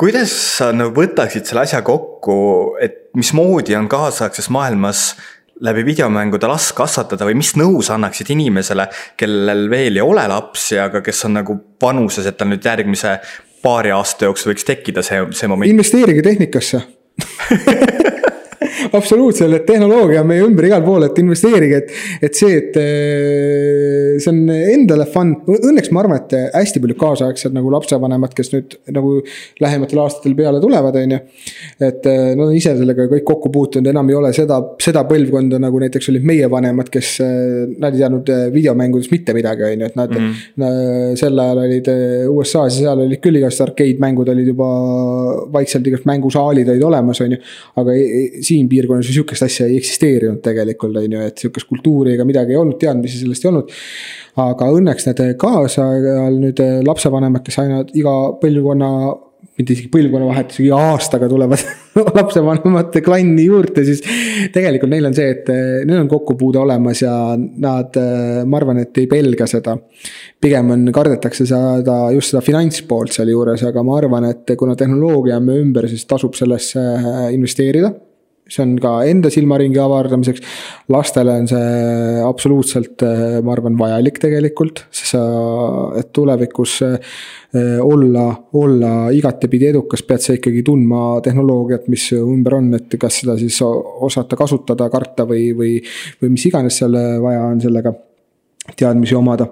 kuidas 0.00 0.32
sa 0.58 0.70
nagu 0.72 0.94
võtaksid 0.96 1.44
selle 1.44 1.64
asja 1.66 1.82
kokku, 1.84 2.36
et 2.80 3.10
mismoodi 3.18 3.76
on 3.76 3.88
kaasaegses 3.92 4.48
maailmas 4.54 5.10
läbi 5.64 5.84
videomängude 5.86 6.48
last 6.50 6.72
kasvatada 6.76 7.26
või 7.28 7.36
mis 7.38 7.52
nõu 7.58 7.82
sa 7.84 7.94
annaksid 7.98 8.30
inimesele, 8.34 8.88
kellel 9.20 9.68
veel 9.70 10.00
ei 10.00 10.04
ole 10.04 10.24
lapsi, 10.30 10.78
aga 10.80 11.02
kes 11.04 11.24
on 11.28 11.38
nagu 11.38 11.58
vanuses, 11.82 12.26
et 12.26 12.38
tal 12.40 12.50
nüüd 12.50 12.64
järgmise 12.64 13.18
paari 13.64 13.94
aasta 13.94 14.28
jooksul 14.28 14.52
võiks 14.52 14.66
tekkida 14.68 15.04
see, 15.04 15.22
see 15.32 15.48
moment? 15.48 15.70
investeerige 15.70 16.24
tehnikasse 16.26 16.82
absoluutselt, 18.92 19.54
et 19.54 19.66
tehnoloogia 19.66 20.22
on 20.22 20.28
meie 20.28 20.44
ümber 20.44 20.68
igal 20.68 20.82
pool, 20.84 21.06
et 21.06 21.18
investeerige, 21.22 21.80
et, 21.82 21.92
et 22.28 22.38
see, 22.38 22.58
et 22.60 22.78
eh, 22.80 24.14
see 24.22 24.32
on 24.32 24.40
endale 24.52 25.06
fun. 25.10 25.34
Õnneks 25.54 25.90
ma 25.94 26.02
arvan, 26.04 26.22
et 26.22 26.54
hästi 26.54 26.82
palju 26.82 26.96
kaasaegsed 27.00 27.54
nagu 27.56 27.72
lapsevanemad, 27.74 28.34
kes 28.36 28.52
nüüd 28.54 28.76
nagu 28.94 29.16
lähematel 29.62 30.02
aastatel 30.04 30.36
peale 30.38 30.62
tulevad, 30.62 30.98
on 31.00 31.16
ju. 31.16 31.20
et 31.88 32.08
eh, 32.10 32.22
nad 32.34 32.46
on 32.46 32.54
ise 32.56 32.74
sellega 32.78 33.08
kõik 33.10 33.26
kokku 33.28 33.52
puutunud, 33.54 33.90
enam 33.90 34.10
ei 34.12 34.18
ole 34.18 34.32
seda, 34.36 34.60
seda 34.82 35.04
põlvkonda 35.08 35.60
nagu 35.62 35.82
näiteks 35.82 36.10
olid 36.12 36.26
meie 36.28 36.50
vanemad, 36.50 36.90
kes, 36.92 37.14
eh, 37.24 37.64
nad 37.78 37.94
ei 37.94 38.04
teadnud 38.04 38.32
videomängudest 38.54 39.14
mitte 39.14 39.36
midagi, 39.36 39.66
on 39.68 39.84
ju, 39.84 39.90
et 39.92 39.98
nad 39.98 40.14
mm. 40.14 40.32
-hmm. 40.58 41.16
sel 41.20 41.38
ajal 41.38 41.64
olid 41.64 41.90
USA-s 42.30 42.80
ja 42.80 42.94
seal 42.94 43.04
olid 43.06 43.20
küll 43.22 43.38
igast 43.38 43.62
arcade-mängud 43.64 44.28
olid 44.32 44.48
juba 44.52 44.68
vaikselt 45.54 45.86
igast 45.88 46.06
mängusaalid 46.08 46.68
olid 46.68 46.82
olemas, 46.86 47.20
on 47.24 47.34
ju. 47.34 47.40
aga 47.80 47.96
siin 48.44 48.68
piirkonnas 48.74 49.10
ju 49.10 49.20
sihukest 49.20 49.46
asja 49.46 49.68
ei 49.70 49.78
eksisteerinud 49.80 50.42
tegelikult, 50.44 50.98
on 51.00 51.18
ju, 51.18 51.26
et 51.28 51.44
sihukest 51.44 51.70
kultuuri 51.70 52.16
ega 52.16 52.26
midagi 52.28 52.56
ei 52.56 52.60
olnud, 52.60 52.78
teadmisi 52.82 53.22
sellest 53.22 53.46
ei 53.46 53.52
olnud. 53.52 53.76
aga 54.44 54.72
õnneks 54.74 55.06
need 55.08 55.22
kaasajal 55.38 56.40
nüüd 56.42 56.64
lapsevanemad, 56.88 57.44
kes 57.46 57.62
aina 57.62 57.84
iga 57.94 58.16
põlvkonna 58.42 58.90
mitte 59.54 59.74
isegi 59.74 59.90
põlvkonnavahetusega, 59.92 60.66
iga 60.66 60.78
aastaga 60.92 61.28
tulevad 61.30 61.60
lapsevanemate 62.18 63.02
klanni 63.06 63.44
juurde, 63.46 63.84
siis 63.86 64.00
tegelikult 64.54 64.90
neil 64.90 65.06
on 65.06 65.14
see, 65.14 65.28
et 65.30 65.50
neil 65.86 66.00
on 66.00 66.10
kokkupuude 66.10 66.58
olemas 66.62 67.04
ja 67.04 67.12
nad, 67.38 67.98
ma 68.48 68.58
arvan, 68.58 68.82
et 68.82 69.02
ei 69.02 69.06
pelga 69.10 69.46
seda. 69.50 69.76
pigem 70.42 70.74
on, 70.74 70.88
kardetakse 70.94 71.46
seda, 71.48 71.98
just 72.16 72.32
seda 72.32 72.42
finantspoolt 72.44 73.14
sealjuures, 73.14 73.62
aga 73.68 73.86
ma 73.86 74.00
arvan, 74.00 74.26
et 74.32 74.56
kuna 74.58 74.74
tehnoloogia 74.78 75.38
on 75.38 75.46
meie 75.46 75.62
ümber, 75.62 75.88
siis 75.92 76.06
tasub 76.10 76.34
sellesse 76.38 76.82
investeerida 77.36 77.94
see 78.48 78.62
on 78.64 78.74
ka 78.80 78.92
enda 79.08 79.30
silmaringi 79.32 79.78
avardamiseks. 79.80 80.42
lastele 80.92 81.32
on 81.40 81.48
see 81.48 82.20
absoluutselt, 82.24 83.02
eh, 83.02 83.40
ma 83.42 83.54
arvan, 83.54 83.76
vajalik 83.78 84.20
tegelikult, 84.20 84.84
sest 84.90 85.14
sa, 85.16 85.22
et 85.98 86.12
tulevikus 86.12 86.76
eh, 86.84 87.78
olla, 87.80 88.26
olla 88.60 88.92
igatepidi 89.14 89.70
edukas, 89.72 90.04
pead 90.04 90.24
sa 90.24 90.36
ikkagi 90.36 90.64
tundma 90.66 91.20
tehnoloogiat, 91.24 91.88
mis 91.92 92.10
ümber 92.18 92.58
on, 92.60 92.72
et 92.76 92.98
kas 93.00 93.22
seda 93.22 93.38
siis 93.40 93.60
osata 93.64 94.36
kasutada, 94.36 94.90
karta 94.92 95.28
või, 95.28 95.52
või, 95.56 95.78
või 96.20 96.34
mis 96.36 96.48
iganes 96.50 96.82
seal 96.82 96.98
vaja 97.24 97.46
on 97.48 97.62
sellega 97.64 97.94
teadmisi 98.76 99.16
omada 99.16 99.50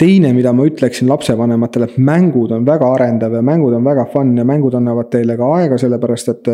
teine, 0.00 0.30
mida 0.32 0.52
ma 0.56 0.64
ütleksin 0.68 1.08
lapsevanematele, 1.10 1.90
et 1.90 1.98
mängud 2.00 2.52
on 2.56 2.64
väga 2.64 2.88
arendav 2.94 3.34
ja 3.36 3.42
mängud 3.44 3.74
on 3.76 3.84
väga 3.84 4.06
fun 4.12 4.32
ja 4.38 4.46
mängud 4.48 4.74
annavad 4.78 5.10
teile 5.12 5.36
ka 5.36 5.48
aega, 5.58 5.78
sellepärast 5.80 6.32
et. 6.32 6.50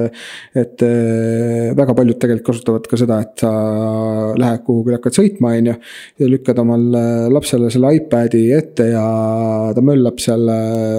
et 0.57 0.83
eh, 0.83 1.71
väga 1.77 1.95
paljud 1.97 2.19
tegelikult 2.21 2.47
kasutavad 2.47 2.87
ka 2.91 2.99
seda, 2.99 3.19
et 3.23 3.43
sa 3.43 3.51
lähed 4.39 4.63
kuhugi, 4.67 4.95
hakkad 4.97 5.17
sõitma, 5.19 5.53
on 5.59 5.71
ju. 5.71 5.75
ja 6.23 6.31
lükkad 6.31 6.61
omal 6.63 6.85
lapsele 7.33 7.71
selle 7.73 7.93
iPad'i 7.99 8.43
ette 8.57 8.89
ja 8.91 9.05
ta 9.75 9.85
möllab 9.85 10.21
seal 10.23 10.51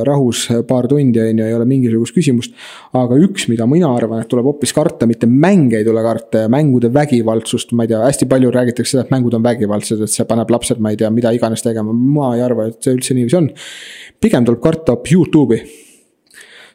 rahus 0.08 0.48
paar 0.68 0.88
tundi, 0.92 1.22
on 1.24 1.42
ju, 1.42 1.48
ei 1.48 1.58
ole 1.58 1.68
mingisugust 1.70 2.16
küsimust. 2.16 2.56
aga 2.98 3.20
üks, 3.28 3.48
mida 3.52 3.68
mina 3.70 3.92
arvan, 3.96 4.24
et 4.24 4.32
tuleb 4.32 4.48
hoopis 4.48 4.74
karta, 4.76 5.10
mitte 5.10 5.28
mänge 5.28 5.82
ei 5.82 5.88
tule 5.88 6.04
karta 6.06 6.46
ja 6.46 6.52
mängude 6.52 6.92
vägivaldsust, 6.94 7.76
ma 7.76 7.86
ei 7.86 7.92
tea, 7.92 8.02
hästi 8.06 8.30
palju 8.30 8.54
räägitakse 8.56 8.96
seda, 8.96 9.06
et 9.08 9.14
mängud 9.16 9.36
on 9.38 9.46
vägivaldsed, 9.46 10.04
et 10.06 10.14
see 10.14 10.28
paneb 10.30 10.52
lapsed, 10.54 10.80
ma 10.84 10.94
ei 10.94 11.00
tea, 11.00 11.12
mida 11.14 11.34
iganes 11.36 11.66
tegema, 11.66 11.94
ma 11.94 12.37
ei 12.38 12.46
arva, 12.46 12.68
et 12.70 12.80
see 12.84 12.96
üldse 12.96 13.18
niiviisi 13.18 13.40
on. 13.40 13.52
pigem 14.22 14.46
tuleb 14.48 14.62
karta 14.64 14.98
Youtube'i. 14.98 15.62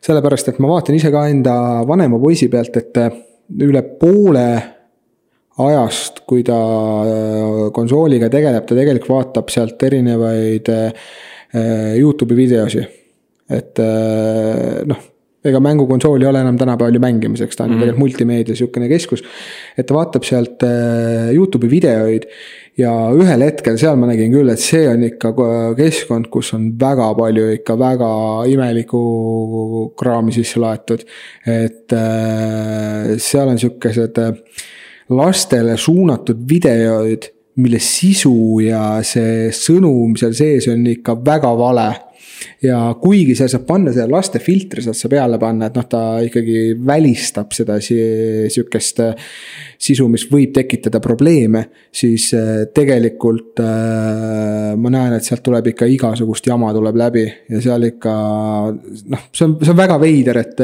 sellepärast, 0.02 0.48
et 0.50 0.58
ma 0.58 0.72
vaatan 0.72 0.96
ise 0.98 1.10
ka 1.14 1.26
enda 1.30 1.54
vanema 1.86 2.18
poisi 2.18 2.48
pealt, 2.50 2.76
et 2.76 2.98
äh, 2.98 3.12
üle 3.62 3.82
poole 4.00 4.46
ajast, 5.62 6.24
kui 6.26 6.42
ta 6.42 6.58
äh, 7.06 7.68
konsooliga 7.74 8.30
tegeleb, 8.32 8.66
ta 8.66 8.74
tegelikult 8.74 9.14
vaatab 9.14 9.52
sealt 9.54 9.82
erinevaid 9.82 10.72
äh, 10.74 11.14
Youtube'i 12.00 12.36
videosi. 12.44 12.84
et 13.52 13.76
noh 14.88 15.11
ega 15.44 15.60
mängukonsool 15.62 16.22
ei 16.22 16.28
ole 16.30 16.42
enam 16.44 16.58
tänapäeval 16.58 16.94
ju 16.94 17.02
mängimiseks, 17.02 17.56
ta 17.56 17.64
on 17.64 17.70
mm 17.70 17.74
-hmm. 17.74 17.80
tegelikult 17.80 17.98
multimeedia 17.98 18.56
sihukene 18.56 18.88
keskus. 18.88 19.22
et 19.78 19.86
ta 19.86 19.94
vaatab 19.94 20.24
sealt 20.24 20.62
äh, 20.62 21.32
Youtube'i 21.34 21.70
videoid 21.70 22.28
ja 22.78 22.92
ühel 23.12 23.42
hetkel 23.42 23.78
seal 23.78 23.96
ma 23.96 24.06
nägin 24.06 24.32
küll, 24.32 24.48
et 24.52 24.60
see 24.60 24.88
on 24.88 25.02
ikka 25.04 25.34
keskkond, 25.76 26.30
kus 26.30 26.54
on 26.54 26.70
väga 26.80 27.14
palju 27.14 27.50
ikka 27.58 27.78
väga 27.78 28.10
imelikku 28.48 29.02
kraami 29.98 30.32
sisse 30.32 30.60
laetud. 30.60 31.04
et 31.46 31.92
äh, 31.92 33.18
seal 33.18 33.48
on 33.48 33.58
sihukesed 33.58 34.18
äh, 34.18 34.32
lastele 35.10 35.76
suunatud 35.76 36.48
videoid, 36.48 37.28
mille 37.56 37.78
sisu 37.78 38.60
ja 38.64 39.02
see 39.04 39.50
sõnum 39.52 40.16
seal 40.16 40.32
sees 40.32 40.68
on 40.72 40.86
ikka 40.86 41.18
väga 41.24 41.50
vale 41.58 41.90
ja 42.62 42.78
kuigi 43.00 43.34
seal 43.38 43.50
saab 43.50 43.64
panna 43.68 43.92
selle 43.94 44.12
laste 44.12 44.40
filtri 44.42 44.84
saad 44.84 44.98
sa 44.98 45.10
peale 45.12 45.38
panna, 45.42 45.68
et 45.68 45.76
noh, 45.78 45.86
ta 45.88 46.02
ikkagi 46.24 46.72
välistab 46.86 47.52
seda 47.56 47.78
sihukest 47.82 49.02
äh, 49.04 49.28
sisu, 49.82 50.06
mis 50.10 50.24
võib 50.30 50.52
tekitada 50.54 51.00
probleeme. 51.02 51.64
siis 51.92 52.30
äh, 52.34 52.66
tegelikult 52.74 53.60
äh, 53.60 54.72
ma 54.78 54.92
näen, 54.92 55.16
et 55.16 55.26
sealt 55.26 55.42
tuleb 55.44 55.72
ikka 55.72 55.88
igasugust 55.90 56.46
jama 56.46 56.72
tuleb 56.72 56.96
läbi 56.96 57.24
ja 57.50 57.60
seal 57.64 57.88
ikka 57.90 58.12
noh, 58.72 59.26
see 59.32 59.46
on, 59.46 59.56
see 59.62 59.72
on 59.74 59.80
väga 59.82 59.98
veider, 60.02 60.42
et. 60.42 60.60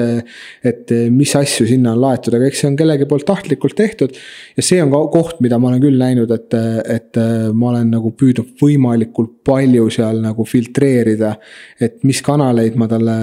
et 0.69 0.91
mis 1.13 1.31
asju 1.37 1.67
sinna 1.69 1.93
on 1.95 2.01
laetud, 2.01 2.35
aga 2.37 2.47
eks 2.49 2.63
see 2.63 2.69
on 2.71 2.77
kellegi 2.79 3.07
poolt 3.09 3.27
tahtlikult 3.29 3.77
tehtud. 3.77 4.15
ja 4.57 4.65
see 4.65 4.81
on 4.83 4.93
ka 4.93 5.01
koht, 5.13 5.43
mida 5.45 5.59
ma 5.59 5.71
olen 5.71 5.83
küll 5.83 5.99
näinud, 6.01 6.31
et, 6.35 6.57
et 6.95 7.21
ma 7.53 7.73
olen 7.73 7.91
nagu 7.93 8.13
püüdnud 8.17 8.55
võimalikult 8.61 9.39
palju 9.49 9.89
seal 9.93 10.21
nagu 10.23 10.45
filtreerida 10.49 11.35
et 11.81 11.99
mis 12.09 12.21
kanaleid 12.25 12.77
ma 12.81 12.89
talle, 12.91 13.17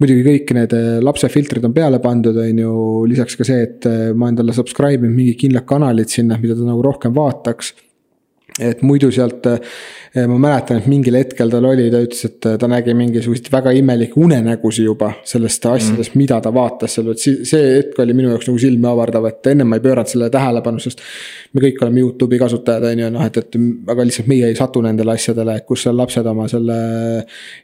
muidugi 0.00 0.24
kõik 0.26 0.52
need 0.56 0.76
äh, 0.76 0.90
lapsefiltrid 1.04 1.64
on 1.68 1.74
peale 1.76 2.00
pandud, 2.04 2.38
on 2.40 2.62
ju, 2.64 2.76
lisaks 3.10 3.38
ka 3.40 3.46
see, 3.48 3.66
et 3.66 3.88
äh, 3.90 4.12
ma 4.14 4.28
olen 4.28 4.38
talle 4.40 4.56
subscribe 4.56 5.04
inud 5.04 5.16
mingid 5.16 5.40
kindlad 5.42 5.66
kanalid 5.68 6.12
sinna, 6.12 6.38
mida 6.40 6.56
ta 6.58 6.68
nagu 6.68 6.84
rohkem 6.84 7.14
vaataks. 7.16 7.74
et 8.62 8.82
muidu 8.86 9.08
sealt, 9.10 9.46
eh, 9.50 9.58
ma 10.14 10.36
mäletan, 10.38 10.78
et 10.78 10.86
mingil 10.86 11.16
hetkel 11.18 11.50
tal 11.50 11.64
oli, 11.66 11.88
ta 11.90 11.98
ütles, 12.04 12.20
et 12.28 12.46
ta 12.60 12.68
nägi 12.70 12.94
mingisuguseid 12.94 13.48
väga 13.50 13.72
imelikke 13.74 14.20
unenägusid 14.22 14.86
juba 14.86 15.10
sellest 15.26 15.66
asjadest 15.66 16.12
mm., 16.12 16.20
mida 16.20 16.38
ta 16.42 16.52
vaatas 16.54 16.94
seal, 16.94 17.10
et 17.10 17.22
see 17.22 17.62
hetk 17.80 17.98
oli 18.04 18.14
minu 18.14 18.30
jaoks 18.30 18.46
nagu 18.46 18.60
silmi 18.62 18.86
avardav, 18.86 19.26
et 19.26 19.50
ennem 19.50 19.68
ma 19.72 19.80
ei 19.80 19.82
pööranud 19.82 20.10
sellele 20.10 20.30
tähelepanu, 20.30 20.82
sest. 20.84 21.02
me 21.54 21.64
kõik 21.64 21.82
oleme 21.82 22.02
Youtube'i 22.04 22.38
kasutajad, 22.38 22.86
on 22.92 23.02
ju, 23.02 23.08
noh, 23.16 23.24
et, 23.26 23.40
et 23.42 23.58
aga 23.94 24.06
lihtsalt 24.06 24.30
meie 24.30 24.52
ei 24.52 24.58
satu 24.58 24.84
nendele 24.86 25.16
asjadele, 25.18 25.58
kus 25.66 25.84
seal 25.88 25.98
lapsed 25.98 26.30
oma 26.30 26.46
selle 26.50 26.78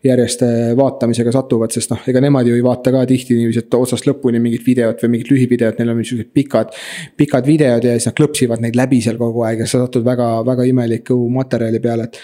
järjest 0.07 0.45
vaatamisega 0.79 1.37
satuvad, 1.39 1.71
sest 1.75 1.95
noh, 1.95 2.03
ega 2.11 2.25
nemad 2.27 2.51
ju 2.51 2.59
ei 2.59 2.67
vaata 2.67 2.95
ka 2.95 3.05
tihti 3.11 3.39
niiviisi, 3.39 3.63
et 3.63 3.79
otsast 3.79 4.11
lõpuni 4.11 4.43
mingit 4.43 4.67
videot 4.67 5.07
või 5.07 5.15
mingit 5.15 5.31
lühivideot, 5.31 5.79
neil 5.79 5.95
on 5.95 6.01
mingisugused 6.01 6.35
pikad. 6.35 6.75
pikad 7.17 7.47
videod 7.47 7.87
ja 7.87 7.95
siis 7.95 8.11
nad 8.11 8.19
klõpsivad 8.19 8.63
neid 8.67 8.79
läbi 8.79 8.99
seal 9.05 9.19
kogu 9.21 9.47
aeg 9.47 9.63
ja 9.63 9.71
sa 9.71 9.85
satud 9.85 10.07
väga, 10.07 10.33
väga 10.47 10.67
ime 10.67 10.81
imeliku 10.81 11.17
materjali 11.29 11.81
peale, 11.81 12.09
et 12.09 12.19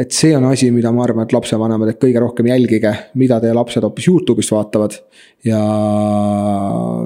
et 0.00 0.14
see 0.16 0.32
on 0.36 0.46
asi, 0.48 0.70
mida 0.72 0.92
ma 0.94 1.04
arvan, 1.04 1.26
et 1.26 1.34
lapsevanemad, 1.34 1.92
et 1.92 2.00
kõige 2.00 2.20
rohkem 2.22 2.48
jälgige, 2.48 2.92
mida 3.20 3.40
teie 3.42 3.52
lapsed 3.56 3.84
hoopis 3.84 4.08
Youtube'ist 4.08 4.54
vaatavad. 4.54 4.96
ja 5.40 5.56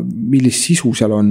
millist 0.03 0.65
sisu 0.67 0.91
seal 0.99 1.13
on 1.15 1.29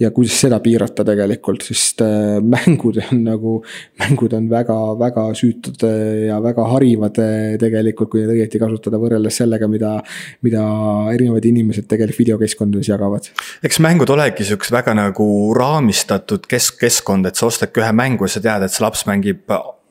ja 0.00 0.08
kuidas 0.14 0.38
seda 0.40 0.56
piirata 0.64 1.04
tegelikult, 1.04 1.66
sest 1.68 2.00
äh, 2.04 2.38
mängud 2.54 3.00
on 3.02 3.22
nagu. 3.26 3.54
mängud 4.00 4.32
on 4.36 4.48
väga-väga 4.50 5.26
süütud 5.36 5.84
äh, 5.88 6.26
ja 6.30 6.40
väga 6.42 6.64
harivad 6.72 7.20
äh, 7.20 7.56
tegelikult, 7.60 8.12
kui 8.12 8.24
neid 8.24 8.34
õieti 8.36 8.60
kasutada, 8.60 9.00
võrreldes 9.00 9.40
sellega, 9.42 9.68
mida. 9.68 9.96
mida 10.44 10.64
erinevad 11.12 11.44
inimesed 11.44 11.86
tegelikult 11.88 12.24
videokeskkondades 12.24 12.88
jagavad. 12.88 13.30
eks 13.64 13.80
mängud 13.84 14.10
olegi 14.12 14.48
siuksed 14.48 14.74
väga 14.74 14.96
nagu 14.96 15.28
raamistatud 15.56 16.48
kesk-, 16.50 16.80
keskkond, 16.80 17.28
et 17.28 17.36
sa 17.36 17.48
ostadki 17.48 17.84
ühe 17.84 17.92
mängu 17.96 18.28
ja 18.28 18.36
sa 18.36 18.44
tead, 18.44 18.66
et 18.66 18.72
see 18.72 18.84
laps 18.84 19.04
mängib 19.08 19.44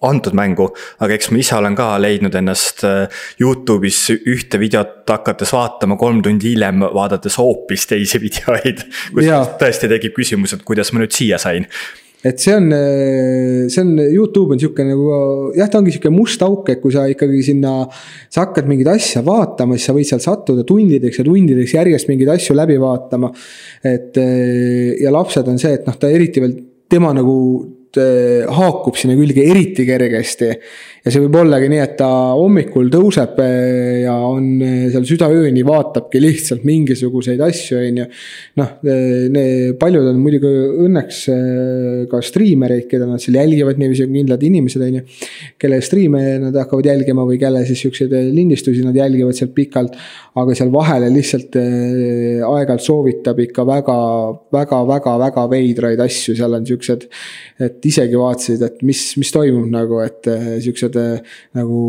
antud 0.10 0.38
mängu. 0.38 0.70
aga 0.99 1.18
eks 1.18 1.32
ma 1.32 1.41
ise 1.41 1.58
olen 1.58 1.76
ka 1.78 1.89
leidnud 2.01 2.36
ennast 2.36 2.86
äh, 2.88 3.08
Youtube'is 3.41 4.08
ühte 4.16 4.62
videot 4.62 5.03
hakates 5.10 5.53
vaatama, 5.56 5.99
kolm 5.99 6.22
tundi 6.26 6.53
hiljem 6.53 6.88
vaadates 6.95 7.38
hoopis 7.41 7.88
teisi 7.91 8.22
videoid. 8.26 8.88
kus 9.12 9.30
tõesti 9.62 9.91
tekib 9.91 10.18
küsimus, 10.18 10.56
et 10.56 10.66
kuidas 10.68 10.93
ma 10.93 11.03
nüüd 11.03 11.16
siia 11.16 11.41
sain 11.41 11.70
et 12.26 12.41
see 12.41 12.56
on, 12.58 12.72
äh, 12.74 13.68
see 13.70 13.84
on, 13.84 13.99
Youtube 14.01 14.56
on 14.56 14.62
sihuke 14.62 14.82
nagu 14.86 15.51
jah, 15.53 15.70
ta 15.70 15.78
ongi 15.78 15.93
sihuke 15.93 16.10
must 16.14 16.41
auk, 16.45 16.72
et 16.74 16.82
kui 16.82 16.93
sa 16.93 17.06
ikkagi 17.12 17.43
sinna. 17.45 17.76
sa 18.34 18.47
hakkad 18.47 18.70
mingit 18.70 18.89
asja 18.89 19.22
vaatama, 19.26 19.78
siis 19.78 19.89
sa 19.91 19.93
võid 19.93 20.10
seal 20.10 20.24
sattuda 20.24 20.66
tundideks 20.68 21.22
ja 21.22 21.26
tundideks 21.28 21.76
järjest 21.78 22.10
mingeid 22.10 22.34
asju 22.34 22.58
läbi 22.58 22.80
vaatama. 22.82 23.30
et 23.86 24.18
äh, 24.18 24.95
ja 25.03 25.14
lapsed 25.14 25.47
on 25.51 25.62
see, 25.62 25.76
et 25.78 25.86
noh, 25.86 25.97
ta 26.01 26.10
eriti 26.10 26.41
veel 26.41 26.58
tema 26.89 27.14
nagu 27.14 27.36
haakub 27.98 28.98
sinna 29.00 29.16
külge 29.18 29.43
eriti 29.46 29.86
kergesti. 29.88 30.50
ja 31.06 31.14
see 31.14 31.22
võib 31.22 31.38
ollagi 31.38 31.68
nii, 31.70 31.82
et 31.84 31.96
ta 32.00 32.08
hommikul 32.34 32.89
tõuseb 32.93 33.38
äh, 33.43 34.06
ja 34.06 34.16
on 34.26 34.48
äh, 34.66 34.88
seal 34.93 35.06
südaööni, 35.10 35.62
vaatabki 35.68 36.22
lihtsalt 36.24 36.66
mingisuguseid 36.66 37.41
asju, 37.46 37.78
on 37.80 38.02
ju. 38.02 38.08
noh, 38.62 38.72
paljud 39.82 40.10
on 40.10 40.22
muidugi 40.22 40.52
õnneks 40.86 41.22
ka 42.12 42.22
striimereid, 42.26 42.88
keda 42.91 43.10
nad 43.10 43.24
seal 43.24 43.38
jälgivad, 43.39 43.80
niiviisi 43.82 44.10
kindlad 44.10 44.46
inimesed, 44.50 44.86
on 44.86 45.00
ju. 45.00 45.06
kelle 45.62 45.82
striime 45.86 46.24
nad 46.48 46.58
hakkavad 46.64 46.89
jälgima 46.91 47.26
või 47.28 47.39
kelle 47.41 47.66
siis 47.70 47.86
siukseid 47.86 48.14
lindistusi 48.34 48.86
nad 48.86 48.98
jälgivad 48.98 49.38
sealt 49.38 49.54
pikalt. 49.56 50.00
Aga 50.36 50.55
seal 50.57 50.71
vahele 50.73 51.07
lihtsalt 51.13 51.55
aeg-ajalt 51.55 52.83
soovitab 52.83 53.39
ikka 53.45 53.63
väga, 53.67 53.95
väga, 54.51 54.81
väga, 54.89 55.15
väga 55.21 55.45
veidraid 55.51 56.03
asju, 56.03 56.36
seal 56.36 56.57
on 56.57 56.67
siuksed. 56.67 57.07
et 57.65 57.88
isegi 57.88 58.19
vaatasid, 58.19 58.63
et 58.67 58.83
mis, 58.83 59.01
mis 59.19 59.31
toimub 59.31 59.67
nagu, 59.71 60.01
et 60.03 60.27
eh, 60.31 60.47
siuksed 60.65 60.99
eh, 60.99 61.36
nagu 61.55 61.81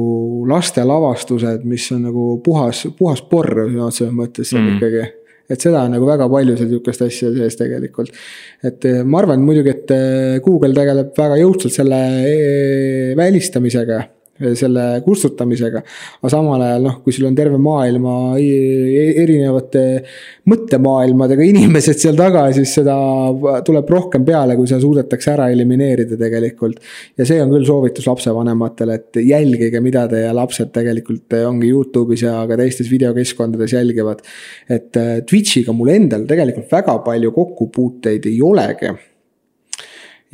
laste 0.48 0.84
lavastused, 0.86 1.66
mis 1.66 1.90
on 1.96 2.06
nagu 2.06 2.26
puhas, 2.44 2.86
puhas 2.98 3.22
porr 3.26 3.66
sõna 3.66 3.88
otseses 3.90 4.14
mõttes 4.14 4.54
mm. 4.54 4.74
ikkagi 4.76 5.06
et 5.46 5.62
seda 5.62 5.84
on 5.86 5.92
nagu 5.94 6.06
väga 6.06 6.26
palju 6.30 6.56
seal 6.58 6.70
sihukest 6.72 7.04
asja 7.06 7.30
sees 7.34 7.58
tegelikult. 7.58 8.14
et 8.66 8.86
eh, 8.86 9.02
ma 9.02 9.24
arvan 9.24 9.42
muidugi, 9.42 9.74
et 9.74 10.42
Google 10.44 10.74
tegeleb 10.76 11.14
väga 11.18 11.40
jõudsalt 11.42 11.80
selle 11.80 12.02
välistamisega 13.18 14.04
selle 14.58 14.84
kustutamisega. 15.04 15.82
aga 16.20 16.32
samal 16.32 16.62
ajal 16.66 16.86
noh, 16.86 16.98
kui 17.04 17.14
sul 17.14 17.28
on 17.28 17.36
terve 17.38 17.58
maailma 17.62 18.36
erinevate 18.36 19.84
mõttemaailmadega 20.50 21.46
inimesed 21.52 22.00
seal 22.02 22.18
taga, 22.18 22.46
siis 22.56 22.74
seda 22.78 22.96
tuleb 23.66 23.90
rohkem 23.90 24.26
peale, 24.26 24.56
kui 24.58 24.68
seda 24.70 24.82
suudetakse 24.84 25.32
ära 25.34 25.48
elimineerida 25.54 26.18
tegelikult. 26.20 26.80
ja 27.18 27.26
see 27.28 27.40
on 27.42 27.52
küll 27.54 27.66
soovitus 27.68 28.08
lapsevanematele, 28.10 29.00
et 29.00 29.20
jälgige, 29.24 29.82
mida 29.84 30.06
teie 30.10 30.30
lapsed 30.36 30.72
tegelikult 30.74 31.36
ongi 31.46 31.72
Youtube'is 31.72 32.26
ja 32.26 32.38
ka 32.48 32.58
teistes 32.60 32.90
videokeskkondades 32.92 33.76
jälgivad. 33.76 34.22
et 34.68 34.96
äh, 34.96 35.18
Twitch'iga 35.26 35.74
mul 35.76 35.94
endal 35.94 36.26
tegelikult 36.28 36.72
väga 36.72 36.98
palju 37.06 37.32
kokkupuuteid 37.36 38.26
ei 38.30 38.40
olegi 38.42 38.94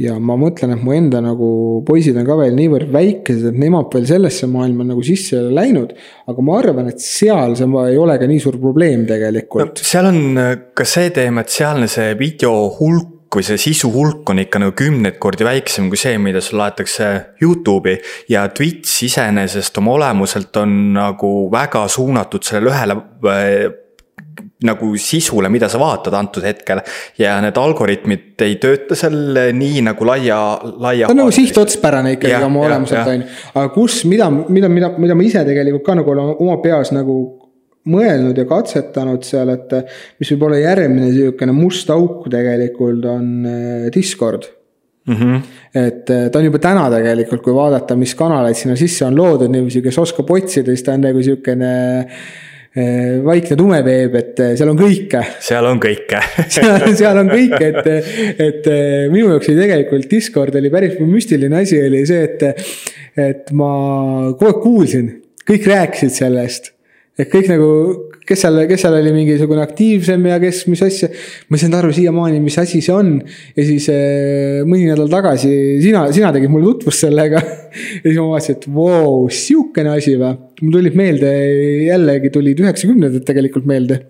ja 0.01 0.17
ma 0.17 0.37
mõtlen, 0.41 0.73
et 0.75 0.83
mu 0.85 0.95
enda 0.97 1.21
nagu 1.25 1.49
poisid 1.87 2.17
on 2.17 2.27
ka 2.27 2.37
veel 2.41 2.55
niivõrd 2.57 2.93
väikesed, 2.95 3.51
et 3.53 3.59
nemad 3.61 3.93
veel 3.93 4.07
sellesse 4.09 4.49
maailma 4.51 4.87
nagu 4.89 5.05
sisse 5.05 5.37
ei 5.37 5.43
ole 5.43 5.57
läinud. 5.61 5.95
aga 6.33 6.45
ma 6.45 6.59
arvan, 6.59 6.89
et 6.93 7.01
seal 7.03 7.57
see 7.59 7.69
ei 7.91 7.99
ole 8.01 8.19
ka 8.19 8.29
nii 8.29 8.43
suur 8.43 8.59
probleem 8.63 9.07
tegelikult 9.09 9.83
no,. 9.83 9.89
seal 9.93 10.09
on 10.09 10.23
äh, 10.41 10.55
ka 10.75 10.87
see 10.89 11.11
teema, 11.15 11.45
et 11.45 11.53
sealne 11.53 11.91
see 11.93 12.15
video 12.19 12.55
hulk 12.79 13.19
kui 13.33 13.45
see 13.47 13.57
sisu 13.57 13.89
hulk 13.95 14.29
on 14.29 14.43
ikka 14.43 14.61
nagu 14.61 14.75
kümneid 14.77 15.17
kordi 15.21 15.47
väiksem 15.47 15.87
kui 15.89 16.01
see, 16.01 16.19
mida 16.21 16.43
sul 16.45 16.59
laetakse 16.61 17.07
Youtube'i. 17.41 17.97
ja 18.29 18.45
Twitch 18.53 19.07
iseenesest 19.09 19.79
oma 19.81 19.95
olemuselt 19.97 20.57
on 20.61 20.75
nagu 20.97 21.33
väga 21.53 21.87
suunatud 21.89 22.45
sellele 22.45 22.73
ühele 22.75 22.99
äh, 23.33 23.82
nagu 24.67 24.93
sisule, 25.01 25.51
mida 25.53 25.69
sa 25.71 25.81
vaatad 25.83 26.15
antud 26.15 26.45
hetkel. 26.47 26.81
ja 27.19 27.37
need 27.43 27.59
algoritmid 27.59 28.43
ei 28.47 28.57
tööta 28.63 28.97
seal 28.99 29.39
nii 29.59 29.83
nagu 29.89 30.07
laia, 30.07 30.39
laia. 30.63 31.09
ta 31.09 31.15
on 31.15 31.23
nagu 31.25 31.35
sihtotspärane 31.35 32.17
ikkagi 32.17 32.35
ja, 32.37 32.45
oma 32.47 32.67
olemuselt 32.69 33.11
on 33.11 33.23
ju, 33.23 33.29
aga 33.55 33.69
kus, 33.75 34.03
mida, 34.11 34.31
mida, 34.31 34.71
mida, 34.73 34.93
mida 35.03 35.19
ma 35.19 35.27
ise 35.27 35.45
tegelikult 35.49 35.87
ka 35.87 35.99
nagu 35.99 36.15
olen 36.15 36.35
oma 36.37 36.59
peas 36.63 36.93
nagu 36.95 37.19
mõelnud 37.91 38.39
ja 38.39 38.47
katsetanud 38.47 39.25
seal, 39.27 39.51
et 39.57 39.73
mis 40.23 40.31
võib 40.35 40.47
olla 40.47 40.61
järgmine 40.63 41.11
sihukene 41.11 41.55
must 41.57 41.91
auk 41.91 42.29
tegelikult 42.31 43.09
on 43.11 43.31
eh, 43.49 43.89
Discord 43.95 44.47
mm. 45.09 45.17
-hmm. 45.17 45.41
et 45.75 46.11
eh, 46.11 46.29
ta 46.31 46.39
on 46.39 46.47
juba 46.47 46.63
täna 46.63 46.87
tegelikult, 46.93 47.43
kui 47.43 47.55
vaadata, 47.55 47.97
mis 47.99 48.15
kanaleid 48.15 48.59
sinna 48.59 48.79
sisse 48.79 49.05
on 49.07 49.19
loodud 49.19 49.51
niiviisi, 49.51 49.83
kes 49.83 49.99
oskab 49.99 50.31
otsida, 50.31 50.71
siis 50.71 50.87
ta 50.87 50.95
on 50.95 51.03
nagu 51.09 51.23
sihukene 51.23 51.75
vaikne 52.73 53.57
tumeveeb, 53.59 54.15
et 54.17 54.39
eh, 54.41 54.53
seal 54.57 54.71
on 54.73 54.79
kõike. 54.79 55.21
seal 55.45 55.67
on 55.69 55.81
kõike 55.83 56.21
seal, 56.55 56.87
seal 56.97 57.19
on 57.21 57.29
kõike, 57.29 57.67
et, 57.69 57.91
et 58.41 58.69
eh, 58.73 59.09
minu 59.13 59.35
jaoks 59.35 59.51
oli 59.53 59.61
tegelikult 59.61 60.09
Discord 60.09 60.57
oli 60.57 60.71
päris 60.73 60.97
müstiline 61.01 61.61
asi, 61.61 61.83
oli 61.85 62.05
see, 62.09 62.25
et. 62.31 62.73
et 63.13 63.51
ma 63.53 63.69
kogu 64.41 64.49
aeg 64.49 64.63
kuulsin, 64.63 65.11
kõik 65.45 65.69
rääkisid 65.69 66.15
sellest. 66.17 66.73
et 67.21 67.29
kõik 67.29 67.51
nagu, 67.53 67.69
kes 68.29 68.45
seal, 68.45 68.61
kes 68.71 68.85
seal 68.85 68.97
oli 68.99 69.13
mingisugune 69.15 69.63
aktiivsem 69.65 70.27
ja 70.31 70.39
kes, 70.43 70.63
mis 70.71 70.83
asja. 70.85 71.09
ma 71.49 71.59
ei 71.59 71.63
saanud 71.63 71.79
aru 71.81 71.93
siiamaani, 71.97 72.39
mis 72.45 72.59
asi 72.63 72.83
see 72.85 72.95
on. 72.95 73.17
ja 73.57 73.67
siis 73.67 73.89
äh, 73.93 74.63
mõni 74.69 74.87
nädal 74.91 75.11
tagasi 75.13 75.53
sina, 75.83 76.05
sina 76.15 76.33
tegid 76.35 76.53
mulle 76.53 76.71
tutvust 76.71 77.07
sellega. 77.07 77.43
ja 78.03 78.07
siis 78.07 78.21
ma 78.21 78.29
vaatasin, 78.35 78.61
et 78.61 78.69
vau 78.77 79.27
sihukene 79.33 79.97
asi 79.97 80.17
või. 80.21 80.37
mul 80.63 80.79
tulid 80.79 80.99
meelde, 80.99 81.35
jällegi 81.89 82.33
tulid 82.35 82.63
üheksakümnendad 82.63 83.27
tegelikult 83.29 83.69
meelde. 83.69 84.01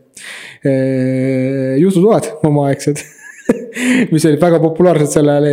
Äh, 0.62 1.80
jututoad 1.80 2.28
omaaegsed 2.46 3.00
mis 4.12 4.26
olid 4.28 4.40
väga 4.42 4.60
populaarsed 4.62 5.16
sel 5.16 5.30
ajal. 5.32 5.48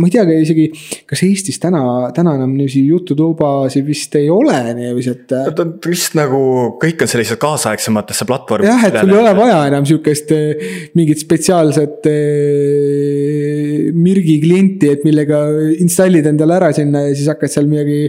ma 0.00 0.08
ei 0.08 0.14
tea 0.14 0.24
ka 0.28 0.36
isegi, 0.44 0.66
kas 1.08 1.22
Eestis 1.26 1.60
täna, 1.62 1.82
täna 2.16 2.34
enam 2.38 2.52
niiviisi 2.56 2.82
jututubasid 2.90 3.86
vist 3.86 4.14
ei 4.20 4.28
ole 4.32 4.58
niiviisi, 4.76 5.14
et. 5.16 5.34
Nad 5.50 5.62
on 5.64 5.74
vist 5.86 6.16
nagu, 6.18 6.42
kõik 6.82 7.04
on 7.04 7.10
sellised 7.10 7.40
kaasaegsematesse 7.42 8.28
platvormidesse. 8.28 8.76
jah, 8.76 8.86
et 8.90 9.00
sul 9.00 9.14
ei 9.14 9.22
ole 9.22 9.34
vaja 9.38 9.58
enam 9.70 9.88
sihukest 9.88 10.32
eh, 10.36 10.70
mingit 10.98 11.22
spetsiaalset 11.22 12.08
eh, 12.10 13.90
Mirgi 13.96 14.38
klienti, 14.42 14.94
et 14.94 15.04
millega 15.06 15.42
installid 15.80 16.28
endale 16.30 16.56
ära 16.60 16.70
sinna 16.76 17.06
ja 17.08 17.12
siis 17.16 17.28
hakkad 17.30 17.52
seal 17.52 17.68
midagi 17.70 18.00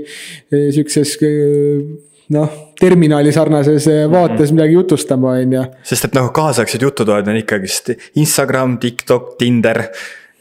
sihukeses 0.52 1.18
noh, 2.32 2.50
terminali 2.80 3.32
sarnases 3.36 3.88
eh, 3.88 4.12
vaates 4.12 4.40
mm 4.40 4.46
-hmm. 4.46 4.54
midagi 4.60 4.74
jutustama, 4.74 5.36
on 5.38 5.54
ju. 5.54 5.64
sest 5.84 6.06
et 6.06 6.16
noh, 6.16 6.32
kaasaegsed 6.34 6.82
jututoad 6.82 7.28
on 7.28 7.36
ikkagist 7.36 7.90
Instagram, 8.16 8.78
TikTok, 8.78 9.36
Tinder 9.38 9.84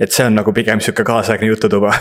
et 0.01 0.13
see 0.13 0.25
on 0.25 0.35
nagu 0.35 0.53
pigem 0.53 0.81
sihuke 0.81 1.05
kaasaegne 1.05 1.47
jututuba. 1.47 1.93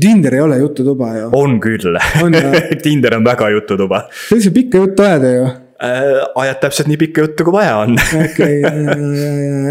Tinder 0.00 0.34
ei 0.34 0.40
ole 0.40 0.58
jututuba 0.58 1.14
ju. 1.16 1.30
on 1.32 1.60
küll 1.60 1.98
Tinder 2.84 3.16
on 3.16 3.24
väga 3.24 3.48
jututuba. 3.50 4.04
see 4.28 4.36
on 4.36 4.42
see 4.42 4.52
pikka 4.52 4.78
juttu 4.78 5.02
ajada 5.02 5.32
ju 5.32 5.48
Äh, 5.78 6.24
ajad 6.34 6.56
täpselt 6.58 6.88
nii 6.90 6.96
pikka 6.98 7.22
juttu, 7.22 7.44
kui 7.46 7.54
vaja 7.54 7.76
on. 7.84 7.92
okei, 8.18 8.56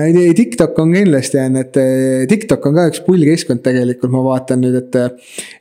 ei 0.08 0.30
TikTok 0.38 0.78
on 0.80 0.94
kindlasti 0.96 1.40
on, 1.42 1.58
et 1.60 1.80
äh, 1.82 2.22
TikTok 2.32 2.64
on 2.70 2.78
ka 2.78 2.86
üks 2.88 3.02
pull 3.04 3.26
keskkond 3.28 3.60
tegelikult, 3.66 4.14
ma 4.14 4.22
vaatan 4.24 4.62
nüüd, 4.64 4.78
et. 4.80 4.96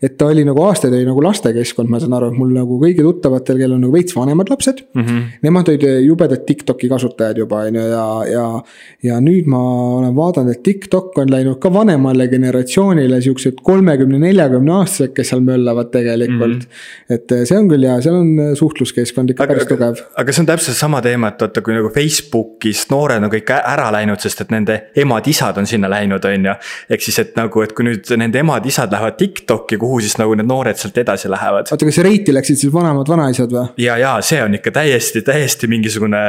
et 0.06 0.14
ta 0.14 0.28
oli 0.30 0.44
nagu 0.46 0.62
aastaid 0.62 0.94
oli 0.94 1.08
nagu 1.08 1.24
lastekeskkond, 1.24 1.90
ma 1.90 1.98
saan 1.98 2.14
aru, 2.14 2.28
mul 2.38 2.52
nagu 2.54 2.78
kõigi 2.78 3.02
tuttavatel, 3.02 3.58
kellel 3.58 3.74
on 3.74 3.82
nagu 3.88 3.96
veits 3.96 4.14
vanemad 4.14 4.52
lapsed 4.52 4.84
mm. 4.84 5.02
-hmm. 5.02 5.24
Nemad 5.48 5.72
olid 5.72 5.86
jubedad 6.04 6.44
TikToki 6.46 6.92
kasutajad 6.94 7.42
juba 7.42 7.64
on 7.66 7.80
ju 7.80 7.88
ja, 7.90 8.06
ja. 8.30 8.46
ja 9.02 9.18
nüüd 9.18 9.50
ma 9.50 9.64
olen 9.96 10.14
vaadanud, 10.14 10.54
et 10.54 10.62
TikTok 10.62 11.18
on 11.24 11.34
läinud 11.34 11.58
ka 11.58 11.74
vanemale 11.74 12.28
generatsioonile 12.30 13.18
siuksed 13.26 13.58
kolmekümne, 13.66 14.22
neljakümne 14.28 14.78
aastased, 14.78 15.10
kes 15.18 15.34
seal 15.34 15.42
möllavad 15.42 15.90
tegelikult 15.90 16.62
mm. 16.62 16.70
-hmm. 16.70 17.18
et 17.18 17.32
äh, 17.32 17.44
see 17.44 17.58
on 17.58 17.68
küll 17.74 17.90
ja 17.90 17.98
seal 18.00 18.22
on 18.22 18.56
suhtluskeskkond 18.62 19.34
ikka 19.34 19.48
aga, 19.48 19.58
päris 19.58 19.70
tugev. 19.74 20.06
aga 20.14 20.35
see 20.36 20.44
on 20.44 20.48
täpselt 20.50 20.76
sama 20.76 21.00
teema, 21.04 21.30
et 21.32 21.40
vaata, 21.42 21.62
kui 21.64 21.74
nagu 21.76 21.90
Facebookist 21.94 22.90
noored 22.92 23.24
on 23.24 23.32
kõik 23.32 23.52
ära 23.56 23.88
läinud, 23.94 24.20
sest 24.22 24.44
et 24.44 24.52
nende 24.54 24.78
emad-isad 24.98 25.60
on 25.60 25.68
sinna 25.68 25.90
läinud, 25.92 26.24
on 26.28 26.50
ju. 26.50 26.56
ehk 26.92 27.06
siis, 27.06 27.18
et 27.22 27.32
nagu, 27.38 27.62
et 27.64 27.72
kui 27.76 27.86
nüüd 27.88 28.12
nende 28.20 28.42
emad-isad 28.42 28.92
lähevad 28.92 29.18
TikTok'i, 29.20 29.80
kuhu 29.80 30.02
siis 30.04 30.18
nagu 30.20 30.36
need 30.36 30.48
noored 30.48 30.78
sealt 30.80 30.98
edasi 31.02 31.32
lähevad. 31.32 31.72
oota, 31.72 31.88
kas 31.88 32.02
Reiti 32.04 32.34
läksid 32.36 32.60
siis 32.62 32.72
vanemad 32.74 33.08
vanaisad 33.08 33.52
või? 33.52 33.66
ja, 33.82 33.96
ja 34.00 34.16
see 34.24 34.42
on 34.44 34.58
ikka 34.60 34.74
täiesti, 34.80 35.24
täiesti 35.26 35.70
mingisugune 35.72 36.22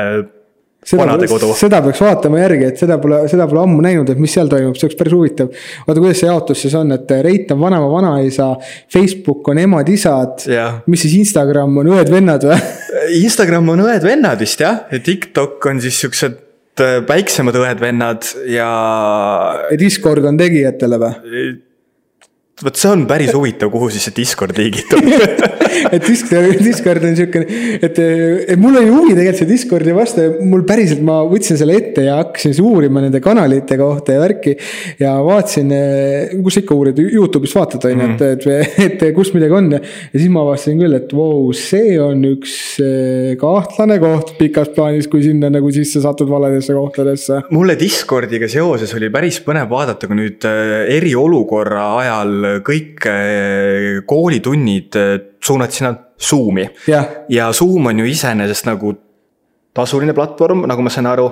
seda, 0.87 1.51
seda 1.57 1.81
peaks 1.83 2.01
vaatama 2.03 2.39
järgi, 2.41 2.69
et 2.71 2.81
seda 2.81 2.97
pole, 3.01 3.19
seda 3.31 3.47
pole 3.49 3.63
ammu 3.65 3.83
näinud, 3.83 4.09
et 4.13 4.21
mis 4.21 4.33
seal 4.37 4.49
toimub, 4.51 4.77
see 4.79 4.87
oleks 4.87 4.99
päris 4.99 5.15
huvitav. 5.17 5.51
oota, 5.83 5.99
kuidas 5.99 6.21
see 6.21 6.29
jaotus 6.29 6.63
siis 6.63 6.77
on, 6.79 6.95
et 6.95 7.13
Reit 7.27 7.51
on 7.55 7.61
vanema 7.61 7.91
vanaisa, 7.91 8.49
Facebook 8.93 9.51
on 9.51 9.61
emad-isad, 9.63 10.47
mis 10.87 11.05
siis 11.05 11.19
Instagram 11.21 11.83
on 11.83 11.93
õed-vennad 11.97 12.47
või? 12.49 12.59
Instagram 13.25 13.71
on 13.75 13.85
õed-vennad 13.87 14.43
vist 14.43 14.63
jah, 14.63 14.85
ja 14.91 15.03
TikTok 15.03 15.71
on 15.71 15.83
siis 15.83 15.99
siuksed 16.05 16.41
äh, 16.83 16.97
väiksemad 17.07 17.59
õed-vennad 17.59 18.33
ja 18.53 18.67
Discord 19.79 20.27
on 20.27 20.39
tegijatele 20.39 21.01
või? 21.03 21.55
Vot 22.65 22.79
see 22.79 22.89
on 22.89 23.03
päris 23.05 23.29
huvitav, 23.37 23.69
kuhu 23.69 23.91
siis 23.93 24.07
see 24.07 24.15
Discord 24.17 24.57
liigitub 24.57 25.05
et 25.93 26.01
Discord, 26.01 26.57
Discord 26.63 27.03
on 27.05 27.17
siukene, 27.17 27.45
et, 27.85 27.99
et 28.01 28.57
mul 28.57 28.79
oli 28.79 28.89
huvi 28.89 29.13
tegelikult 29.13 29.41
see 29.43 29.49
Discordi 29.51 29.93
vastu 29.93 30.23
ja 30.23 30.31
mul 30.41 30.63
päriselt, 30.65 31.03
ma 31.05 31.19
võtsin 31.29 31.59
selle 31.59 31.75
ette 31.77 32.07
ja 32.07 32.15
hakkasin 32.17 32.55
siis 32.55 32.63
uurima 32.65 33.03
nende 33.03 33.21
kanalite 33.21 33.77
kohta 33.77 34.15
ja 34.15 34.23
värki. 34.23 34.55
ja 34.97 35.11
vaatasin, 35.25 35.73
kus 36.41 36.57
sa 36.57 36.63
ikka 36.63 36.77
uurid, 36.77 37.01
Youtube'is 37.05 37.53
vaatad 37.57 37.85
on 37.91 38.01
ju, 38.01 38.07
et, 38.15 38.25
et, 38.25 38.47
et, 38.87 38.97
et 39.09 39.13
kus 39.13 39.29
midagi 39.35 39.57
on 39.59 39.69
ja. 39.75 39.81
ja 39.83 40.23
siis 40.23 40.33
ma 40.33 40.41
avastasin 40.47 40.81
küll, 40.81 40.97
et 40.97 41.13
vau 41.13 41.27
wow,, 41.43 41.53
see 41.57 41.93
on 42.01 42.25
üks 42.31 42.57
eh, 42.81 43.35
kahtlane 43.37 43.99
koht 44.01 44.33
pikas 44.41 44.73
plaanis, 44.73 45.11
kui 45.11 45.21
sinna 45.25 45.51
nagu 45.53 45.69
sisse 45.75 46.01
satud 46.01 46.33
valedesse 46.33 46.73
kohtadesse. 46.73 47.43
mulle 47.53 47.77
Discordiga 47.77 48.49
seoses 48.49 48.97
oli 48.97 49.13
päris 49.13 49.37
põnev 49.45 49.69
vaadata, 49.69 50.09
kui 50.09 50.17
nüüd 50.23 50.49
eh, 50.49 50.75
eriolukorra 50.97 51.85
ajal 52.01 52.46
kõik 52.65 53.07
eh, 53.11 53.99
koolitunnid 54.07 54.99
eh, 54.99 55.17
suunati 55.43 55.81
sinna 55.81 55.95
Zoom'i. 56.17 56.65
ja 57.29 57.51
Zoom 57.53 57.91
on 57.91 57.99
ju 57.99 58.07
iseenesest 58.09 58.65
nagu 58.69 58.95
tasuline 59.77 60.13
platvorm, 60.17 60.63
nagu 60.69 60.83
ma 60.85 60.91
saan 60.93 61.09
aru. 61.11 61.27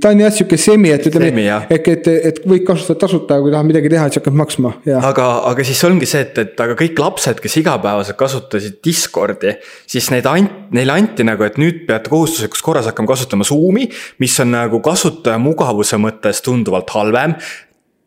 ta 0.00 0.12
on 0.12 0.20
jah 0.20 0.34
sihuke 0.34 0.58
semi, 0.60 0.92
et 0.92 1.06
ütleme, 1.08 1.44
ehk 1.72 1.88
et, 1.94 2.10
et 2.30 2.40
võid 2.48 2.66
kasutada 2.68 3.00
tasuta, 3.06 3.38
kui 3.42 3.52
tahad 3.54 3.68
midagi 3.68 3.92
teha, 3.92 4.08
siis 4.10 4.20
hakkad 4.20 4.36
maksma. 4.42 4.74
aga, 4.98 5.28
aga 5.48 5.66
siis 5.66 5.80
ongi 5.88 6.08
see, 6.08 6.24
et, 6.26 6.38
et 6.42 6.62
aga 6.64 6.76
kõik 6.78 7.00
lapsed, 7.00 7.40
kes 7.42 7.58
igapäevaselt 7.62 8.18
kasutasid 8.20 8.78
Discordi, 8.84 9.56
siis 9.88 10.10
neid 10.12 10.28
ant-, 10.28 10.70
neile 10.76 10.98
anti 10.98 11.26
nagu, 11.26 11.46
et 11.48 11.58
nüüd 11.62 11.84
peate 11.88 12.12
kohustuslikus 12.12 12.64
korras 12.64 12.90
hakkama 12.90 13.14
kasutama 13.14 13.48
Zoom'i, 13.48 13.88
mis 14.22 14.38
on 14.44 14.52
nagu 14.52 14.82
kasutaja 14.84 15.40
mugavuse 15.42 16.00
mõttes 16.02 16.44
tunduvalt 16.44 16.92
halvem 16.92 17.38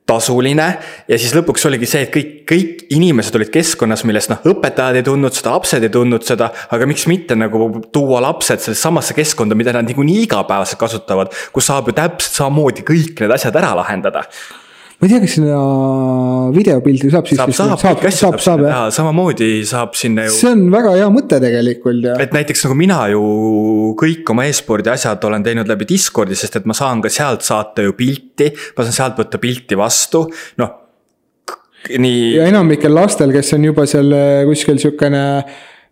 tasuline. 0.09 0.67
Ja 1.09 1.19
siis 1.21 1.33
lõpuks 1.35 1.65
oligi 1.69 1.89
see, 1.89 2.03
et 2.05 2.11
kõik, 2.13 2.33
kõik 2.49 2.83
inimesed 2.95 3.37
olid 3.39 3.51
keskkonnas, 3.53 4.05
millest 4.07 4.31
noh, 4.33 4.43
õpetajad 4.53 4.99
ei 4.99 5.05
tundnud 5.05 5.35
seda, 5.35 5.55
lapsed 5.57 5.85
ei 5.85 5.93
tundnud 5.93 6.27
seda, 6.27 6.51
aga 6.75 6.89
miks 6.89 7.07
mitte 7.11 7.37
nagu 7.37 7.69
tuua 7.93 8.21
lapsed 8.27 8.61
sellesse 8.61 8.87
samasse 8.87 9.17
keskkonda, 9.17 9.57
mida 9.57 9.73
nad 9.75 9.87
niikuinii 9.89 10.25
igapäevaselt 10.27 10.81
kasutavad, 10.81 11.33
kus 11.55 11.71
saab 11.71 11.89
ju 11.89 11.97
täpselt 11.97 12.41
samamoodi 12.41 12.85
kõik 12.85 13.25
need 13.25 13.33
asjad 13.35 13.57
ära 13.61 13.73
lahendada 13.81 14.27
ma 14.95 15.07
ei 15.07 15.11
tea, 15.11 15.19
kas 15.25 15.33
sinna 15.35 15.57
videopildi 16.55 17.11
saab 17.11 17.27
siis. 17.27 17.39
saab, 17.39 17.51
saab, 17.55 17.81
saab, 17.81 18.05
saab, 18.15 18.37
saab, 18.43 18.63
jah. 18.63 18.85
samamoodi 18.95 19.49
saab 19.67 19.97
sinna 19.99 20.27
ju. 20.29 20.35
see 20.37 20.53
on 20.53 20.63
väga 20.71 20.95
hea 20.95 21.09
mõte 21.11 21.39
tegelikult 21.43 22.07
ja. 22.07 22.15
et 22.23 22.35
näiteks 22.35 22.65
nagu 22.67 22.77
mina 22.79 23.01
ju 23.11 23.25
kõik 23.99 24.31
oma 24.31 24.47
e-spordi 24.47 24.93
asjad 24.93 25.27
olen 25.27 25.43
teinud 25.45 25.69
läbi 25.69 25.89
Discordi, 25.89 26.37
sest 26.39 26.61
et 26.61 26.69
ma 26.69 26.77
saan 26.77 27.03
ka 27.03 27.11
sealt 27.11 27.43
saata 27.45 27.83
ju 27.85 27.95
pilti, 27.97 28.49
ma 28.77 28.87
saan 28.87 28.97
sealt 29.01 29.21
võtta 29.21 29.41
pilti 29.43 29.77
vastu, 29.79 30.25
noh. 30.61 30.73
nii. 31.91 32.25
ja 32.39 32.49
enamikel 32.53 32.95
lastel, 32.95 33.35
kes 33.35 33.55
on 33.59 33.67
juba 33.71 33.87
seal 33.89 34.15
kuskil 34.47 34.79
sihukene 34.81 35.25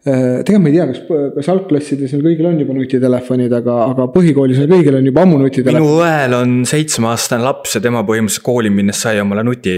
tegelikult 0.04 0.64
ma 0.66 0.70
ei 0.70 0.76
tea, 0.76 0.86
kas, 0.90 1.02
kas 1.38 1.50
algklassides 1.54 2.14
neil 2.14 2.26
kõigil 2.26 2.48
on 2.50 2.58
juba 2.60 2.76
nutitelefonid, 2.76 3.54
aga, 3.56 3.76
aga 3.94 4.08
põhikoolis 4.12 4.60
neil 4.60 4.74
kõigil 4.74 4.98
on 5.00 5.06
juba 5.08 5.24
ammu 5.24 5.38
nutitelefon. 5.40 5.80
minu 5.80 6.00
õel 6.04 6.36
on 6.42 6.56
seitsmeaastane 6.68 7.46
laps 7.46 7.78
ja 7.78 7.84
tema 7.84 8.02
põhimõtteliselt 8.08 8.44
kooli 8.44 8.72
minnes 8.74 9.00
sai 9.06 9.22
omale 9.24 9.46
nuti. 9.48 9.78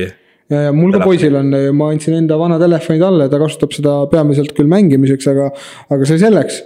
ja, 0.49 0.63
ja 0.67 0.71
mul 0.73 0.95
ka 0.95 1.03
poisil 1.05 1.37
on, 1.37 1.53
ma 1.77 1.91
andsin 1.93 2.17
enda 2.17 2.39
vana 2.41 2.57
telefoni 2.61 3.03
talle, 3.03 3.29
ta 3.29 3.41
kasutab 3.41 3.77
seda 3.77 3.99
peamiselt 4.09 4.55
küll 4.57 4.71
mängimiseks, 4.71 5.29
aga, 5.29 5.51
aga 5.93 6.09
see 6.09 6.17
selleks. 6.25 6.63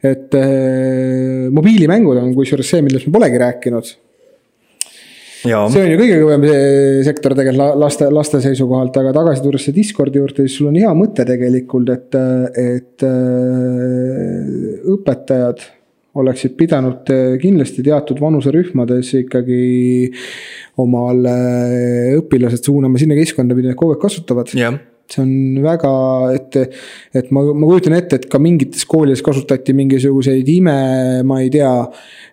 et 0.00 0.32
eh, 0.40 1.52
mobiilimängud 1.52 2.16
on 2.22 2.32
kusjuures 2.36 2.72
see, 2.72 2.80
millest 2.86 3.10
me 3.10 3.18
polegi 3.18 3.44
rääkinud 3.44 3.92
see 5.72 5.84
on 5.84 5.92
ju 5.92 6.00
kõige 6.00 6.18
kõvem 6.22 6.46
sektor 7.06 7.36
tegelikult 7.38 7.80
laste, 7.82 8.08
laste 8.12 8.40
seisukohalt, 8.44 8.96
aga 9.00 9.14
tagasi 9.16 9.44
tulles 9.44 9.66
see 9.66 9.76
Discordi 9.76 10.20
juurde, 10.20 10.46
siis 10.46 10.58
sul 10.60 10.70
on 10.72 10.78
hea 10.80 10.92
mõte 10.96 11.26
tegelikult, 11.28 11.92
et, 11.94 12.18
et 12.62 13.06
äh, 13.06 14.50
õpetajad 14.96 15.64
oleksid 16.16 16.56
pidanud 16.56 17.12
äh, 17.12 17.36
kindlasti 17.42 17.84
teatud 17.86 18.20
vanuserühmades 18.22 19.12
ikkagi 19.22 19.62
omal 20.80 21.24
õpilased 22.18 22.68
suunama 22.68 23.00
sinna 23.00 23.16
keskkonda, 23.16 23.56
mida 23.56 23.72
nad 23.72 23.80
kogu 23.80 23.96
aeg 23.96 24.04
kasutavad. 24.04 24.52
Yeah 24.56 24.76
see 25.12 25.22
on 25.22 25.62
väga, 25.64 25.90
et, 26.34 26.56
et 27.16 27.32
ma, 27.34 27.42
ma 27.52 27.68
kujutan 27.68 27.96
ette, 27.96 28.20
et 28.20 28.28
ka 28.30 28.40
mingites 28.42 28.86
koolides 28.88 29.22
kasutati 29.24 29.74
mingisuguseid 29.76 30.48
ime, 30.50 30.76
ma 31.26 31.40
ei 31.42 31.50
tea 31.52 31.72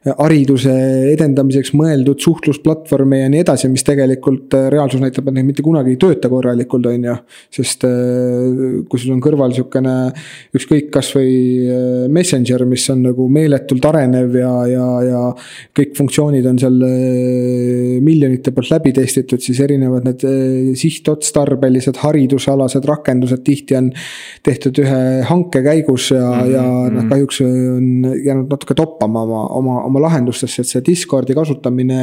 hariduse 0.03 0.73
edendamiseks 1.13 1.71
mõeldud 1.79 2.19
suhtlusplatvorme 2.23 3.21
ja 3.21 3.29
nii 3.31 3.43
edasi, 3.43 3.69
mis 3.71 3.85
tegelikult 3.87 4.55
äh, 4.57 4.67
reaalsus 4.73 4.99
näitab, 5.03 5.29
et 5.29 5.37
need 5.37 5.47
mitte 5.47 5.63
kunagi 5.63 5.93
ei 5.93 5.99
tööta 6.01 6.31
korralikult, 6.31 6.89
on 6.91 7.07
ju. 7.07 7.15
sest 7.53 7.85
äh, 7.87 8.81
kui 8.89 8.99
sul 8.99 9.13
on 9.15 9.21
kõrval 9.23 9.55
sihukene 9.55 9.95
ükskõik, 10.59 10.89
kasvõi 10.93 11.31
äh, 11.31 11.85
Messenger, 12.11 12.65
mis 12.67 12.87
on 12.91 13.05
nagu 13.07 13.29
meeletult 13.31 13.87
arenev 13.93 14.35
ja, 14.41 14.51
ja, 14.67 14.89
ja 15.07 15.23
kõik 15.77 15.95
funktsioonid 15.99 16.51
on 16.51 16.59
seal 16.59 16.81
miljonite 18.03 18.51
poolt 18.51 18.73
läbi 18.73 18.91
testitud, 18.97 19.39
siis 19.43 19.61
erinevad 19.63 20.09
need 20.09 20.27
sihtotstarbelised 20.79 22.01
haridusalased 22.03 22.62
alased 22.63 22.87
rakendused 22.87 23.43
tihti 23.45 23.77
on 23.77 23.89
tehtud 24.43 24.79
ühe 24.83 24.99
hanke 25.27 25.61
käigus 25.65 26.09
ja 26.11 26.23
mm, 26.23 26.41
-hmm. 26.41 26.53
ja 26.53 26.65
noh, 26.95 27.07
kahjuks 27.11 27.41
on 27.45 27.89
jäänud 28.25 28.51
natuke 28.51 28.75
toppama 28.77 29.23
oma, 29.27 29.45
oma, 29.59 29.79
oma 29.89 30.03
lahendustesse, 30.07 30.61
et 30.61 30.71
see 30.71 30.83
Discordi 30.87 31.35
kasutamine. 31.35 32.01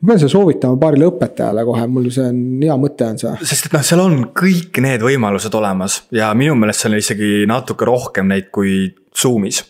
ma 0.00 0.12
pean 0.12 0.18
seda 0.18 0.32
soovitama 0.32 0.76
paarile 0.76 1.10
õpetajale 1.10 1.64
kohe, 1.64 1.86
mul 1.86 2.10
see 2.10 2.28
on, 2.28 2.44
hea 2.62 2.76
mõte 2.76 3.08
on 3.08 3.18
see. 3.18 3.34
sest 3.42 3.66
et 3.66 3.72
noh, 3.76 3.82
seal 3.82 4.04
on 4.04 4.20
kõik 4.42 4.82
need 4.84 5.02
võimalused 5.02 5.54
olemas 5.54 6.02
ja 6.14 6.32
minu 6.34 6.54
meelest 6.54 6.86
seal 6.86 6.96
on 6.96 7.02
isegi 7.04 7.32
natuke 7.48 7.88
rohkem 7.88 8.30
neid 8.30 8.52
kui 8.54 8.94
Zoom'is 9.18 9.64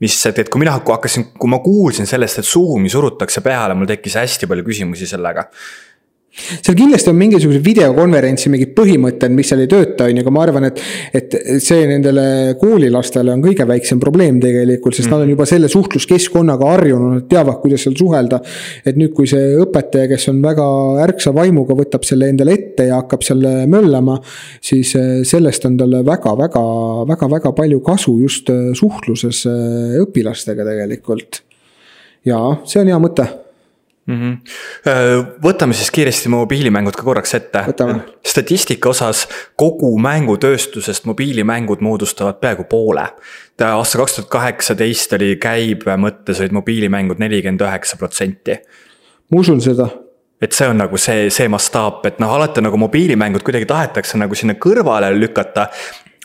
mis, 0.00 0.14
et, 0.26 0.38
et 0.38 0.48
kui 0.50 0.62
mina 0.62 0.76
hakkasin, 0.76 1.32
kui 1.38 1.50
ma 1.50 1.58
kuulsin 1.62 2.06
sellest, 2.06 2.40
et 2.40 2.46
Zoom'i 2.46 2.90
surutakse 2.92 3.42
peale, 3.44 3.74
mul 3.74 3.88
tekkis 3.90 4.18
hästi 4.20 4.48
palju 4.50 4.66
küsimusi 4.66 5.08
sellega 5.10 5.48
seal 6.38 6.76
kindlasti 6.78 7.10
on 7.12 7.18
mingisugused 7.18 7.64
videokonverentsi 7.64 8.50
mingid 8.52 8.74
põhimõtted, 8.76 9.32
mis 9.34 9.48
seal 9.50 9.64
ei 9.64 9.70
tööta, 9.70 10.06
on 10.08 10.20
ju, 10.20 10.24
aga 10.24 10.34
ma 10.34 10.44
arvan, 10.46 10.68
et. 10.70 10.82
et 11.18 11.36
see 11.62 11.86
nendele 11.88 12.54
koolilastele 12.60 13.32
on 13.32 13.42
kõige 13.42 13.66
väiksem 13.68 14.00
probleem 14.02 14.38
tegelikult, 14.42 14.96
sest 14.96 15.08
mm. 15.08 15.14
nad 15.14 15.24
on 15.24 15.32
juba 15.32 15.46
selle 15.48 15.70
suhtluskeskkonnaga 15.72 16.70
harjunud, 16.72 17.16
nad 17.16 17.26
teavad, 17.30 17.58
kuidas 17.62 17.84
seal 17.86 17.96
suhelda. 17.98 18.40
et 18.86 18.98
nüüd, 18.98 19.12
kui 19.16 19.28
see 19.30 19.56
õpetaja, 19.62 20.08
kes 20.12 20.28
on 20.32 20.40
väga 20.44 20.66
ärksa 21.04 21.32
vaimuga, 21.36 21.76
võtab 21.78 22.06
selle 22.08 22.30
endale 22.32 22.54
ette 22.58 22.88
ja 22.90 23.00
hakkab 23.02 23.26
seal 23.26 23.44
möllama. 23.70 24.18
siis 24.64 24.94
eh, 24.98 25.10
sellest 25.28 25.66
on 25.68 25.76
talle 25.80 26.04
väga-väga, 26.06 26.64
väga-väga 27.08 27.52
palju 27.56 27.82
kasu 27.84 28.18
just 28.22 28.50
eh, 28.54 28.70
suhtluses 28.78 29.44
eh, 29.50 29.98
õpilastega 30.04 30.66
tegelikult. 30.68 31.42
ja 32.26 32.40
see 32.68 32.82
on 32.82 32.92
hea 32.92 33.02
mõte 33.02 33.28
mm. 34.08 34.16
-hmm. 34.16 35.26
võtame 35.44 35.76
siis 35.76 35.90
kiiresti 35.90 36.28
mobiilimängud 36.32 36.96
ka 36.96 37.02
korraks 37.02 37.34
ette. 37.34 37.64
statistika 38.26 38.88
osas 38.88 39.28
kogu 39.56 39.98
mängutööstusest 39.98 41.04
mobiilimängud 41.04 41.80
moodustavad 41.80 42.40
peaaegu 42.40 42.64
poole. 42.64 43.06
aasta 43.64 43.98
kaks 43.98 44.16
tuhat 44.16 44.28
kaheksateist 44.30 45.12
oli 45.12 45.36
käibe 45.36 45.96
mõttes 45.96 46.40
olid 46.40 46.52
mobiilimängud 46.52 47.18
nelikümmend 47.18 47.60
üheksa 47.60 47.96
protsenti. 47.96 48.58
ma 49.30 49.40
usun 49.40 49.60
seda 49.60 49.88
et 50.42 50.52
see 50.52 50.68
on 50.68 50.78
nagu 50.78 50.96
see, 50.96 51.30
see 51.34 51.48
mastaap, 51.50 52.04
et 52.06 52.20
noh, 52.22 52.30
alati 52.34 52.62
nagu 52.62 52.76
mobiilimängud 52.76 53.42
kuidagi 53.42 53.66
tahetakse 53.66 54.18
nagu 54.18 54.34
sinna 54.38 54.54
kõrvale 54.54 55.10
lükata 55.18 55.66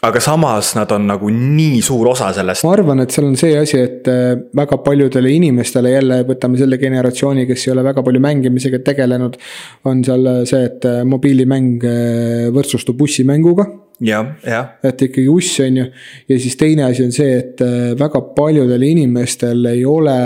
aga 0.03 0.19
samas 0.19 0.73
nad 0.75 0.91
on 0.91 1.05
nagu 1.07 1.29
nii 1.31 1.79
suur 1.85 2.09
osa 2.11 2.31
sellest. 2.35 2.65
ma 2.67 2.73
arvan, 2.75 3.03
et 3.03 3.13
seal 3.15 3.29
on 3.29 3.37
see 3.39 3.53
asi, 3.55 3.79
et 3.79 4.09
äh, 4.11 4.33
väga 4.59 4.79
paljudele 4.83 5.31
inimestele 5.31 5.93
jälle 5.93 6.19
võtame 6.27 6.59
selle 6.59 6.79
generatsiooni, 6.81 7.45
kes 7.47 7.67
ei 7.67 7.73
ole 7.75 7.85
väga 7.87 8.03
palju 8.03 8.23
mängimisega 8.23 8.81
tegelenud. 8.83 9.39
on 9.87 10.03
seal 10.03 10.27
see, 10.49 10.67
et 10.67 10.89
äh, 10.89 11.01
mobiilimäng 11.07 11.87
äh, 11.87 12.51
võrdsustub 12.55 12.99
bussimänguga 12.99 13.69
jah, 14.03 14.33
jah. 14.43 14.73
et 14.83 15.05
ikkagi 15.07 15.29
uss 15.31 15.61
on 15.63 15.79
ju, 15.79 15.89
ja 16.27 16.39
siis 16.45 16.59
teine 16.59 16.89
asi 16.89 17.05
on 17.05 17.15
see, 17.15 17.37
et 17.39 17.63
väga 17.99 18.25
paljudel 18.35 18.83
inimestel 18.83 19.69
ei 19.71 19.85
ole 19.87 20.17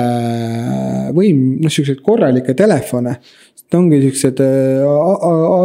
võim, 1.14 1.44
noh, 1.62 1.74
siukseid 1.74 2.02
korralikke 2.06 2.58
telefone 2.58 3.20
ongi 3.76 4.00
siuksed 4.00 4.40
äh, 4.44 4.86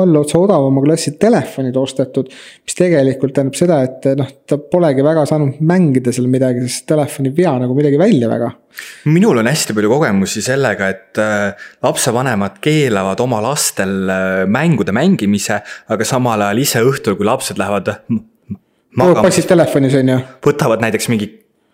allotsa 0.02 0.40
odavama 0.40 0.82
klassi 0.82 1.14
telefonid 1.22 1.76
ostetud. 1.78 2.30
mis 2.66 2.78
tegelikult 2.78 3.34
tähendab 3.36 3.58
seda, 3.58 3.78
et 3.86 4.08
noh, 4.18 4.32
ta 4.48 4.58
polegi 4.58 5.04
väga 5.06 5.24
saanud 5.28 5.60
mängida 5.68 6.14
seal 6.14 6.26
midagi, 6.32 6.64
sest 6.66 6.88
telefon 6.90 7.30
ei 7.30 7.36
vea 7.36 7.54
nagu 7.62 7.76
midagi 7.78 8.00
välja 8.00 8.30
väga. 8.32 8.50
minul 9.12 9.38
on 9.42 9.50
hästi 9.50 9.76
palju 9.76 9.92
kogemusi 9.92 10.42
sellega, 10.42 10.88
et 10.90 11.22
äh, 11.22 11.68
lapsevanemad 11.84 12.58
keelavad 12.64 13.22
oma 13.22 13.42
lastel 13.44 14.10
äh, 14.10 14.42
mängude 14.50 14.94
mängimise, 14.96 15.62
aga 15.88 16.08
samal 16.08 16.48
ajal 16.48 16.64
ise 16.64 16.82
õhtul, 16.82 17.18
kui 17.20 17.28
lapsed 17.28 17.60
lähevad 17.60 17.94
magama. 18.96 19.22
passid 19.28 19.46
telefonis 19.50 19.94
on 20.00 20.14
ju. 20.14 20.18
võtavad 20.46 20.82
näiteks 20.84 21.08
mingi 21.12 21.30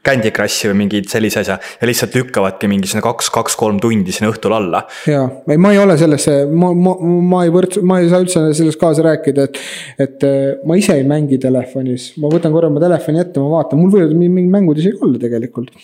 Candy 0.08 0.32
Crushi 0.34 0.70
või 0.70 0.78
mingi 0.84 1.02
sellise 1.08 1.42
asja 1.42 1.58
ja 1.60 1.88
lihtsalt 1.88 2.16
lükkavadki 2.16 2.70
mingi 2.70 2.88
sinna 2.88 3.02
kaks, 3.04 3.28
kaks-kolm 3.34 3.80
tundi 3.82 4.14
sinna 4.14 4.32
õhtul 4.32 4.54
alla. 4.56 4.82
ja, 5.10 5.26
ei, 5.50 5.60
ma 5.60 5.72
ei 5.74 5.80
ole 5.82 5.98
sellesse, 6.00 6.38
ma, 6.48 6.72
ma, 6.72 6.94
ma 7.32 7.44
ei 7.44 7.52
võrdsu, 7.54 7.84
ma 7.86 8.00
ei 8.00 8.10
saa 8.10 8.24
üldse 8.24 8.46
sellest 8.56 8.80
kaasa 8.80 9.04
rääkida, 9.06 9.48
et. 9.48 9.62
et 10.06 10.26
äh, 10.26 10.36
ma 10.68 10.78
ise 10.80 10.96
ei 10.96 11.06
mängi 11.08 11.40
telefonis, 11.42 12.10
ma 12.22 12.32
võtan 12.32 12.54
korra 12.54 12.72
oma 12.72 12.82
telefoni 12.82 13.20
ette, 13.22 13.42
ma 13.42 13.58
vaatan, 13.58 13.80
mul 13.82 13.92
võivad 13.96 14.14
mingid 14.16 14.52
mängud 14.52 14.80
isegi 14.80 15.02
olla 15.04 15.20
tegelikult. 15.20 15.74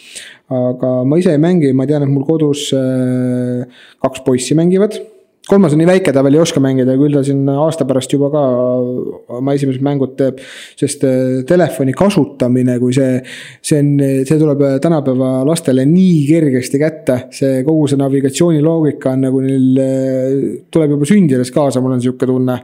aga 0.55 0.95
ma 1.09 1.18
ise 1.20 1.35
ei 1.35 1.41
mängi, 1.41 1.72
ma 1.77 1.87
tean, 1.89 2.07
et 2.07 2.12
mul 2.12 2.25
kodus 2.29 2.70
äh, 2.77 3.85
kaks 4.05 4.25
poissi 4.25 4.57
mängivad 4.59 4.97
kolmas 5.49 5.74
on 5.74 5.80
nii 5.82 5.88
väike, 5.88 6.12
ta 6.14 6.22
veel 6.24 6.38
ei 6.38 6.42
oska 6.42 6.61
mängida, 6.62 6.97
küll 6.97 7.14
ta 7.16 7.20
siin 7.26 7.42
aasta 7.53 7.84
pärast 7.88 8.12
juba 8.14 8.30
ka 8.32 8.42
oma 9.38 9.55
esimesed 9.57 9.84
mängud 9.84 10.14
teeb. 10.18 10.40
sest 10.80 11.05
äh, 11.05 11.42
telefoni 11.49 11.92
kasutamine, 11.97 12.78
kui 12.80 12.95
see, 12.97 13.18
see 13.64 13.80
on, 13.82 13.90
see 14.24 14.38
tuleb 14.40 14.62
tänapäeva 14.84 15.32
lastele 15.49 15.84
nii 15.88 16.22
kergesti 16.30 16.80
kätte. 16.80 17.18
see 17.34 17.64
kogu 17.66 17.88
see 17.90 18.01
navigatsiooniloogika 18.01 19.12
on 19.12 19.26
nagu 19.28 19.42
neil, 19.45 19.66
äh, 19.84 20.38
tuleb 20.72 20.97
juba 20.97 21.11
sündides 21.12 21.53
kaasa, 21.55 21.84
mul 21.84 21.99
on 21.99 22.05
sihuke 22.05 22.28
tunne 22.30 22.62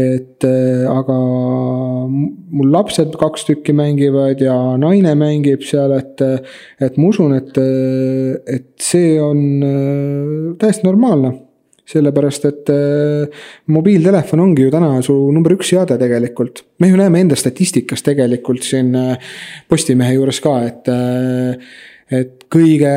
et 0.00 0.46
äh, 0.46 0.86
aga 0.88 1.18
mul 1.18 2.72
lapsed 2.72 3.12
kaks 3.20 3.44
tükki 3.50 3.74
mängivad 3.76 4.40
ja 4.40 4.56
naine 4.80 5.12
mängib 5.18 5.66
seal, 5.68 5.92
et, 5.98 6.24
et 6.80 6.96
ma 6.96 7.12
usun, 7.12 7.36
et, 7.36 7.60
et 8.48 8.72
see 8.80 9.18
on 9.20 10.56
täiesti 10.62 10.88
normaalne 10.88 11.49
sellepärast, 11.90 12.48
et 12.50 12.72
äh, 12.72 13.44
mobiiltelefon 13.74 14.44
ongi 14.46 14.66
ju 14.66 14.72
täna 14.72 14.92
su 15.04 15.14
number 15.34 15.56
üks 15.56 15.72
seade 15.74 15.98
tegelikult. 16.00 16.64
me 16.80 16.88
ju 16.90 16.98
näeme 17.00 17.20
enda 17.24 17.38
statistikas 17.38 18.04
tegelikult 18.06 18.66
siin 18.66 18.94
äh, 18.96 19.30
Postimehe 19.68 20.16
juures 20.16 20.40
ka, 20.44 20.56
et, 20.66 20.90
äh, 20.90 21.56
et 22.20 22.44
kõige 22.50 22.92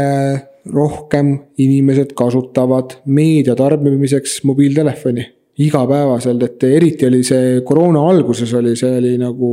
rohkem 0.73 1.33
inimesed 1.59 2.13
kasutavad 2.15 2.99
meedia 3.05 3.55
tarbimiseks 3.59 4.43
mobiiltelefoni 4.47 5.25
igapäevaselt, 5.61 6.43
et 6.47 6.63
eriti 6.65 7.05
oli 7.05 7.19
see 7.25 7.59
koroona 7.65 8.01
alguses 8.09 8.49
oli, 8.57 8.73
see 8.77 8.89
oli 8.97 9.11
nagu 9.21 9.51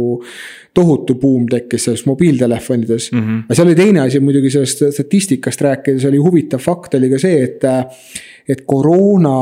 tohutu 0.74 1.18
buum 1.20 1.44
tekkis 1.50 1.88
selles 1.88 2.06
mobiiltelefonides 2.08 3.10
mm. 3.12 3.20
-hmm. 3.20 3.42
aga 3.44 3.54
seal 3.58 3.68
oli 3.68 3.76
teine 3.76 4.00
asi 4.00 4.20
muidugi 4.20 4.50
sellest 4.50 4.84
statistikast 4.94 5.60
rääkides 5.60 6.06
oli 6.08 6.16
huvitav 6.16 6.62
fakt 6.64 6.94
oli 6.94 7.10
ka 7.10 7.18
see, 7.18 7.42
et 7.44 7.68
et 8.48 8.64
koroona 8.66 9.36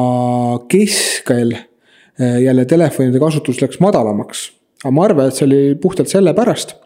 keskel 0.70 1.54
eh, 1.54 2.42
jälle 2.44 2.64
telefonide 2.64 3.20
kasutus 3.22 3.62
läks 3.62 3.80
madalamaks. 3.80 4.50
aga 4.84 4.94
ma 4.94 5.04
arvan, 5.04 5.28
et 5.28 5.34
see 5.34 5.46
oli 5.46 5.62
puhtalt 5.80 6.08
sellepärast 6.08 6.76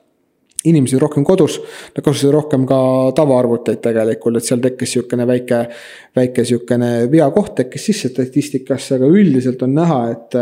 inimesed 0.64 1.00
rohkem 1.02 1.24
kodus, 1.26 1.58
nad 1.94 2.04
kasutasid 2.04 2.30
rohkem 2.34 2.64
ka 2.70 2.78
tavaarvuteid 3.18 3.80
tegelikult, 3.82 4.38
et 4.38 4.46
seal 4.46 4.62
tekkis 4.62 4.94
sihukene 4.94 5.26
väike, 5.26 5.58
väike 6.16 6.44
sihukene 6.46 6.90
veakoht 7.10 7.56
tekkis 7.58 7.88
sisse 7.90 8.12
statistikasse, 8.12 8.96
aga 8.98 9.10
üldiselt 9.10 9.62
on 9.66 9.74
näha, 9.80 10.00
et. 10.14 10.40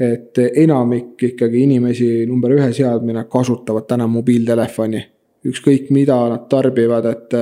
et 0.00 0.38
enamik 0.40 1.20
ikkagi 1.28 1.60
inimesi 1.66 2.06
number 2.24 2.54
ühe 2.56 2.70
seadmine 2.72 3.26
kasutavad 3.28 3.84
täna 3.84 4.06
mobiiltelefoni 4.08 5.02
ükskõik 5.46 5.88
mida 5.94 6.16
nad 6.28 6.46
tarbivad, 6.52 7.06
et, 7.08 7.36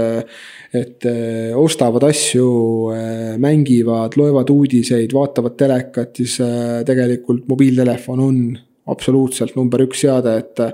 et 0.79 1.07
eh, 1.11 1.55
ostavad 1.59 2.05
asju, 2.09 2.49
eh, 2.95 3.37
mängivad, 3.43 4.15
loevad 4.21 4.51
uudiseid, 4.55 5.15
vaatavad 5.15 5.57
telekat, 5.59 6.13
siis 6.21 6.39
eh, 6.45 6.83
tegelikult 6.87 7.49
mobiiltelefon 7.51 8.23
on 8.23 8.43
absoluutselt 8.89 9.57
number 9.59 9.87
üks 9.89 10.07
seade, 10.07 10.37
et 10.45 10.69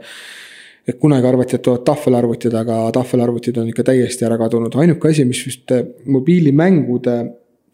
et 0.85 0.99
kunagi 1.01 1.25
arvati, 1.25 1.57
et 1.57 1.63
tulevad 1.65 1.81
tahvelarvutid, 1.89 2.55
aga 2.61 2.75
tahvelarvutid 2.93 3.57
on 3.57 3.71
ikka 3.71 3.87
täiesti 3.89 4.27
ära 4.27 4.37
kadunud, 4.37 4.75
ainuke 4.77 5.09
asi, 5.09 5.25
mis 5.25 5.41
vist 5.47 5.73
mobiilimängude 6.13 7.15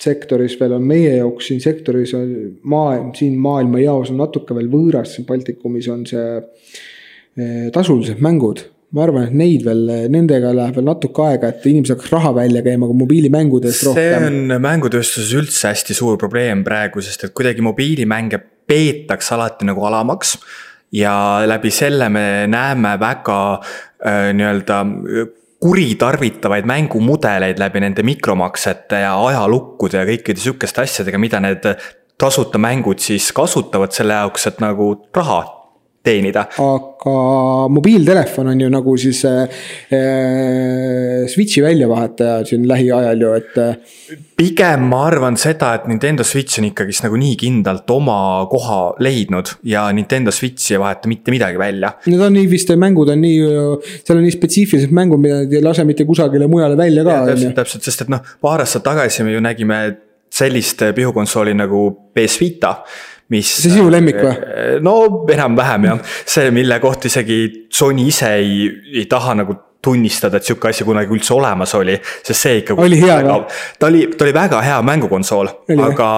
sektoris 0.01 0.55
veel 0.61 0.77
on 0.77 0.87
meie 0.87 1.17
jaoks 1.17 1.49
siin 1.51 1.59
sektoris 1.61 2.15
on 2.15 2.31
maailm, 2.71 3.11
siin 3.19 3.35
maailmajaos 3.43 4.15
on 4.15 4.23
natuke 4.23 4.55
veel 4.55 4.71
võõras, 4.71 5.17
siin 5.17 5.27
Baltikumis 5.27 5.91
on 5.91 6.07
see 6.07 6.39
tasulised 7.75 8.23
mängud 8.23 8.63
ma 8.91 9.05
arvan, 9.05 9.29
et 9.29 9.35
neid 9.39 9.65
veel, 9.67 9.85
nendega 10.11 10.51
läheb 10.55 10.81
veel 10.81 10.89
natuke 10.89 11.27
aega, 11.29 11.53
et 11.53 11.67
inimesed 11.71 11.95
hakkaks 11.95 12.15
raha 12.15 12.33
välja 12.41 12.63
käima 12.67 12.89
ka 12.91 12.97
mobiilimängudest 12.99 13.87
rohkem. 13.87 14.01
see 14.01 14.31
on 14.31 14.57
mängutööstuses 14.65 15.35
üldse 15.39 15.71
hästi 15.71 15.95
suur 15.95 16.19
probleem 16.19 16.65
praegu, 16.67 17.03
sest 17.05 17.29
et 17.29 17.35
kuidagi 17.37 17.63
mobiilimänge 17.63 18.41
peetakse 18.71 19.37
alati 19.37 19.69
nagu 19.69 19.85
alamaks. 19.87 20.39
ja 20.93 21.13
läbi 21.47 21.71
selle 21.71 22.09
me 22.11 22.49
näeme 22.51 22.97
väga 22.99 23.39
äh, 23.55 24.33
nii-öelda 24.35 24.81
kuritarvitavaid 25.61 26.67
mängumudeleid 26.67 27.61
läbi 27.61 27.83
nende 27.85 28.03
mikromaksete 28.03 29.05
ja 29.05 29.13
ajalukkude 29.27 30.01
ja 30.01 30.09
kõikide 30.09 30.43
sihukeste 30.43 30.83
asjadega, 30.83 31.21
mida 31.21 31.41
need 31.45 31.69
tasuta 32.19 32.59
mängud 32.59 32.99
siis 32.99 33.31
kasutavad 33.37 33.95
selle 33.95 34.19
jaoks, 34.19 34.49
et 34.51 34.61
nagu 34.65 34.93
raha 35.15 35.60
teenida. 36.05 36.47
aga 36.57 37.15
mobiiltelefon 37.73 38.49
on 38.53 38.61
ju 38.65 38.69
nagu 38.73 38.95
siis 39.01 39.21
äh, 39.29 39.65
Switch'i 41.29 41.63
väljavahetaja 41.65 42.45
siin 42.49 42.65
lähiajal 42.69 43.21
ju, 43.21 43.33
et. 43.37 43.59
pigem 44.41 44.87
ma 44.89 45.03
arvan 45.11 45.37
seda, 45.41 45.75
et 45.77 45.87
Nintendo 45.91 46.25
Switch 46.25 46.61
on 46.61 46.71
ikkagist 46.71 47.05
nagu 47.05 47.21
nii 47.21 47.37
kindlalt 47.41 47.91
oma 47.93 48.47
koha 48.51 48.81
leidnud 49.05 49.53
ja 49.69 49.85
Nintendo 49.93 50.33
Switch'i 50.33 50.79
ei 50.79 50.83
vaheta 50.83 51.11
mitte 51.13 51.35
midagi 51.35 51.61
välja. 51.61 51.93
Need 52.09 52.25
on 52.25 52.37
nii 52.39 52.49
vist, 52.51 52.73
mängud 52.81 53.13
on 53.13 53.21
nii, 53.21 53.41
seal 54.01 54.17
on 54.17 54.25
nii 54.25 54.37
spetsiifilised 54.39 54.95
mängud, 54.97 55.21
mida 55.21 55.43
nad 55.45 55.53
ei 55.53 55.65
lase 55.65 55.85
mitte 55.89 56.09
kusagile 56.09 56.49
mujale 56.51 56.79
välja 56.81 57.05
ka. 57.05 57.23
täpselt, 57.29 57.59
täpselt, 57.61 57.91
sest 57.91 58.07
et 58.07 58.15
noh, 58.17 58.25
paar 58.41 58.65
aastat 58.65 58.89
tagasi 58.89 59.27
me 59.27 59.37
ju 59.37 59.45
nägime 59.45 59.83
sellist 60.31 60.83
pihukonsooli 60.95 61.55
nagu 61.59 61.91
PS 62.15 62.41
Vita 62.41 62.75
mis. 63.31 63.51
see 63.63 63.73
sinu 63.73 63.91
lemmik 63.93 64.21
või? 64.21 64.37
no 64.85 64.95
enam-vähem 65.31 65.89
jah, 65.89 66.05
see, 66.25 66.53
mille 66.55 66.81
kohta 66.83 67.11
isegi 67.11 67.41
Sony 67.73 68.09
ise 68.11 68.33
ei, 68.41 68.63
ei 69.01 69.07
taha 69.11 69.37
nagu 69.43 69.57
tunnistada, 69.81 70.37
et 70.37 70.45
sihuke 70.45 70.69
asi 70.69 70.85
kunagi 70.85 71.15
üldse 71.17 71.33
olemas 71.33 71.73
oli, 71.79 71.95
sest 72.21 72.37
see 72.37 72.59
ikka. 72.61 72.77
oli 72.85 72.99
hea 73.01 73.21
või? 73.25 73.45
ta 73.81 73.89
oli, 73.89 74.07
ta 74.13 74.27
oli 74.27 74.35
väga 74.37 74.63
hea 74.65 74.81
mängukonsool, 74.85 75.53
aga 75.89 76.09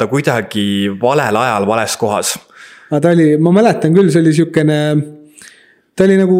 ta 0.00 0.08
kuidagi 0.08 0.66
valel 1.00 1.40
ajal 1.42 1.68
vales 1.68 1.96
kohas. 2.00 2.34
aga 2.88 3.02
ta 3.04 3.16
oli, 3.16 3.32
ma 3.36 3.52
mäletan 3.60 3.96
küll, 3.96 4.12
see 4.12 4.22
oli 4.24 4.36
sihukene 4.38 4.78
ta 5.92 6.06
oli 6.06 6.16
nagu, 6.16 6.38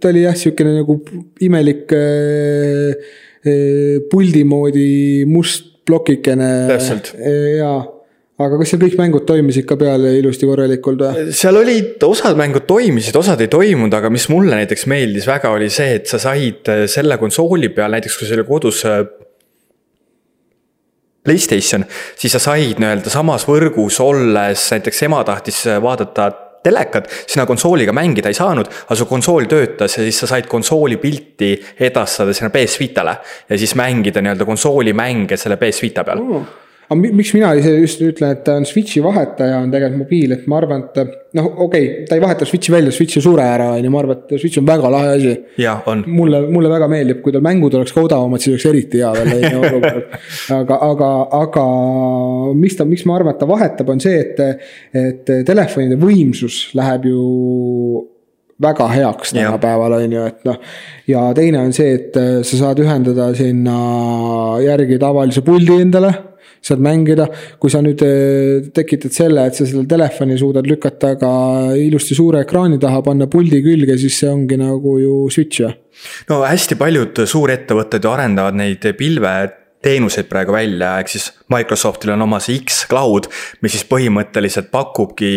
ta 0.00 0.12
oli 0.14 0.24
jah, 0.24 0.38
sihukene 0.38 0.78
nagu 0.78 0.96
imelik 1.44 1.92
äh, 1.98 3.10
äh, 3.44 3.98
puldi 4.08 4.46
moodi 4.48 4.92
must 5.28 5.68
plokikene. 5.84 6.52
täpselt. 6.70 7.12
jaa 7.58 7.82
aga 8.40 8.58
kas 8.60 8.72
seal 8.72 8.80
kõik 8.80 8.94
mängud 9.00 9.26
toimisid 9.28 9.66
ka 9.68 9.76
peal 9.80 10.06
ilusti 10.08 10.48
korralikult 10.48 11.02
või? 11.04 11.24
seal 11.36 11.58
olid, 11.60 11.96
osad 12.06 12.38
mängud 12.38 12.64
toimisid, 12.68 13.16
osad 13.18 13.40
ei 13.44 13.50
toimunud, 13.52 13.92
aga 13.98 14.10
mis 14.12 14.28
mulle 14.32 14.56
näiteks 14.62 14.86
meeldis 14.90 15.28
väga, 15.28 15.52
oli 15.52 15.68
see, 15.72 15.98
et 16.00 16.08
sa 16.10 16.20
said 16.22 16.70
äh, 16.72 16.84
selle 16.90 17.18
konsooli 17.20 17.72
peal, 17.74 17.92
näiteks 17.92 18.16
kui 18.18 18.28
sul 18.28 18.40
oli 18.40 18.48
kodus 18.48 18.84
äh, 18.88 19.02
Playstation, 21.22 21.84
siis 22.18 22.32
sa 22.34 22.40
said 22.42 22.80
nii-öelda 22.82 23.12
samas 23.12 23.44
võrgus 23.46 24.00
olles, 24.02 24.64
näiteks 24.74 25.04
ema 25.06 25.20
tahtis 25.28 25.60
äh, 25.70 25.76
vaadata 25.82 26.32
telekat, 26.62 27.06
sina 27.30 27.44
konsooliga 27.46 27.92
mängida 27.94 28.30
ei 28.30 28.38
saanud, 28.38 28.68
aga 28.86 28.96
su 28.98 29.06
konsool 29.10 29.46
töötas 29.50 29.98
ja 29.98 30.06
siis 30.06 30.18
sa 30.22 30.30
said 30.30 30.48
konsooli 30.50 30.96
pilti 31.02 31.52
edastada 31.82 32.34
sinna 32.34 32.50
PS 32.54 32.80
Vitale. 32.80 33.16
ja 33.50 33.58
siis 33.58 33.76
mängida 33.78 34.22
nii-öelda 34.22 34.46
konsooli 34.48 34.96
mänge 34.96 35.36
selle 35.36 35.60
PS 35.60 35.84
Vita 35.84 36.06
peal 36.06 36.22
mm 36.22 36.60
aga 36.92 37.12
miks 37.16 37.32
mina 37.34 37.52
ise 37.56 37.72
just 37.80 38.02
ütlen, 38.04 38.34
et 38.36 38.42
ta 38.46 38.56
on 38.60 38.66
Switch'i 38.68 39.02
vahetaja, 39.04 39.60
on 39.62 39.72
tegelikult 39.72 40.02
mobiil, 40.04 40.34
et 40.36 40.44
ma 40.50 40.58
arvan, 40.60 40.84
et 40.84 41.14
noh, 41.38 41.48
okei 41.64 41.64
okay,, 41.64 42.04
ta 42.08 42.18
ei 42.18 42.22
vaheta 42.22 42.48
Switch'i 42.48 42.74
välja, 42.74 42.92
Switch 42.94 43.18
ei 43.18 43.24
sure 43.24 43.44
ära, 43.46 43.70
on 43.76 43.86
ju, 43.86 43.92
ma 43.92 44.02
arvan, 44.02 44.20
et 44.20 44.34
Switch 44.36 44.60
on 44.60 44.68
väga 44.68 44.92
lahe 44.92 45.12
asi. 45.16 45.34
mulle, 46.06 46.42
mulle 46.52 46.72
väga 46.72 46.88
meeldib, 46.92 47.22
kui 47.24 47.34
tal 47.34 47.44
mängud 47.44 47.76
oleks 47.78 47.94
ka 47.96 48.04
odavamad, 48.04 48.44
siis 48.44 48.54
oleks 48.56 48.68
eriti 48.70 49.02
hea 49.02 49.12
veel, 49.16 49.34
on 49.38 49.44
ju, 49.48 49.62
olukord. 49.70 50.16
aga, 50.60 50.80
aga, 50.90 51.10
aga 51.40 51.66
miks 52.62 52.80
ta, 52.80 52.88
miks 52.88 53.06
ma 53.08 53.18
arvan, 53.18 53.36
et 53.36 53.42
ta 53.42 53.50
vahetab, 53.50 53.92
on 53.94 54.02
see, 54.02 54.22
et, 54.22 54.42
et 55.02 55.36
telefonide 55.48 56.00
võimsus 56.00 56.64
läheb 56.78 57.08
ju 57.10 58.08
väga 58.62 58.84
heaks 58.92 59.32
tänapäeval 59.34 59.96
on 59.96 60.12
ju, 60.12 60.26
et 60.28 60.44
noh. 60.46 60.58
ja 61.10 61.22
teine 61.34 61.64
on 61.64 61.72
see, 61.74 61.96
et 61.96 62.18
sa 62.46 62.58
saad 62.60 62.82
ühendada 62.84 63.32
sinna 63.34 63.78
järgi 64.62 65.00
tavalise 65.02 65.42
puldi 65.42 65.80
endale 65.82 66.12
saad 66.62 66.82
mängida. 66.82 67.26
kui 67.58 67.70
sa 67.70 67.82
nüüd 67.84 68.02
eh, 68.06 68.68
tekitad 68.74 69.14
selle, 69.14 69.46
et 69.46 69.58
sa 69.58 69.66
selle 69.66 69.86
telefoni 69.88 70.38
suudad 70.38 70.66
lükata 70.68 71.14
ka 71.20 71.32
ilusti 71.78 72.16
suure 72.18 72.44
ekraani 72.46 72.78
taha, 72.82 73.02
panna 73.06 73.28
puldi 73.30 73.62
külge, 73.64 73.98
siis 73.98 74.20
see 74.22 74.30
ongi 74.30 74.58
nagu 74.60 74.98
ju 75.02 75.16
switch 75.30 75.64
ju. 75.64 75.72
no 76.30 76.42
hästi 76.46 76.78
paljud 76.80 77.24
suurettevõtted 77.34 78.04
ju 78.04 78.14
arendavad 78.14 78.58
neid 78.58 78.86
pilve 78.98 79.34
teenuseid 79.82 80.28
praegu 80.30 80.54
välja, 80.54 80.94
ehk 81.02 81.10
siis 81.10 81.28
Microsoftil 81.50 82.14
on 82.14 82.22
oma 82.28 82.38
see 82.42 82.60
X-Cloud, 82.62 83.26
mis 83.64 83.74
siis 83.74 83.86
põhimõtteliselt 83.90 84.70
pakubki 84.70 85.32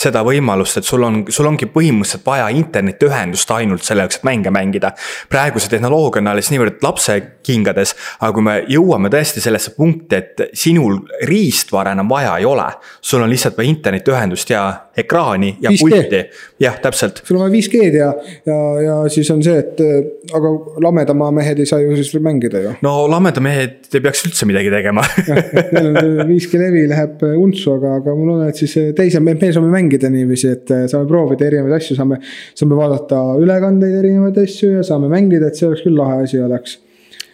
seda 0.00 0.22
võimalust, 0.24 0.80
et 0.80 0.88
sul 0.88 1.04
on, 1.04 1.20
sul 1.32 1.48
ongi 1.50 1.68
põhimõtteliselt 1.70 2.24
vaja 2.26 2.48
internetiühendust 2.56 3.50
ainult 3.56 3.84
selle 3.84 4.06
jaoks, 4.06 4.20
et 4.20 4.26
mänge 4.28 4.52
mängida. 4.54 4.92
praegu 5.28 5.60
see 5.60 5.72
tehnoloogia 5.74 6.22
on 6.22 6.32
alles 6.32 6.50
niivõrd 6.52 6.80
lapsekingades, 6.84 7.94
aga 8.20 8.32
kui 8.36 8.46
me 8.46 8.56
jõuame 8.68 9.10
tõesti 9.12 9.42
sellesse 9.44 9.74
punkti, 9.76 10.16
et 10.16 10.44
sinul 10.56 11.02
riistvara 11.28 11.92
enam 11.96 12.08
vaja 12.08 12.38
ei 12.38 12.48
ole. 12.48 12.68
sul 13.00 13.22
on 13.22 13.30
lihtsalt 13.30 13.56
vaja 13.58 13.68
internetiühendust 13.68 14.50
ja 14.50 14.64
ekraani 15.04 15.54
ja 15.60 15.72
5G. 15.72 15.80
pulti, 15.80 16.22
jah, 16.62 16.78
täpselt. 16.82 17.22
sul 17.24 17.38
on 17.38 17.46
vaja 17.46 17.54
5G-d 17.54 18.00
ja, 18.00 18.10
ja, 18.48 18.58
ja 18.84 18.96
siis 19.12 19.30
on 19.34 19.42
see, 19.44 19.56
et 19.60 19.80
aga 20.36 20.52
lamedamaa 20.84 21.30
mehed 21.40 21.62
ei 21.62 21.68
saa 21.68 21.80
ju 21.82 21.96
siis 21.98 22.12
mängida 22.22 22.62
ju. 22.64 22.74
no 22.86 22.94
lamedamehed 23.10 23.90
ei 23.94 24.04
peaks 24.04 24.26
üldse 24.28 24.48
midagi 24.48 24.72
tegema. 24.72 25.04
Neil 25.30 25.90
on 25.90 26.28
5G 26.28 26.60
levi 26.64 26.84
läheb 26.90 27.24
untsu, 27.30 27.74
aga, 27.78 27.96
aga 28.00 28.14
ma 28.16 28.28
loodan, 28.28 28.52
et 28.52 28.60
siis 28.60 28.76
teise, 28.96 29.22
me 29.24 29.36
saame 29.40 29.72
mängida 29.72 30.10
niiviisi, 30.12 30.52
et 30.56 30.74
äh, 30.74 30.84
saame 30.90 31.08
proovida 31.10 31.48
erinevaid 31.48 31.78
asju, 31.80 31.96
saame, 31.98 32.20
saame 32.58 32.78
vaadata 32.78 33.22
ülekandeid 33.40 33.98
erinevaid 34.02 34.38
asju 34.44 34.76
ja 34.78 34.86
saame 34.86 35.10
mängida, 35.12 35.50
et 35.50 35.58
see 35.58 35.68
oleks 35.70 35.84
küll 35.86 35.98
lahe 35.98 36.22
asi 36.26 36.40
oleks 36.42 36.78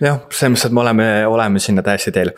jah, 0.02 0.20
selles 0.30 0.52
mõttes, 0.52 0.66
et 0.68 0.76
me 0.76 0.82
oleme, 0.82 1.08
oleme 1.30 1.62
sinna 1.62 1.84
täiesti 1.86 2.12
teel. 2.14 2.32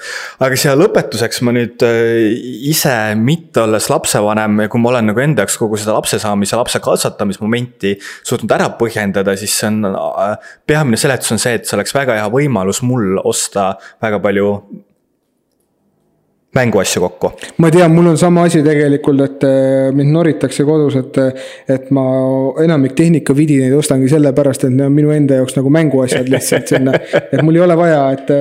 aga 0.45 0.59
siia 0.59 0.75
lõpetuseks 0.79 1.43
ma 1.47 1.55
nüüd 1.57 1.85
äh, 1.87 2.29
ise 2.71 2.95
mitte 3.19 3.65
olles 3.65 3.89
lapsevanem 3.93 4.65
ja 4.65 4.73
kui 4.73 4.83
ma 4.83 4.93
olen 4.93 5.11
nagu 5.13 5.23
enda 5.25 5.45
jaoks 5.45 5.59
kogu 5.61 5.81
seda 5.81 5.97
lapse 5.99 6.21
saamise, 6.23 6.57
lapse 6.59 6.81
kasvatamismomenti 6.85 7.97
suutnud 8.23 8.57
ära 8.59 8.71
põhjendada, 8.81 9.37
siis 9.39 9.55
see 9.59 9.71
on. 9.73 9.85
Äh, 9.89 10.37
peamine 10.69 10.99
seletus 11.01 11.33
on 11.35 11.41
see, 11.43 11.57
et 11.59 11.67
see 11.69 11.77
oleks 11.79 11.95
väga 11.97 12.19
hea 12.19 12.29
võimalus 12.33 12.83
mul 12.87 13.19
osta 13.25 13.73
väga 14.03 14.21
palju 14.23 14.53
mänguasju 16.55 17.01
kokku. 17.01 17.30
ma 17.59 17.70
tean, 17.70 17.92
mul 17.92 18.07
on 18.12 18.18
sama 18.18 18.44
asi 18.49 18.62
tegelikult, 18.64 19.20
et 19.24 19.44
äh, 19.44 19.90
mind 19.94 20.12
noritakse 20.14 20.64
kodus, 20.64 20.96
et, 21.01 21.18
et 21.68 21.90
ma 21.94 22.05
enamik 22.64 22.94
tehnikavidineid 22.99 23.74
ostangi 23.76 24.09
sellepärast, 24.12 24.64
et 24.64 24.74
need 24.74 24.86
on 24.86 24.94
minu 24.96 25.12
enda 25.14 25.40
jaoks 25.40 25.59
nagu 25.59 25.72
mänguasjad 25.74 26.30
lihtsalt 26.34 26.72
sinna. 26.72 26.94
et 27.20 27.42
mul 27.42 27.59
ei 27.59 27.66
ole 27.66 27.76
vaja, 27.78 28.01
et, 28.16 28.32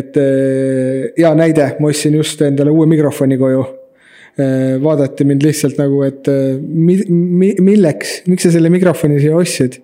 et 0.00 0.18
äh, 0.18 1.06
hea 1.20 1.32
näide, 1.38 1.70
ma 1.78 1.92
ostsin 1.92 2.18
just 2.18 2.42
endale 2.42 2.74
uue 2.74 2.88
mikrofoni 2.90 3.38
koju 3.40 3.62
äh, 3.62 4.74
vaadati 4.82 5.28
mind 5.28 5.46
lihtsalt 5.46 5.78
nagu, 5.80 6.02
et 6.08 6.28
mi, 6.58 6.98
mi, 7.08 7.54
milleks, 7.62 8.22
miks 8.32 8.48
sa 8.48 8.56
selle 8.58 8.72
mikrofoni 8.74 9.22
siia 9.22 9.38
ostsid 9.38 9.80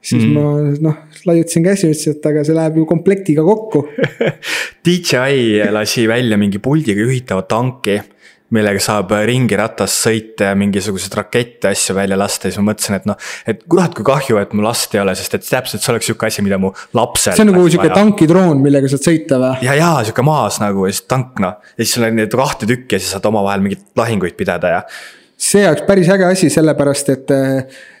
siis 0.00 0.24
mm. 0.24 0.36
ma 0.36 0.76
noh, 0.88 1.02
laiutasin 1.28 1.66
käsi, 1.66 1.90
ütlesin, 1.90 2.16
et 2.16 2.30
aga 2.30 2.44
see 2.46 2.56
läheb 2.56 2.80
ju 2.80 2.86
komplektiga 2.88 3.44
kokku 3.44 3.84
DJI 4.86 5.68
lasi 5.74 6.06
välja 6.08 6.40
mingi 6.40 6.60
puldiga 6.62 7.04
juhitava 7.04 7.44
tanki, 7.48 7.98
millega 8.56 8.80
saab 8.82 9.12
ringiratast 9.28 10.06
sõita 10.08 10.48
ja 10.48 10.56
mingisuguseid 10.58 11.14
rakette, 11.20 11.70
asju 11.70 11.94
välja 11.94 12.18
lasta, 12.18 12.48
siis 12.48 12.58
ma 12.58 12.70
mõtlesin, 12.72 12.96
et 12.98 13.06
noh. 13.06 13.28
et 13.46 13.62
kurat, 13.70 13.94
kui 13.94 14.08
kahju, 14.08 14.40
et 14.40 14.56
mul 14.56 14.66
last 14.66 14.96
ei 14.96 15.02
ole, 15.04 15.14
sest 15.18 15.36
et 15.36 15.46
täpselt 15.46 15.84
see 15.84 15.92
oleks 15.92 16.10
sihuke 16.10 16.30
asi, 16.30 16.42
mida 16.46 16.58
mu 16.58 16.72
lapsel. 16.96 17.36
see 17.36 17.44
on 17.44 17.52
nagu 17.52 17.68
sihuke 17.68 17.92
tankidroon, 17.94 18.64
millega 18.64 18.90
saad 18.90 19.06
sõita 19.06 19.38
või? 19.42 19.68
ja, 19.68 19.76
ja 19.78 19.92
sihuke 20.08 20.26
maas 20.26 20.58
nagu 20.64 20.88
ja 20.88 20.96
siis 20.96 21.06
tank 21.10 21.44
noh, 21.44 21.60
ja 21.76 21.84
siis 21.84 21.94
sul 21.98 22.08
on 22.08 22.18
neid 22.18 22.34
kahte 22.40 22.66
tükki 22.70 22.96
ja 22.96 23.04
siis 23.04 23.14
saad 23.14 23.30
omavahel 23.30 23.62
mingeid 23.68 23.86
lahinguid 24.00 24.38
pidada 24.40 24.78
ja 24.78 24.84
see 25.40 25.64
oleks 25.66 25.86
päris 25.88 26.10
äge 26.12 26.28
asi, 26.28 26.50
sellepärast 26.52 27.08
et, 27.14 27.32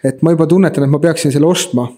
et 0.04 0.22
ma 0.22 0.34
juba 0.34 0.46
tunnetan, 0.50 0.84
et 0.84 0.92
ma 0.92 1.00
peaksin 1.02 1.32
selle 1.32 1.48
ostma 1.48 1.88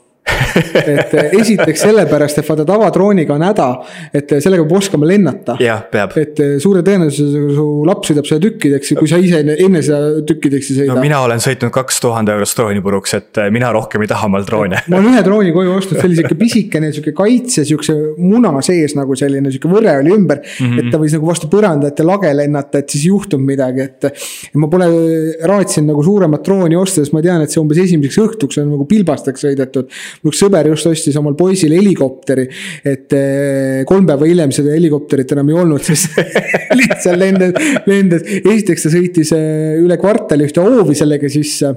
et 0.86 1.14
esiteks 1.38 1.82
sellepärast, 1.86 2.38
et 2.38 2.48
vaata 2.48 2.64
tavadrooniga 2.68 3.34
on 3.34 3.44
häda, 3.46 3.68
et 4.14 4.34
sellega 4.44 4.64
peab 4.64 4.76
oskama 4.78 5.08
lennata. 5.08 5.56
jah, 5.62 5.82
peab. 5.90 6.14
et 6.20 6.38
suure 6.62 6.82
tõenäosusega 6.86 7.56
su 7.56 7.66
laps 7.88 8.10
sõidab 8.12 8.28
seda 8.28 8.44
tükkideks, 8.46 8.92
kui 8.98 9.10
sa 9.10 9.18
ise 9.22 9.40
enne 9.42 9.82
seda 9.82 10.22
tükkideks 10.28 10.70
ei 10.70 10.78
sõida. 10.80 10.94
no 10.94 11.04
mina 11.04 11.22
olen 11.26 11.42
sõitnud 11.42 11.72
kaks 11.74 12.00
tuhande 12.04 12.34
eurost 12.36 12.58
drooni 12.58 12.84
puruks, 12.84 13.16
et 13.18 13.42
mina 13.54 13.72
rohkem 13.74 14.04
ei 14.04 14.12
taha 14.12 14.28
omal 14.30 14.46
droone. 14.48 14.82
ma 14.86 15.00
olen 15.00 15.10
ühe 15.12 15.24
drooni 15.26 15.54
koju 15.56 15.74
ostnud, 15.78 15.98
see 15.98 16.10
oli 16.10 16.20
sihuke 16.20 16.38
pisikene, 16.38 16.92
sihuke 16.94 17.14
kaitse, 17.18 17.66
sihukese 17.68 17.98
muna 18.20 18.54
sees 18.64 18.96
nagu 18.98 19.16
selline 19.18 19.50
sihuke 19.52 19.70
võre 19.72 19.96
oli 19.98 20.14
ümber 20.14 20.42
mm. 20.42 20.66
-hmm. 20.66 20.78
et 20.80 20.94
ta 20.94 21.02
võis 21.02 21.16
nagu 21.16 21.28
vastu 21.28 21.50
põrandat 21.52 21.98
ja 21.98 22.06
lage 22.06 22.32
lennata, 22.36 22.82
et 22.82 22.94
siis 22.94 23.06
ei 23.08 23.12
juhtunud 23.12 23.46
midagi, 23.46 23.88
et. 23.88 24.22
ma 24.54 24.70
pole 24.70 24.88
raatsinud 25.48 25.90
nagu 25.92 26.04
suuremat 26.06 26.44
drooni 26.46 26.78
osta, 26.78 27.02
sest 27.02 27.14
ma 27.16 27.22
tean, 27.24 27.42
et 27.42 27.50
see 27.50 27.60
umbes 27.62 27.80
esimeseks 27.82 28.20
õhtuks 28.22 28.60
on 28.62 28.70
nagu 28.76 28.86
pilbasteks 28.88 29.46
sõidetud 29.48 29.90
mu 30.22 30.32
üks 30.32 30.42
sõber 30.44 30.68
just 30.72 30.90
ostis 30.90 31.16
omal 31.20 31.36
poisile 31.38 31.78
helikopteri. 31.80 32.48
et 32.84 33.16
eh, 33.18 33.84
kolm 33.88 34.06
päeva 34.08 34.28
hiljem 34.28 34.52
seda 34.54 34.74
helikopterit 34.76 35.32
enam 35.36 35.52
ei 35.52 35.60
olnud, 35.62 35.84
sest 35.86 36.18
lihtsalt 36.80 37.18
lendas, 37.20 37.72
lendas. 37.86 38.26
esiteks 38.42 38.88
ta 38.88 38.92
sõitis 38.96 39.32
eh, 39.36 39.80
üle 39.82 39.98
kvartali 40.00 40.48
ühte 40.48 40.64
hoovi 40.64 40.98
sellega 40.98 41.30
sisse 41.32 41.72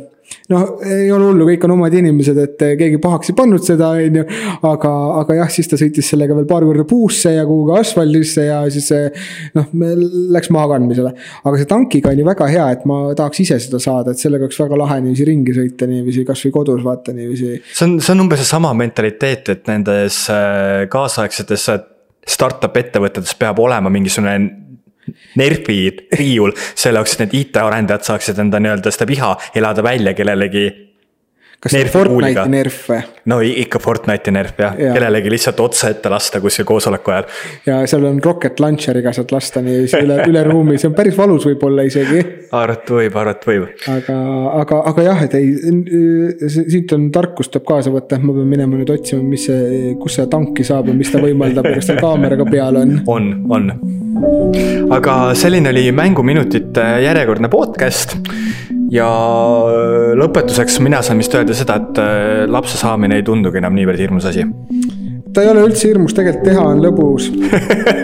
noh, 0.52 0.66
ei 0.86 1.10
ole 1.14 1.30
hullu, 1.30 1.48
kõik 1.50 1.66
on 1.68 1.76
omad 1.76 1.96
inimesed, 1.98 2.40
et 2.42 2.66
keegi 2.80 3.00
pahaks 3.02 3.32
ei 3.32 3.38
pannud 3.38 3.64
seda, 3.66 3.92
on 4.00 4.20
ju. 4.22 4.26
aga, 4.70 4.92
aga 5.22 5.40
jah, 5.42 5.52
siis 5.54 5.70
ta 5.72 5.80
sõitis 5.80 6.10
sellega 6.12 6.38
veel 6.38 6.48
paar 6.50 6.66
korda 6.68 6.86
puusse 6.90 7.34
ja 7.36 7.46
kuhugi 7.48 7.78
asfaldisse 7.80 8.48
ja 8.48 8.60
siis 8.74 8.92
noh, 9.58 9.72
läks 10.36 10.52
maakandmisele. 10.54 11.16
aga 11.44 11.62
see 11.62 11.70
tankiga 11.70 12.14
on 12.14 12.22
ju 12.22 12.28
väga 12.28 12.50
hea, 12.52 12.68
et 12.78 12.86
ma 12.90 13.00
tahaks 13.18 13.44
ise 13.46 13.60
seda 13.68 13.82
saada, 13.84 14.14
et 14.14 14.22
sellega 14.22 14.48
oleks 14.48 14.62
väga 14.62 14.80
lahe 14.82 15.00
niiviisi 15.06 15.30
ringi 15.32 15.58
sõita 15.58 15.90
niiviisi 15.90 16.28
kasvõi 16.28 16.54
kodus 16.60 16.86
vaata 16.86 17.16
niiviisi. 17.16 17.58
see 17.72 17.88
on, 17.88 17.98
see 18.00 18.16
on 18.16 18.26
umbes 18.26 18.42
seesama 18.44 18.74
mentaliteet, 18.78 19.54
et 19.56 19.68
nendes 19.72 20.26
äh, 20.34 20.86
kaasaegsetes 20.92 21.70
startup 22.26 22.78
ettevõtetes 22.80 23.36
peab 23.38 23.60
olema 23.62 23.92
mingisugune 23.94 24.65
Nerfi 25.36 25.78
riiul 26.18 26.56
selle 26.74 27.00
jaoks, 27.00 27.16
et 27.16 27.26
need 27.26 27.38
IT-arendajad 27.42 28.08
saaksid 28.08 28.40
enda 28.42 28.62
nii-öelda 28.62 28.94
seda 28.94 29.08
viha 29.10 29.36
elada 29.56 29.84
välja 29.86 30.14
kellelegi 30.18 30.66
kas 31.64 31.76
on 31.78 31.90
Fortnite'i 31.92 32.52
nerf 32.52 32.80
või? 32.90 33.00
no 33.32 33.40
ikka 33.46 33.80
Fortnite'i 33.82 34.34
nerf 34.36 34.60
jah 34.60 34.76
ja., 34.80 34.94
kellelegi 34.96 35.32
lihtsalt 35.34 35.60
otse 35.64 35.92
ette 35.94 36.12
lasta 36.12 36.42
kuskil 36.44 36.68
koosoleku 36.68 37.14
ajal. 37.14 37.30
ja 37.66 37.80
seal 37.90 38.06
on 38.10 38.20
rocket 38.24 38.60
launcher'iga 38.64 39.14
saad 39.16 39.34
lasta 39.36 39.64
nii 39.66 39.86
üle, 40.02 40.20
üle 40.30 40.44
ruumi, 40.48 40.78
see 40.82 40.90
on 40.92 40.98
päris 40.98 41.18
valus 41.18 41.48
võib-olla 41.50 41.86
isegi. 41.88 42.22
arvata 42.52 43.00
võib, 43.00 43.20
arvata 43.22 43.52
võib. 43.52 43.68
aga, 43.96 44.18
aga, 44.62 44.82
aga 44.92 45.08
jah, 45.10 45.26
et 45.28 45.38
ei, 45.40 45.52
siit 46.52 46.96
on 46.98 47.10
tarkust 47.16 47.54
tuleb 47.56 47.68
kaasa 47.70 47.94
võtta, 47.94 48.20
ma 48.22 48.36
pean 48.36 48.50
minema 48.52 48.80
nüüd 48.80 48.92
otsima, 48.96 49.24
mis 49.26 49.48
see, 49.50 49.96
kus 50.02 50.20
seda 50.20 50.30
tanki 50.38 50.66
saab 50.68 50.92
ja 50.92 50.98
mis 50.98 51.12
ta 51.14 51.22
võimaldab 51.24 51.70
ja 51.70 51.78
kas 51.80 51.92
tal 51.92 52.02
kaamera 52.04 52.40
ka 52.40 52.50
peal 52.50 52.82
on. 52.82 52.98
on, 53.12 53.32
on. 53.56 53.72
aga 54.96 55.20
selline 55.38 55.72
oli 55.74 55.88
Mänguminutite 55.96 56.90
järjekordne 57.06 57.50
podcast 57.52 58.18
ja 58.94 59.08
äh, 59.08 60.12
lõpetuseks 60.20 60.80
mina 60.84 61.02
saan 61.06 61.22
vist 61.22 61.34
öelda 61.38 61.58
seda, 61.58 61.80
et 61.82 62.02
äh, 62.02 62.44
lapse 62.52 62.78
saamine 62.82 63.20
ei 63.20 63.26
tundugi 63.26 63.62
enam 63.62 63.76
niivõrd 63.78 64.02
hirmus 64.02 64.30
asi. 64.30 64.46
ta 65.34 65.44
ei 65.44 65.52
ole 65.52 65.66
üldse 65.70 65.90
hirmus, 65.90 66.16
tegelikult 66.18 66.48
teha 66.52 66.68
on 66.74 66.84
lõbus 66.84 67.32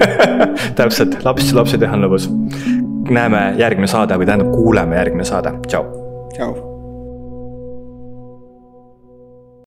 täpselt, 0.80 1.22
laps, 1.28 1.54
lapsi 1.58 1.80
teha 1.82 1.96
on 1.98 2.08
lõbus. 2.08 2.28
näeme 3.12 3.52
järgmine 3.60 3.92
saade 3.92 4.18
või 4.18 4.30
tähendab, 4.30 4.52
kuuleme 4.56 5.00
järgmine 5.00 5.28
saade, 5.28 5.56
tšau. 5.68 5.88
tšau 6.36 6.71